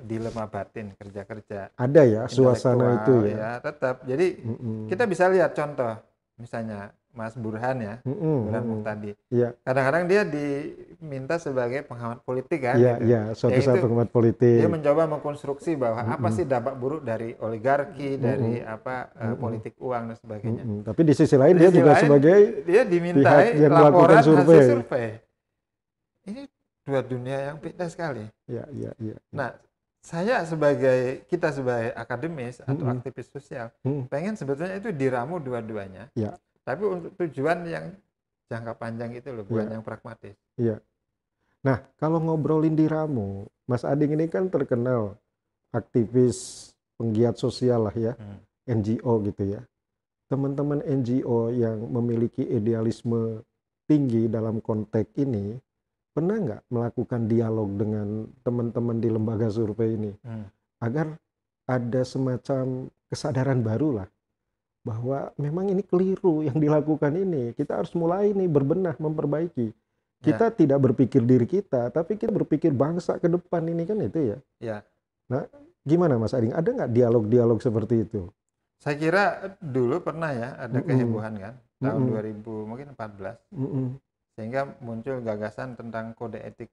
dilema 0.00 0.46
batin 0.46 0.92
kerja 0.96 1.24
kerja. 1.24 1.60
Ada 1.76 2.02
ya 2.04 2.22
suasana 2.28 3.02
itu 3.02 3.14
ya. 3.26 3.36
ya 3.36 3.52
tetap. 3.58 4.06
Jadi 4.06 4.26
mm 4.38 4.56
-mm. 4.56 4.80
kita 4.86 5.04
bisa 5.08 5.28
lihat 5.28 5.52
contoh 5.52 5.98
misalnya 6.40 6.94
Mas 7.10 7.34
Burhan 7.34 7.76
ya, 7.82 7.94
mm 8.06 8.14
-hmm. 8.14 8.38
Burhan 8.46 8.64
Muhtadi. 8.70 9.12
Yeah. 9.34 9.50
Kadang-kadang 9.66 10.06
dia 10.06 10.22
diminta 10.22 11.42
sebagai 11.42 11.82
pengamat 11.82 12.22
politik 12.22 12.62
kan. 12.62 12.78
Iya, 12.78 12.86
yeah, 12.86 12.96
iya, 13.02 13.10
yeah. 13.10 13.24
suatu 13.34 13.58
saat 13.58 13.82
pengamat 13.82 14.14
politik. 14.14 14.62
Dia 14.62 14.70
mencoba 14.70 15.10
mengkonstruksi 15.10 15.74
bahwa 15.74 16.06
mm 16.06 16.06
-hmm. 16.06 16.16
apa 16.22 16.28
sih 16.30 16.44
dampak 16.46 16.74
buruk 16.78 17.02
dari 17.02 17.34
oligarki, 17.42 18.14
mm 18.14 18.18
-hmm. 18.18 18.22
dari 18.22 18.52
apa 18.62 19.10
uh, 19.10 19.18
mm 19.18 19.26
-hmm. 19.26 19.40
politik 19.42 19.74
uang 19.82 20.02
dan 20.06 20.16
sebagainya. 20.22 20.62
Mm 20.62 20.70
-hmm. 20.70 20.86
Tapi 20.86 21.00
di 21.02 21.14
sisi 21.18 21.34
lain 21.34 21.54
di 21.58 21.60
dia 21.66 21.70
juga 21.74 21.92
lain, 21.98 22.02
sebagai 22.06 22.38
dia 22.62 22.82
dimintai 22.86 23.46
laporan 23.66 24.22
survei. 24.22 24.46
hasil 24.46 24.70
survei. 24.78 25.08
Ini 26.30 26.42
dua 26.86 27.00
dunia 27.02 27.38
yang 27.50 27.56
beda 27.58 27.90
sekali. 27.90 28.22
Iya, 28.46 28.70
iya, 28.70 28.90
iya. 29.02 29.18
Nah, 29.34 29.50
saya 29.98 30.46
sebagai 30.46 31.26
kita 31.26 31.50
sebagai 31.50 31.90
akademis 31.90 32.62
atau 32.62 32.70
mm 32.70 32.86
-hmm. 32.86 32.94
aktivis 33.02 33.28
sosial 33.34 33.74
mm 33.82 33.90
-hmm. 33.90 34.04
pengen 34.06 34.38
sebetulnya 34.38 34.78
itu 34.78 34.94
diramu 34.94 35.42
dua-duanya. 35.42 36.06
Yeah 36.14 36.38
tapi 36.70 36.86
untuk 36.86 37.12
tujuan 37.18 37.66
yang 37.66 37.90
jangka 38.46 38.78
panjang 38.78 39.10
itu 39.18 39.34
loh, 39.34 39.42
bukan 39.42 39.66
ya. 39.66 39.72
yang 39.74 39.82
pragmatis. 39.82 40.38
Iya. 40.54 40.78
Nah, 41.66 41.82
kalau 41.98 42.22
ngobrolin 42.22 42.78
di 42.78 42.86
Ramu, 42.86 43.46
Mas 43.66 43.82
Ading 43.82 44.14
ini 44.14 44.26
kan 44.30 44.46
terkenal 44.46 45.18
aktivis 45.74 46.70
penggiat 46.94 47.38
sosial 47.38 47.90
lah 47.90 47.96
ya, 47.98 48.12
hmm. 48.14 48.38
NGO 48.80 49.12
gitu 49.26 49.58
ya. 49.58 49.60
Teman-teman 50.30 50.78
NGO 50.86 51.50
yang 51.50 51.90
memiliki 51.90 52.46
idealisme 52.46 53.42
tinggi 53.90 54.30
dalam 54.30 54.62
konteks 54.62 55.18
ini, 55.18 55.58
pernah 56.14 56.38
nggak 56.38 56.62
melakukan 56.70 57.26
dialog 57.26 57.68
dengan 57.74 58.30
teman-teman 58.46 59.02
di 59.02 59.08
lembaga 59.10 59.50
survei 59.50 59.98
ini, 59.98 60.12
hmm. 60.22 60.46
agar 60.86 61.18
ada 61.66 62.02
semacam 62.06 62.90
kesadaran 63.10 63.62
baru 63.62 64.02
lah 64.02 64.08
bahwa 64.80 65.28
memang 65.36 65.68
ini 65.68 65.84
keliru 65.84 66.40
yang 66.44 66.56
dilakukan 66.56 67.12
ini. 67.12 67.52
Kita 67.52 67.80
harus 67.80 67.92
mulai 67.92 68.32
nih 68.32 68.48
berbenah, 68.48 68.96
memperbaiki. 68.96 69.72
Kita 70.20 70.52
ya. 70.52 70.54
tidak 70.54 70.78
berpikir 70.84 71.24
diri 71.24 71.48
kita, 71.48 71.88
tapi 71.88 72.20
kita 72.20 72.28
berpikir 72.28 72.76
bangsa 72.76 73.16
ke 73.16 73.28
depan 73.28 73.64
ini 73.64 73.88
kan 73.88 73.96
itu 74.04 74.36
ya. 74.36 74.38
Ya. 74.60 74.76
Nah, 75.32 75.48
gimana 75.80 76.20
Mas 76.20 76.36
Ading? 76.36 76.52
Ada 76.52 76.68
nggak 76.68 76.92
dialog-dialog 76.92 77.58
seperti 77.64 78.04
itu? 78.04 78.28
Saya 78.80 78.96
kira 78.96 79.24
dulu 79.60 80.00
pernah 80.00 80.32
ya 80.32 80.56
ada 80.56 80.80
mm 80.80 80.84
-mm. 80.84 80.88
kehebohan 80.88 81.34
kan 81.36 81.54
tahun 81.84 82.00
mm 82.00 82.12
-mm. 82.16 82.44
2000 82.44 82.68
mungkin 82.68 82.86
14. 82.96 83.36
Mm 83.52 83.68
-mm. 83.68 83.86
Sehingga 84.36 84.60
muncul 84.80 85.16
gagasan 85.20 85.76
tentang 85.76 86.16
kode 86.16 86.40
etik 86.40 86.72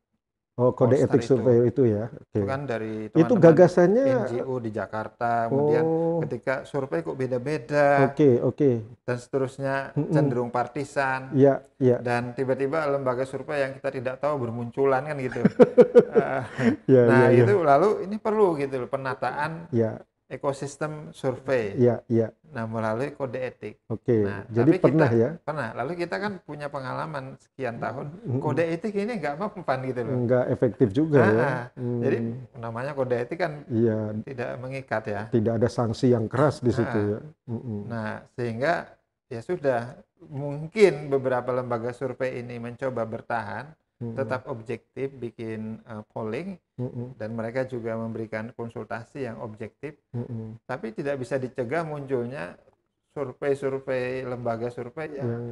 Oh, 0.58 0.74
kode 0.74 0.97
etik 0.97 1.22
survei 1.22 1.70
itu, 1.70 1.86
ya. 1.86 2.10
Okay. 2.10 2.41
Itu 2.41 2.49
kan 2.49 2.66
dari 2.66 3.14
teman 3.14 3.22
itu 3.22 3.34
gagasannya 3.38 4.03
NGO 4.26 4.55
di 4.58 4.74
Jakarta. 4.74 5.45
Kemudian 5.53 5.86
oh. 5.86 6.18
ketika 6.26 6.66
survei 6.66 7.05
kok 7.05 7.14
beda-beda. 7.14 8.10
Oke, 8.10 8.18
okay, 8.18 8.34
oke. 8.41 8.58
Okay. 8.58 8.76
Dan 9.05 9.18
seterusnya 9.22 9.93
cenderung 9.93 10.49
partisan. 10.49 11.30
Iya, 11.38 11.62
iya. 11.78 12.01
Dan 12.01 12.34
tiba-tiba 12.34 12.89
lembaga 12.89 13.22
survei 13.30 13.70
yang 13.70 13.78
kita 13.78 14.01
tidak 14.01 14.16
tahu 14.18 14.49
bermunculan 14.49 15.05
kan 15.05 15.22
gitu. 15.22 15.45
uh, 15.45 16.41
yeah, 16.89 17.05
nah, 17.05 17.30
yeah, 17.30 17.38
itu 17.38 17.53
yeah. 17.53 17.68
lalu 17.78 17.89
ini 18.10 18.18
perlu 18.18 18.58
gitu 18.58 18.82
loh 18.82 18.89
penataan. 18.89 19.70
Ekosistem 20.28 21.16
survei. 21.16 21.72
Iya, 21.80 22.04
iya. 22.12 22.28
Nah, 22.52 22.68
melalui 22.68 23.16
kode 23.16 23.40
etik. 23.40 23.80
Oke. 23.88 24.28
Nah, 24.28 24.44
jadi 24.52 24.76
pernah 24.76 25.08
kita, 25.08 25.24
ya? 25.24 25.30
Pernah. 25.40 25.70
Lalu 25.72 26.04
kita 26.04 26.16
kan 26.20 26.44
punya 26.44 26.68
pengalaman 26.68 27.40
sekian 27.40 27.80
tahun. 27.80 28.12
Kode 28.44 28.64
etik 28.68 28.92
ini 28.92 29.24
nggak 29.24 29.40
mempan 29.40 29.80
gitu 29.88 30.04
loh. 30.04 30.28
Nggak 30.28 30.46
efektif 30.52 30.88
juga 30.92 31.24
nah, 31.24 31.32
ya. 31.32 31.50
Hmm. 31.80 32.02
Jadi 32.04 32.18
namanya 32.60 32.92
kode 32.92 33.16
etik 33.24 33.40
kan 33.40 33.64
iya. 33.72 34.12
tidak 34.28 34.50
mengikat 34.60 35.04
ya. 35.08 35.22
Tidak 35.32 35.54
ada 35.64 35.70
sanksi 35.72 36.12
yang 36.12 36.28
keras 36.28 36.60
di 36.60 36.76
situ 36.76 37.00
nah, 37.00 37.08
ya. 37.08 37.20
Nah, 37.88 38.12
sehingga 38.36 38.74
ya 39.32 39.40
sudah 39.40 39.96
mungkin 40.28 41.08
beberapa 41.08 41.56
lembaga 41.56 41.96
survei 41.96 42.44
ini 42.44 42.60
mencoba 42.60 43.08
bertahan 43.08 43.72
hmm. 44.02 44.16
tetap 44.18 44.45
objektif 44.50 45.14
bikin 45.18 45.82
uh, 45.86 46.06
polling 46.14 46.58
hmm. 46.78 47.18
dan 47.18 47.34
mereka 47.34 47.66
juga 47.66 47.98
memberikan 47.98 48.54
konsultasi 48.54 49.26
yang 49.26 49.41
objektif 49.41 49.98
hmm. 50.14 50.62
tapi 50.70 50.93
tidak 50.93 51.22
bisa 51.22 51.41
dicegah 51.41 51.86
munculnya 51.86 52.58
survei-survei 53.18 54.22
lembaga 54.26 54.70
survei 54.70 55.18
yang, 55.18 55.30
yang 55.30 55.45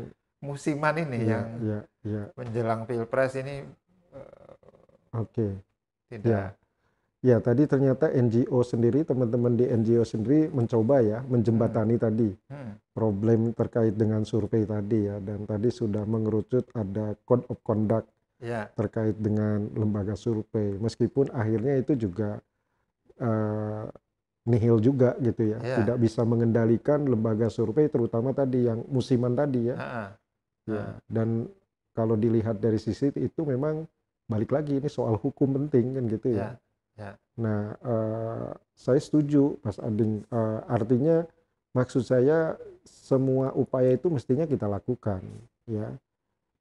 musiman 0.45 0.95
ini 1.01 1.19
ya, 1.25 1.29
yang 1.29 1.47
ya, 1.61 1.79
ya. 2.05 2.23
menjelang 2.37 2.85
pilpres 2.85 3.33
ini 3.41 3.65
uh, 4.13 5.17
oke 5.17 5.33
okay. 5.33 5.51
tidak 6.09 6.29
ya. 6.29 6.63
Ya, 7.25 7.41
tadi 7.41 7.65
ternyata 7.65 8.05
NGO 8.13 8.61
sendiri, 8.61 9.01
teman-teman 9.01 9.57
di 9.57 9.65
NGO 9.65 10.05
sendiri 10.05 10.45
mencoba 10.53 11.01
ya, 11.01 11.25
menjembatani 11.25 11.97
hmm. 11.97 12.03
tadi 12.05 12.29
hmm. 12.53 12.71
problem 12.93 13.49
terkait 13.57 13.97
dengan 13.97 14.21
survei 14.21 14.61
tadi 14.61 15.09
ya, 15.09 15.17
dan 15.17 15.41
tadi 15.49 15.73
sudah 15.73 16.05
mengerucut 16.05 16.69
ada 16.77 17.17
code 17.25 17.49
of 17.49 17.57
conduct 17.65 18.05
ya. 18.39 18.67
terkait 18.75 19.15
dengan 19.17 19.67
lembaga 19.73 20.13
survei 20.17 20.75
meskipun 20.79 21.31
akhirnya 21.31 21.79
itu 21.79 22.07
juga 22.07 22.39
uh, 23.21 23.87
nihil 24.45 24.77
juga 24.77 25.17
gitu 25.23 25.55
ya. 25.55 25.59
ya 25.61 25.81
tidak 25.81 25.97
bisa 26.01 26.21
mengendalikan 26.21 27.03
lembaga 27.07 27.49
survei 27.49 27.89
terutama 27.89 28.31
tadi 28.31 28.69
yang 28.69 28.85
musiman 28.91 29.33
tadi 29.33 29.73
ya, 29.73 29.77
ha 29.77 30.05
ya 30.65 30.97
dan 31.05 31.45
kalau 31.95 32.17
dilihat 32.17 32.59
dari 32.59 32.81
sisi 32.81 33.13
itu 33.13 33.41
memang 33.45 33.85
balik 34.25 34.51
lagi 34.51 34.81
ini 34.81 34.89
soal 34.89 35.15
hukum 35.21 35.53
penting 35.53 35.95
kan 35.95 36.03
gitu 36.09 36.27
ya, 36.33 36.37
ya. 36.41 36.49
ya. 36.97 37.11
nah 37.37 37.61
uh, 37.85 38.49
saya 38.73 38.97
setuju 38.97 39.61
Mas 39.61 39.77
Ading 39.77 40.25
uh, 40.33 40.65
artinya 40.65 41.23
maksud 41.77 42.01
saya 42.01 42.57
semua 42.85 43.53
upaya 43.53 43.93
itu 43.93 44.09
mestinya 44.09 44.49
kita 44.49 44.65
lakukan 44.65 45.21
ya 45.69 45.93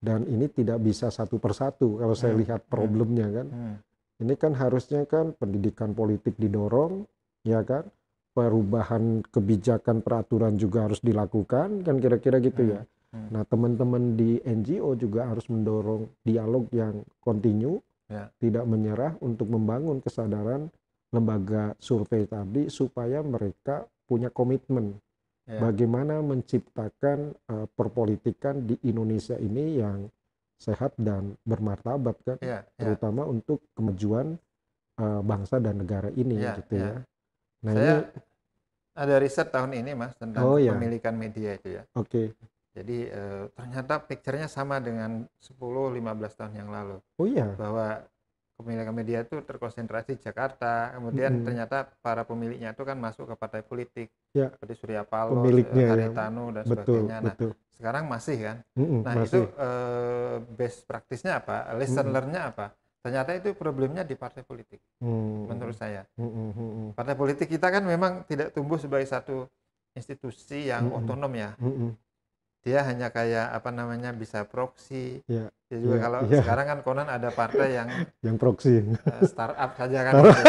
dan 0.04 0.28
ini 0.28 0.52
tidak 0.52 0.84
bisa 0.84 1.08
satu 1.08 1.40
persatu 1.40 1.96
kalau 1.96 2.12
saya 2.12 2.36
hmm. 2.36 2.40
lihat 2.44 2.60
hmm. 2.64 2.70
problemnya 2.70 3.28
kan 3.32 3.46
hmm. 3.48 3.76
ini 4.20 4.34
kan 4.36 4.52
harusnya 4.52 5.08
kan 5.08 5.32
pendidikan 5.32 5.96
politik 5.96 6.36
didorong 6.36 7.08
ya 7.48 7.64
kan 7.64 7.88
perubahan 8.36 9.24
kebijakan 9.24 10.04
peraturan 10.04 10.60
juga 10.60 10.84
harus 10.84 11.00
dilakukan 11.00 11.80
kan 11.80 11.96
kira-kira 11.96 12.36
gitu 12.44 12.76
ya 12.76 12.84
nah 13.14 13.46
teman-teman 13.46 14.18
di 14.18 14.42
NGO 14.42 14.98
juga 14.98 15.30
harus 15.30 15.46
mendorong 15.46 16.10
dialog 16.26 16.66
yang 16.74 17.06
kontinu 17.22 17.78
ya. 18.10 18.26
tidak 18.42 18.66
menyerah 18.66 19.14
untuk 19.22 19.54
membangun 19.54 20.02
kesadaran 20.02 20.66
lembaga 21.14 21.78
survei 21.78 22.26
tadi 22.26 22.66
supaya 22.66 23.22
mereka 23.22 23.86
punya 24.10 24.34
komitmen 24.34 24.98
yeah. 25.48 25.60
bagaimana 25.60 26.20
menciptakan 26.20 27.32
uh, 27.50 27.66
perpolitikan 27.72 28.64
di 28.64 28.76
Indonesia 28.84 29.36
ini 29.38 29.80
yang 29.80 30.08
sehat 30.54 30.94
dan 30.96 31.34
bermartabat 31.44 32.16
kan, 32.24 32.38
yeah, 32.40 32.62
yeah. 32.64 32.78
terutama 32.78 33.26
untuk 33.26 33.60
kemajuan 33.74 34.38
uh, 35.00 35.20
bangsa 35.20 35.58
dan 35.60 35.82
negara 35.82 36.08
ini 36.14 36.38
yeah, 36.38 36.56
gitu 36.62 36.74
yeah. 36.78 36.94
ya. 36.94 36.96
Nah 37.64 37.72
Saya 37.72 37.84
ini 37.84 37.94
ada 38.94 39.14
riset 39.18 39.48
tahun 39.50 39.74
ini 39.74 39.92
mas 39.98 40.14
tentang 40.14 40.42
oh, 40.46 40.56
yeah. 40.56 40.70
pemilikan 40.70 41.14
media 41.18 41.58
itu 41.58 41.80
ya. 41.80 41.82
Oke. 41.98 42.08
Okay. 42.08 42.26
Jadi 42.74 43.06
uh, 43.06 43.46
ternyata 43.54 44.02
picture-nya 44.02 44.50
sama 44.50 44.82
dengan 44.82 45.26
10-15 45.38 45.94
tahun 46.34 46.54
yang 46.58 46.70
lalu. 46.74 46.98
Oh 47.18 47.26
iya. 47.26 47.54
Bahwa 47.54 48.02
media 48.94 49.26
itu 49.26 49.42
terkonsentrasi 49.42 50.16
di 50.16 50.20
Jakarta. 50.22 50.94
Kemudian 50.94 51.42
hmm. 51.42 51.44
ternyata 51.44 51.90
para 51.98 52.22
pemiliknya 52.22 52.70
itu 52.70 52.82
kan 52.86 52.94
masuk 52.94 53.26
ke 53.26 53.34
partai 53.34 53.62
politik 53.66 54.08
ya. 54.30 54.50
seperti 54.54 54.74
Surya 54.78 55.02
Paloh, 55.02 55.42
Pemiliknya, 55.42 55.90
Haritanu 55.90 56.54
ya. 56.54 56.60
dan 56.60 56.64
betul, 56.64 56.70
sebagainya. 56.70 57.16
Nah, 57.18 57.34
betul. 57.34 57.50
sekarang 57.74 58.04
masih 58.06 58.36
kan. 58.38 58.56
Hmm, 58.78 59.00
nah 59.02 59.14
masih. 59.18 59.26
itu 59.26 59.40
eh, 59.58 60.36
best 60.54 60.78
praktisnya 60.86 61.42
apa? 61.42 61.74
Lesson 61.74 62.06
hmm. 62.06 62.14
learn-nya 62.14 62.42
apa? 62.54 62.66
Ternyata 63.04 63.30
itu 63.36 63.52
problemnya 63.52 64.00
di 64.00 64.16
partai 64.16 64.40
politik, 64.46 64.80
hmm. 65.02 65.50
menurut 65.50 65.76
saya. 65.76 66.08
Hmm. 66.16 66.96
Partai 66.96 67.12
politik 67.12 67.52
kita 67.52 67.68
kan 67.68 67.84
memang 67.84 68.24
tidak 68.24 68.56
tumbuh 68.56 68.80
sebagai 68.80 69.04
satu 69.04 69.44
institusi 69.92 70.72
yang 70.72 70.88
hmm. 70.88 70.98
otonom 71.04 71.32
ya. 71.36 71.52
Hmm 71.60 71.92
dia 72.64 72.80
hanya 72.80 73.12
kayak 73.12 73.52
apa 73.52 73.68
namanya 73.68 74.16
bisa 74.16 74.48
proxy. 74.48 75.20
Ya, 75.28 75.52
ya 75.68 75.78
juga 75.84 75.96
ya, 76.00 76.02
kalau 76.08 76.20
ya. 76.24 76.40
sekarang 76.40 76.66
kan 76.66 76.78
konon 76.80 77.08
ada 77.12 77.28
partai 77.28 77.76
yang 77.76 77.88
yang 78.26 78.36
proxy 78.40 78.80
uh, 78.80 79.20
startup 79.28 79.76
saja 79.76 79.98
kan 80.00 80.12
gitu. 80.16 80.40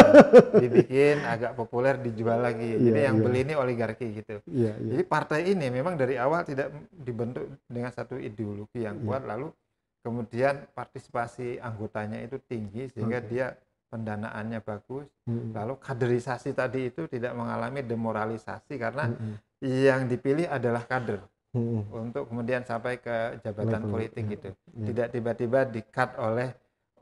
dibikin 0.64 1.20
agak 1.28 1.60
populer 1.60 2.00
dijual 2.00 2.40
lagi. 2.40 2.80
Ya, 2.80 2.80
Jadi 2.88 3.00
yang 3.12 3.18
ya. 3.20 3.24
beli 3.28 3.40
ini 3.44 3.54
oligarki 3.60 4.08
gitu. 4.16 4.40
Ya, 4.48 4.72
ya. 4.80 4.96
Jadi 4.96 5.04
partai 5.04 5.52
ini 5.52 5.68
memang 5.68 6.00
dari 6.00 6.16
awal 6.16 6.48
tidak 6.48 6.72
dibentuk 6.96 7.52
dengan 7.68 7.92
satu 7.92 8.16
ideologi 8.16 8.88
yang 8.88 9.04
kuat 9.04 9.28
ya. 9.28 9.36
lalu 9.36 9.52
kemudian 10.00 10.72
partisipasi 10.72 11.60
anggotanya 11.60 12.24
itu 12.24 12.40
tinggi 12.48 12.88
sehingga 12.96 13.20
okay. 13.20 13.28
dia 13.28 13.46
pendanaannya 13.92 14.64
bagus. 14.64 15.04
Hmm. 15.28 15.52
Lalu 15.52 15.84
kaderisasi 15.84 16.56
tadi 16.56 16.96
itu 16.96 17.12
tidak 17.12 17.36
mengalami 17.36 17.84
demoralisasi 17.84 18.80
karena 18.80 19.12
hmm. 19.12 19.36
yang 19.68 20.08
dipilih 20.08 20.48
adalah 20.48 20.88
kader 20.88 21.20
hmm. 21.56 21.82
untuk 21.96 22.24
kemudian 22.28 22.68
sampai 22.68 23.00
ke 23.00 23.40
jabatan 23.40 23.88
Level. 23.88 23.92
politik 23.96 24.24
ya. 24.28 24.34
gitu. 24.36 24.50
Ya. 24.52 24.86
Tidak 24.92 25.08
tiba-tiba 25.16 25.60
di-cut 25.64 26.12
oleh 26.20 26.52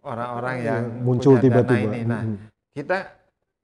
orang-orang 0.05 0.55
ya, 0.61 0.65
yang 0.69 0.83
muncul 1.01 1.41
tiba-tiba 1.41 1.89
ini. 1.89 1.99
Nah, 2.05 2.21
hmm. 2.21 2.37
kita 2.77 2.97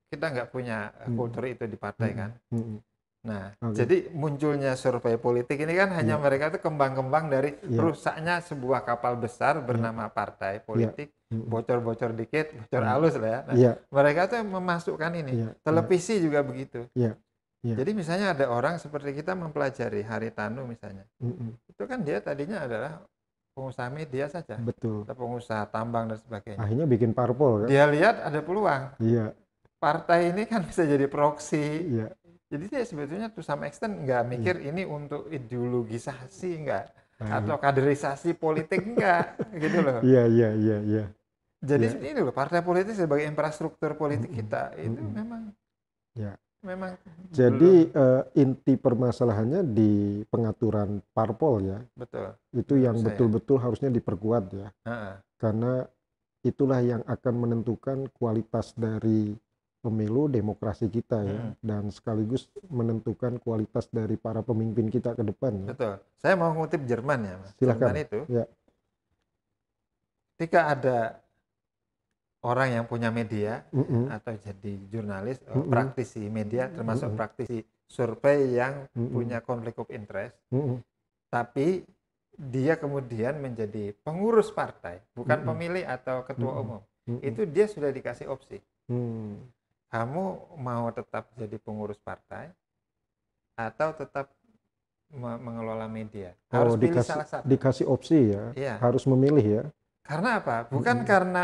kita 0.09 0.25
nggak 0.33 0.49
punya 0.49 0.89
hmm. 0.89 1.13
kultur 1.13 1.43
itu 1.45 1.63
di 1.69 1.77
partai 1.77 2.09
hmm. 2.11 2.17
kan. 2.17 2.31
Hmm. 2.49 2.77
Nah, 3.19 3.51
okay. 3.59 3.83
jadi 3.83 3.97
munculnya 4.15 4.79
survei 4.79 5.19
politik 5.19 5.59
ini 5.59 5.75
kan 5.75 5.91
hanya 5.91 6.15
yeah. 6.15 6.23
mereka 6.23 6.55
itu 6.55 6.63
kembang-kembang 6.63 7.27
dari 7.27 7.51
yeah. 7.67 7.83
rusaknya 7.83 8.39
sebuah 8.39 8.87
kapal 8.87 9.19
besar 9.19 9.59
iya. 9.59 9.67
bernama 9.67 10.07
yeah. 10.07 10.15
partai 10.15 10.53
politik, 10.63 11.11
bocor-bocor 11.27 12.15
yeah. 12.15 12.19
dikit, 12.23 12.47
bocor 12.55 12.79
yeah. 12.79 12.91
halus 12.95 13.15
lah 13.19 13.29
ya. 13.29 13.39
Nah, 13.43 13.55
yeah. 13.59 13.75
mereka 13.91 14.31
tuh 14.31 14.39
memasukkan 14.39 15.11
ini. 15.19 15.33
Yeah. 15.35 15.51
Televisi 15.59 16.15
yeah. 16.15 16.23
juga 16.23 16.39
begitu. 16.47 16.79
Yeah. 16.95 17.19
Yeah. 17.59 17.75
Jadi 17.75 17.91
misalnya 17.91 18.31
ada 18.31 18.47
orang 18.47 18.79
seperti 18.79 19.19
kita 19.19 19.35
mempelajari 19.35 19.99
Haritanu 19.99 20.63
misalnya, 20.63 21.03
mm 21.19 21.67
itu 21.67 21.83
kan 21.83 21.99
dia 22.03 22.23
tadinya 22.23 22.63
adalah 22.63 23.03
pengusaha 23.51 23.91
media 23.91 24.31
saja, 24.31 24.55
betul, 24.59 25.03
atau 25.03 25.15
pengusaha 25.15 25.67
tambang 25.67 26.07
dan 26.07 26.19
sebagainya. 26.23 26.59
Akhirnya 26.59 26.87
bikin 26.87 27.11
parpol 27.11 27.63
kan? 27.63 27.67
Dia 27.67 27.83
lihat 27.91 28.23
ada 28.23 28.39
peluang. 28.39 28.95
Iya. 29.03 29.35
Partai 29.79 30.31
ini 30.31 30.47
kan 30.47 30.63
bisa 30.63 30.87
jadi 30.87 31.07
proksi. 31.07 31.67
Iya 31.87 32.07
jadi 32.49 32.65
dia 32.65 32.81
sebetulnya 32.81 33.29
tuh 33.29 33.45
sama 33.45 33.69
extent 33.69 33.93
nggak 33.93 34.21
hmm. 34.25 34.29
mikir 34.33 34.55
hmm. 34.57 34.69
ini 34.73 34.83
untuk 34.89 35.29
ideologisasi 35.29 36.65
nggak 36.65 36.85
hmm. 37.21 37.29
atau 37.29 37.55
kaderisasi 37.61 38.33
politik 38.33 38.81
nggak 38.81 39.25
gitu 39.63 39.77
loh. 39.85 40.01
Iya 40.01 40.23
iya 40.25 40.49
iya 40.57 40.77
iya. 40.81 41.05
Jadi 41.61 41.85
ya. 41.93 42.09
ini 42.09 42.19
loh 42.25 42.33
partai 42.33 42.65
politik 42.65 42.97
sebagai 42.97 43.29
infrastruktur 43.29 43.93
politik 43.93 44.33
kita 44.33 44.73
itu 44.81 44.97
hmm. 44.97 45.13
memang 45.13 45.41
ya. 46.17 46.33
Memang 46.59 46.91
jadi 47.31 47.87
uh, 47.95 48.23
inti 48.35 48.75
permasalahannya 48.75 49.63
di 49.71 50.23
pengaturan 50.27 50.99
parpol 51.15 51.63
ya. 51.63 51.79
Betul. 51.95 52.35
Itu 52.51 52.73
yang 52.75 52.99
betul-betul 52.99 53.57
harusnya 53.63 53.87
diperkuat 53.93 54.43
ya. 54.51 54.67
Uh 54.83 54.91
-uh. 54.91 55.15
Karena 55.39 55.87
itulah 56.43 56.79
yang 56.83 57.03
akan 57.07 57.33
menentukan 57.35 58.07
kualitas 58.15 58.75
dari 58.75 59.35
pemilu 59.79 60.27
demokrasi 60.27 60.91
kita 60.91 61.23
ya 61.23 61.39
hmm. 61.39 61.53
dan 61.63 61.87
sekaligus 61.87 62.51
menentukan 62.67 63.39
kualitas 63.39 63.87
dari 63.87 64.19
para 64.19 64.43
pemimpin 64.43 64.91
kita 64.91 65.15
ke 65.15 65.23
depan. 65.23 65.55
Ya. 65.63 65.67
Betul. 65.71 65.93
Saya 66.19 66.33
mau 66.35 66.51
ngutip 66.51 66.83
Jerman 66.83 67.19
ya, 67.23 67.35
Mas. 67.39 67.51
Silakan. 67.55 67.79
Jerman 67.79 67.97
itu. 68.03 68.19
Ya. 68.27 68.45
Ketika 70.35 70.61
ada 70.75 70.99
orang 72.45 72.69
yang 72.71 72.85
punya 72.87 73.11
media 73.11 73.67
mm 73.71 73.83
-hmm. 73.83 74.03
atau 74.15 74.33
jadi 74.39 74.73
jurnalis, 74.87 75.43
mm 75.43 75.51
-hmm. 75.51 75.69
praktisi 75.69 76.23
media 76.31 76.71
termasuk 76.71 77.09
mm 77.09 77.11
-hmm. 77.11 77.19
praktisi 77.19 77.57
survei 77.89 78.55
yang 78.55 78.87
mm 78.91 78.99
-hmm. 78.99 79.11
punya 79.11 79.37
konflik 79.43 79.75
of 79.79 79.89
interest. 79.91 80.35
Mm 80.53 80.61
-hmm. 80.61 80.77
Tapi 81.29 81.83
dia 82.39 82.79
kemudian 82.79 83.35
menjadi 83.43 83.91
pengurus 84.01 84.49
partai, 84.55 85.03
bukan 85.11 85.39
mm 85.39 85.43
-hmm. 85.43 85.57
pemilih 85.59 85.85
atau 85.85 86.23
ketua 86.23 86.51
mm 86.51 86.55
-hmm. 86.55 86.63
umum. 86.63 86.81
Mm 86.81 87.11
-hmm. 87.17 87.27
Itu 87.27 87.41
dia 87.49 87.65
sudah 87.67 87.91
dikasih 87.91 88.31
opsi. 88.31 88.57
Mm 88.87 89.59
kamu 89.89 90.25
mau 90.61 90.85
tetap 90.93 91.33
jadi 91.33 91.57
pengurus 91.57 91.97
partai 91.97 92.53
atau 93.57 93.89
tetap 93.97 94.29
mengelola 95.17 95.89
media 95.89 96.37
oh, 96.53 96.61
harus 96.61 96.73
oh, 96.77 96.79
pilih 96.79 96.93
dikasih, 96.93 97.09
salah 97.09 97.27
satu 97.27 97.45
dikasih 97.49 97.85
opsi 97.89 98.17
ya 98.29 98.43
iya. 98.53 98.75
harus 98.77 99.09
memilih 99.09 99.45
ya 99.45 99.63
karena 100.05 100.37
apa 100.37 100.69
bukan 100.69 101.01
hmm. 101.01 101.07
karena 101.09 101.43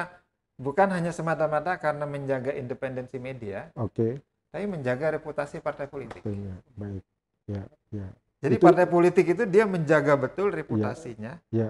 bukan 0.56 0.88
hanya 0.92 1.12
semata-mata 1.12 1.76
karena 1.78 2.08
menjaga 2.08 2.56
independensi 2.56 3.20
media 3.20 3.72
oke 3.76 3.92
okay. 3.92 4.12
tapi 4.52 4.66
menjaga 4.66 5.16
reputasi 5.20 5.60
partai 5.60 5.88
politik 5.92 6.24
ya, 6.24 6.56
baik 6.76 7.04
ya 7.46 7.64
ya 7.92 8.08
jadi 8.40 8.56
itu, 8.60 8.64
partai 8.64 8.86
politik 8.88 9.26
itu 9.36 9.44
dia 9.48 9.68
menjaga 9.68 10.16
betul 10.16 10.52
reputasinya 10.52 11.40
ya, 11.52 11.70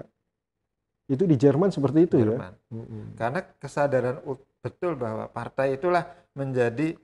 itu 1.10 1.24
di 1.26 1.36
Jerman 1.38 1.70
seperti 1.74 2.06
itu 2.06 2.14
ya? 2.20 2.34
Jerman. 2.34 2.54
ya 2.70 2.84
hmm. 2.84 3.06
karena 3.18 3.40
kesadaran 3.58 4.16
betul 4.62 4.98
bahwa 4.98 5.30
partai 5.30 5.78
itulah 5.78 6.06
menjadi 6.34 6.98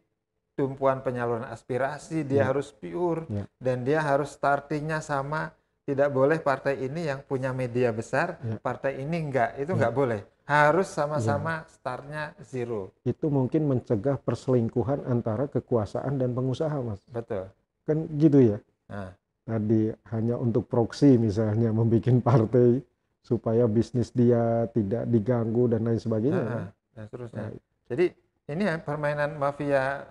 tumpuan 0.52 1.00
penyaluran 1.00 1.48
aspirasi, 1.48 2.22
dia 2.22 2.44
ya. 2.44 2.52
harus 2.52 2.70
pure 2.70 3.24
ya. 3.28 3.44
dan 3.56 3.82
dia 3.82 4.00
harus 4.04 4.32
startingnya 4.36 5.00
sama. 5.00 5.52
Tidak 5.82 6.14
boleh 6.14 6.38
partai 6.38 6.78
ini 6.78 7.10
yang 7.10 7.26
punya 7.26 7.50
media 7.50 7.90
besar, 7.90 8.38
ya. 8.38 8.54
partai 8.62 9.02
ini 9.02 9.18
enggak, 9.18 9.58
itu 9.58 9.74
ya. 9.74 9.76
enggak 9.82 9.94
boleh. 9.98 10.20
Harus 10.42 10.90
sama-sama 10.90 11.62
ya. 11.62 11.70
startnya 11.70 12.22
zero. 12.42 12.90
Itu 13.06 13.30
mungkin 13.30 13.70
mencegah 13.70 14.18
perselingkuhan 14.18 15.06
antara 15.06 15.46
kekuasaan 15.46 16.18
dan 16.18 16.34
pengusaha, 16.34 16.74
Mas. 16.82 17.00
Betul. 17.08 17.46
Kan 17.86 18.10
gitu 18.18 18.38
ya. 18.42 18.58
Nah. 18.90 19.14
Tadi 19.42 19.90
hanya 20.14 20.38
untuk 20.38 20.70
proksi 20.70 21.18
misalnya 21.18 21.74
membuat 21.74 22.14
partai 22.22 22.78
supaya 23.22 23.66
bisnis 23.70 24.10
dia 24.10 24.66
tidak 24.70 25.06
diganggu 25.10 25.70
dan 25.70 25.86
lain 25.86 25.98
sebagainya. 25.98 26.42
Nah, 26.42 26.66
dan 26.94 27.04
seterusnya. 27.06 27.42
Nah, 27.42 27.50
Jadi 27.90 28.06
ini 28.50 28.62
ya 28.66 28.74
permainan 28.82 29.30
mafia 29.38 30.06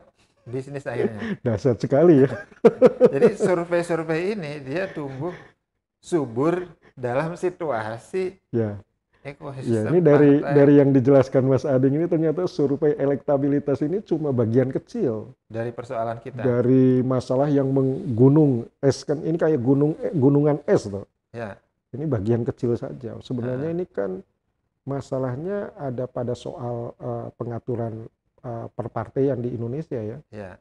bisnis 0.48 0.88
akhirnya. 0.88 1.36
Dasar 1.46 1.76
sekali 1.76 2.28
ya. 2.28 2.30
Jadi 3.14 3.30
survei-survei 3.36 4.36
ini 4.36 4.64
dia 4.64 4.88
tumbuh 4.92 5.36
subur 6.02 6.66
dalam 6.96 7.36
situasi 7.38 8.40
ya. 8.52 8.80
Ya, 9.70 9.86
ini 9.94 10.02
dari 10.02 10.42
partai. 10.42 10.56
dari 10.58 10.74
yang 10.82 10.90
dijelaskan 10.90 11.46
Mas 11.46 11.62
Ading 11.62 11.94
ini 11.94 12.06
ternyata 12.10 12.50
survei 12.50 12.98
elektabilitas 12.98 13.78
ini 13.86 14.02
cuma 14.02 14.34
bagian 14.34 14.74
kecil 14.74 15.38
dari 15.46 15.70
persoalan 15.70 16.18
kita. 16.18 16.42
Dari 16.42 17.06
masalah 17.06 17.46
yang 17.46 17.70
menggunung 17.70 18.66
es 18.82 19.06
kan 19.06 19.22
ini 19.22 19.38
kayak 19.38 19.62
gunung 19.62 19.94
eh, 20.02 20.10
gunungan 20.10 20.58
es 20.66 20.90
loh. 20.90 21.06
Ya. 21.30 21.54
Ini 21.94 22.10
bagian 22.10 22.42
kecil 22.42 22.74
saja. 22.74 23.14
Sebenarnya 23.22 23.70
nah. 23.70 23.76
ini 23.78 23.86
kan 23.86 24.26
masalahnya 24.90 25.70
ada 25.78 26.10
pada 26.10 26.34
soal 26.34 26.98
uh, 26.98 27.30
pengaturan 27.38 28.10
uh, 28.42 28.68
perpartaian 28.74 29.38
di 29.38 29.54
Indonesia 29.54 30.02
ya. 30.02 30.18
Ya. 30.34 30.58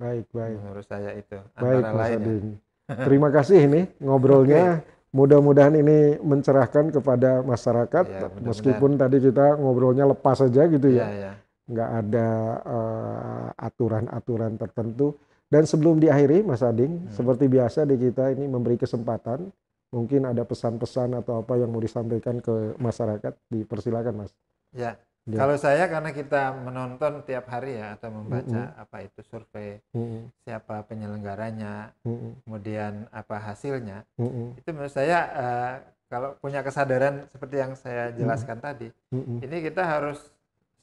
Baik, 0.00 0.26
baik. 0.34 0.56
Menurut 0.58 0.86
saya 0.88 1.14
itu. 1.14 1.38
Baik, 1.60 1.84
Mas 1.84 2.10
Adin. 2.16 2.46
Terima 3.06 3.28
kasih 3.30 3.70
ini 3.70 3.86
ngobrolnya. 4.02 4.82
Okay. 4.82 4.98
Mudah-mudahan 5.10 5.74
ini 5.74 6.22
mencerahkan 6.22 6.94
kepada 6.94 7.42
masyarakat, 7.42 8.04
ya, 8.06 8.30
mudah 8.30 8.46
meskipun 8.46 8.94
tadi 8.94 9.18
kita 9.18 9.58
ngobrolnya 9.58 10.06
lepas 10.06 10.38
saja 10.38 10.70
gitu 10.70 10.86
ya, 10.86 11.10
ya, 11.10 11.10
ya. 11.10 11.32
nggak 11.66 11.90
ada 12.06 12.28
uh, 12.62 13.46
aturan-aturan 13.58 14.54
tertentu. 14.54 15.18
Dan 15.50 15.66
sebelum 15.66 15.98
diakhiri, 15.98 16.46
Mas 16.46 16.62
Ading, 16.62 17.10
hmm. 17.10 17.10
seperti 17.10 17.50
biasa 17.50 17.82
di 17.82 17.98
kita 17.98 18.30
ini 18.30 18.46
memberi 18.46 18.78
kesempatan 18.78 19.50
mungkin 19.90 20.22
ada 20.30 20.46
pesan-pesan 20.46 21.18
atau 21.18 21.42
apa 21.42 21.58
yang 21.58 21.74
mau 21.74 21.82
disampaikan 21.82 22.38
ke 22.38 22.78
masyarakat 22.78 23.34
dipersilakan 23.50 24.22
mas 24.22 24.32
ya, 24.70 24.94
ya. 25.26 25.36
kalau 25.36 25.56
saya 25.60 25.84
karena 25.90 26.10
kita 26.14 26.42
menonton 26.56 27.20
tiap 27.28 27.48
hari 27.52 27.76
ya 27.76 27.96
atau 27.98 28.08
membaca 28.08 28.46
mm 28.48 28.70
-hmm. 28.72 28.82
apa 28.82 28.96
itu 29.04 29.20
survei 29.26 29.80
mm 29.92 30.00
-hmm. 30.00 30.22
siapa 30.44 30.76
penyelenggaranya 30.86 31.92
mm 32.04 32.14
-hmm. 32.14 32.32
kemudian 32.46 32.92
apa 33.12 33.36
hasilnya 33.40 34.06
mm 34.16 34.28
-hmm. 34.28 34.46
itu 34.60 34.68
menurut 34.72 34.94
saya 34.94 35.18
uh, 35.32 35.74
kalau 36.10 36.34
punya 36.42 36.64
kesadaran 36.64 37.28
seperti 37.30 37.56
yang 37.60 37.72
saya 37.76 38.10
jelaskan 38.16 38.58
mm 38.58 38.64
-hmm. 38.64 38.74
tadi 38.74 38.88
mm 39.12 39.22
-hmm. 39.22 39.36
ini 39.44 39.56
kita 39.66 39.82
harus 39.84 40.18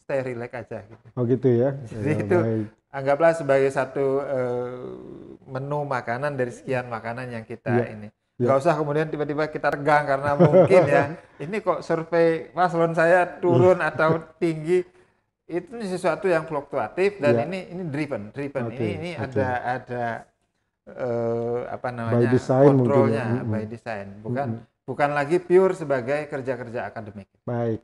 stay 0.08 0.24
relax 0.24 0.52
aja 0.56 0.80
gitu 0.88 1.08
oh 1.18 1.24
gitu 1.28 1.48
ya 1.52 1.70
jadi 1.90 2.12
ya, 2.16 2.24
itu 2.24 2.38
baik. 2.40 2.68
anggaplah 2.96 3.34
sebagai 3.36 3.70
satu 3.74 4.24
uh, 4.24 4.86
menu 5.48 5.84
makanan 5.84 6.40
dari 6.40 6.52
sekian 6.56 6.88
makanan 6.88 7.32
yang 7.32 7.44
kita 7.44 7.72
ya. 7.72 7.92
ini 7.92 8.08
Ya. 8.38 8.54
Gak 8.54 8.58
usah 8.62 8.78
kemudian 8.78 9.10
tiba-tiba 9.10 9.50
kita 9.50 9.74
tegang 9.74 10.06
karena 10.06 10.38
mungkin 10.38 10.82
ya 10.86 11.18
ini 11.44 11.58
kok 11.58 11.82
survei 11.82 12.54
paslon 12.54 12.94
saya 12.94 13.26
turun 13.42 13.82
atau 13.82 14.22
tinggi 14.38 14.86
itu 15.50 15.74
sesuatu 15.82 16.30
yang 16.30 16.46
fluktuatif 16.46 17.18
dan 17.18 17.34
ya. 17.34 17.44
ini 17.50 17.60
ini 17.74 17.84
driven 17.90 18.30
driven 18.30 18.70
okay. 18.70 18.78
ini 18.78 18.88
ini 18.94 19.12
okay. 19.18 19.26
ada 19.26 19.50
ada 19.64 20.06
uh, 20.86 21.66
apa 21.66 21.90
namanya 21.90 22.30
by 22.30 22.36
design 22.36 22.68
kontrolnya 22.78 23.26
mungkin, 23.26 23.42
ya. 23.42 23.52
by 23.58 23.64
design 23.66 24.08
bukan 24.22 24.46
mm 24.46 24.58
-hmm. 24.62 24.86
bukan 24.86 25.10
lagi 25.18 25.38
pure 25.42 25.74
sebagai 25.74 26.20
kerja-kerja 26.30 26.80
akademik. 26.94 27.26
Baik, 27.42 27.82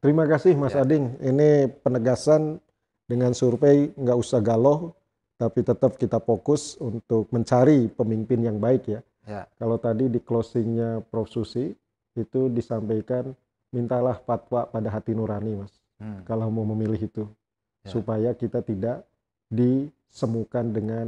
terima 0.00 0.24
kasih 0.24 0.56
Mas 0.56 0.72
ya. 0.72 0.88
Ading. 0.88 1.20
Ini 1.20 1.68
penegasan 1.84 2.64
dengan 3.04 3.36
survei 3.36 3.92
nggak 3.92 4.16
usah 4.16 4.40
galau 4.40 4.96
tapi 5.36 5.60
tetap 5.60 6.00
kita 6.00 6.16
fokus 6.16 6.80
untuk 6.80 7.28
mencari 7.28 7.92
pemimpin 7.92 8.40
yang 8.46 8.56
baik 8.56 8.88
ya 8.88 9.04
Ya. 9.26 9.46
Kalau 9.58 9.78
tadi 9.78 10.10
di 10.10 10.18
closingnya 10.18 11.02
Prof 11.06 11.30
Susi 11.30 11.70
itu 12.18 12.40
disampaikan 12.50 13.32
mintalah 13.72 14.18
fatwa 14.20 14.68
pada 14.68 14.92
hati 14.92 15.16
nurani, 15.16 15.64
mas. 15.64 15.72
Hmm. 16.02 16.26
Kalau 16.26 16.50
mau 16.50 16.66
memilih 16.66 16.98
itu, 16.98 17.24
ya. 17.86 17.90
supaya 17.94 18.30
kita 18.34 18.60
tidak 18.60 19.06
disemukan 19.48 20.66
dengan 20.74 21.06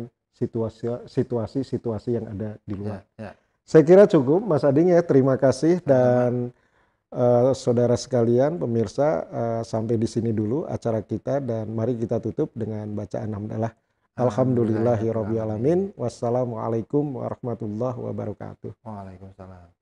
situasi-situasi 1.08 2.10
yang 2.14 2.26
ada 2.30 2.56
di 2.62 2.74
luar. 2.74 3.02
Ya. 3.18 3.30
Ya. 3.30 3.32
Saya 3.64 3.82
kira 3.86 4.04
cukup, 4.04 4.44
Mas 4.44 4.60
Ading 4.60 4.92
ya. 4.92 5.00
Terima 5.00 5.40
kasih 5.40 5.80
dan 5.88 6.52
uh, 7.08 7.56
saudara 7.56 7.96
sekalian, 7.96 8.60
pemirsa, 8.60 9.24
uh, 9.24 9.62
sampai 9.64 9.96
di 9.96 10.04
sini 10.04 10.36
dulu 10.36 10.68
acara 10.68 11.00
kita 11.00 11.40
dan 11.40 11.72
mari 11.72 11.96
kita 11.96 12.20
tutup 12.20 12.52
dengan 12.52 12.92
bacaan 12.92 13.32
hamdalah. 13.32 13.72
Alhamdulillahirrabbilalamin. 14.14 15.90
Wassalamualaikum 15.98 17.18
warahmatullahi 17.18 17.98
wabarakatuh. 17.98 18.70
Waalaikumsalam. 18.86 19.74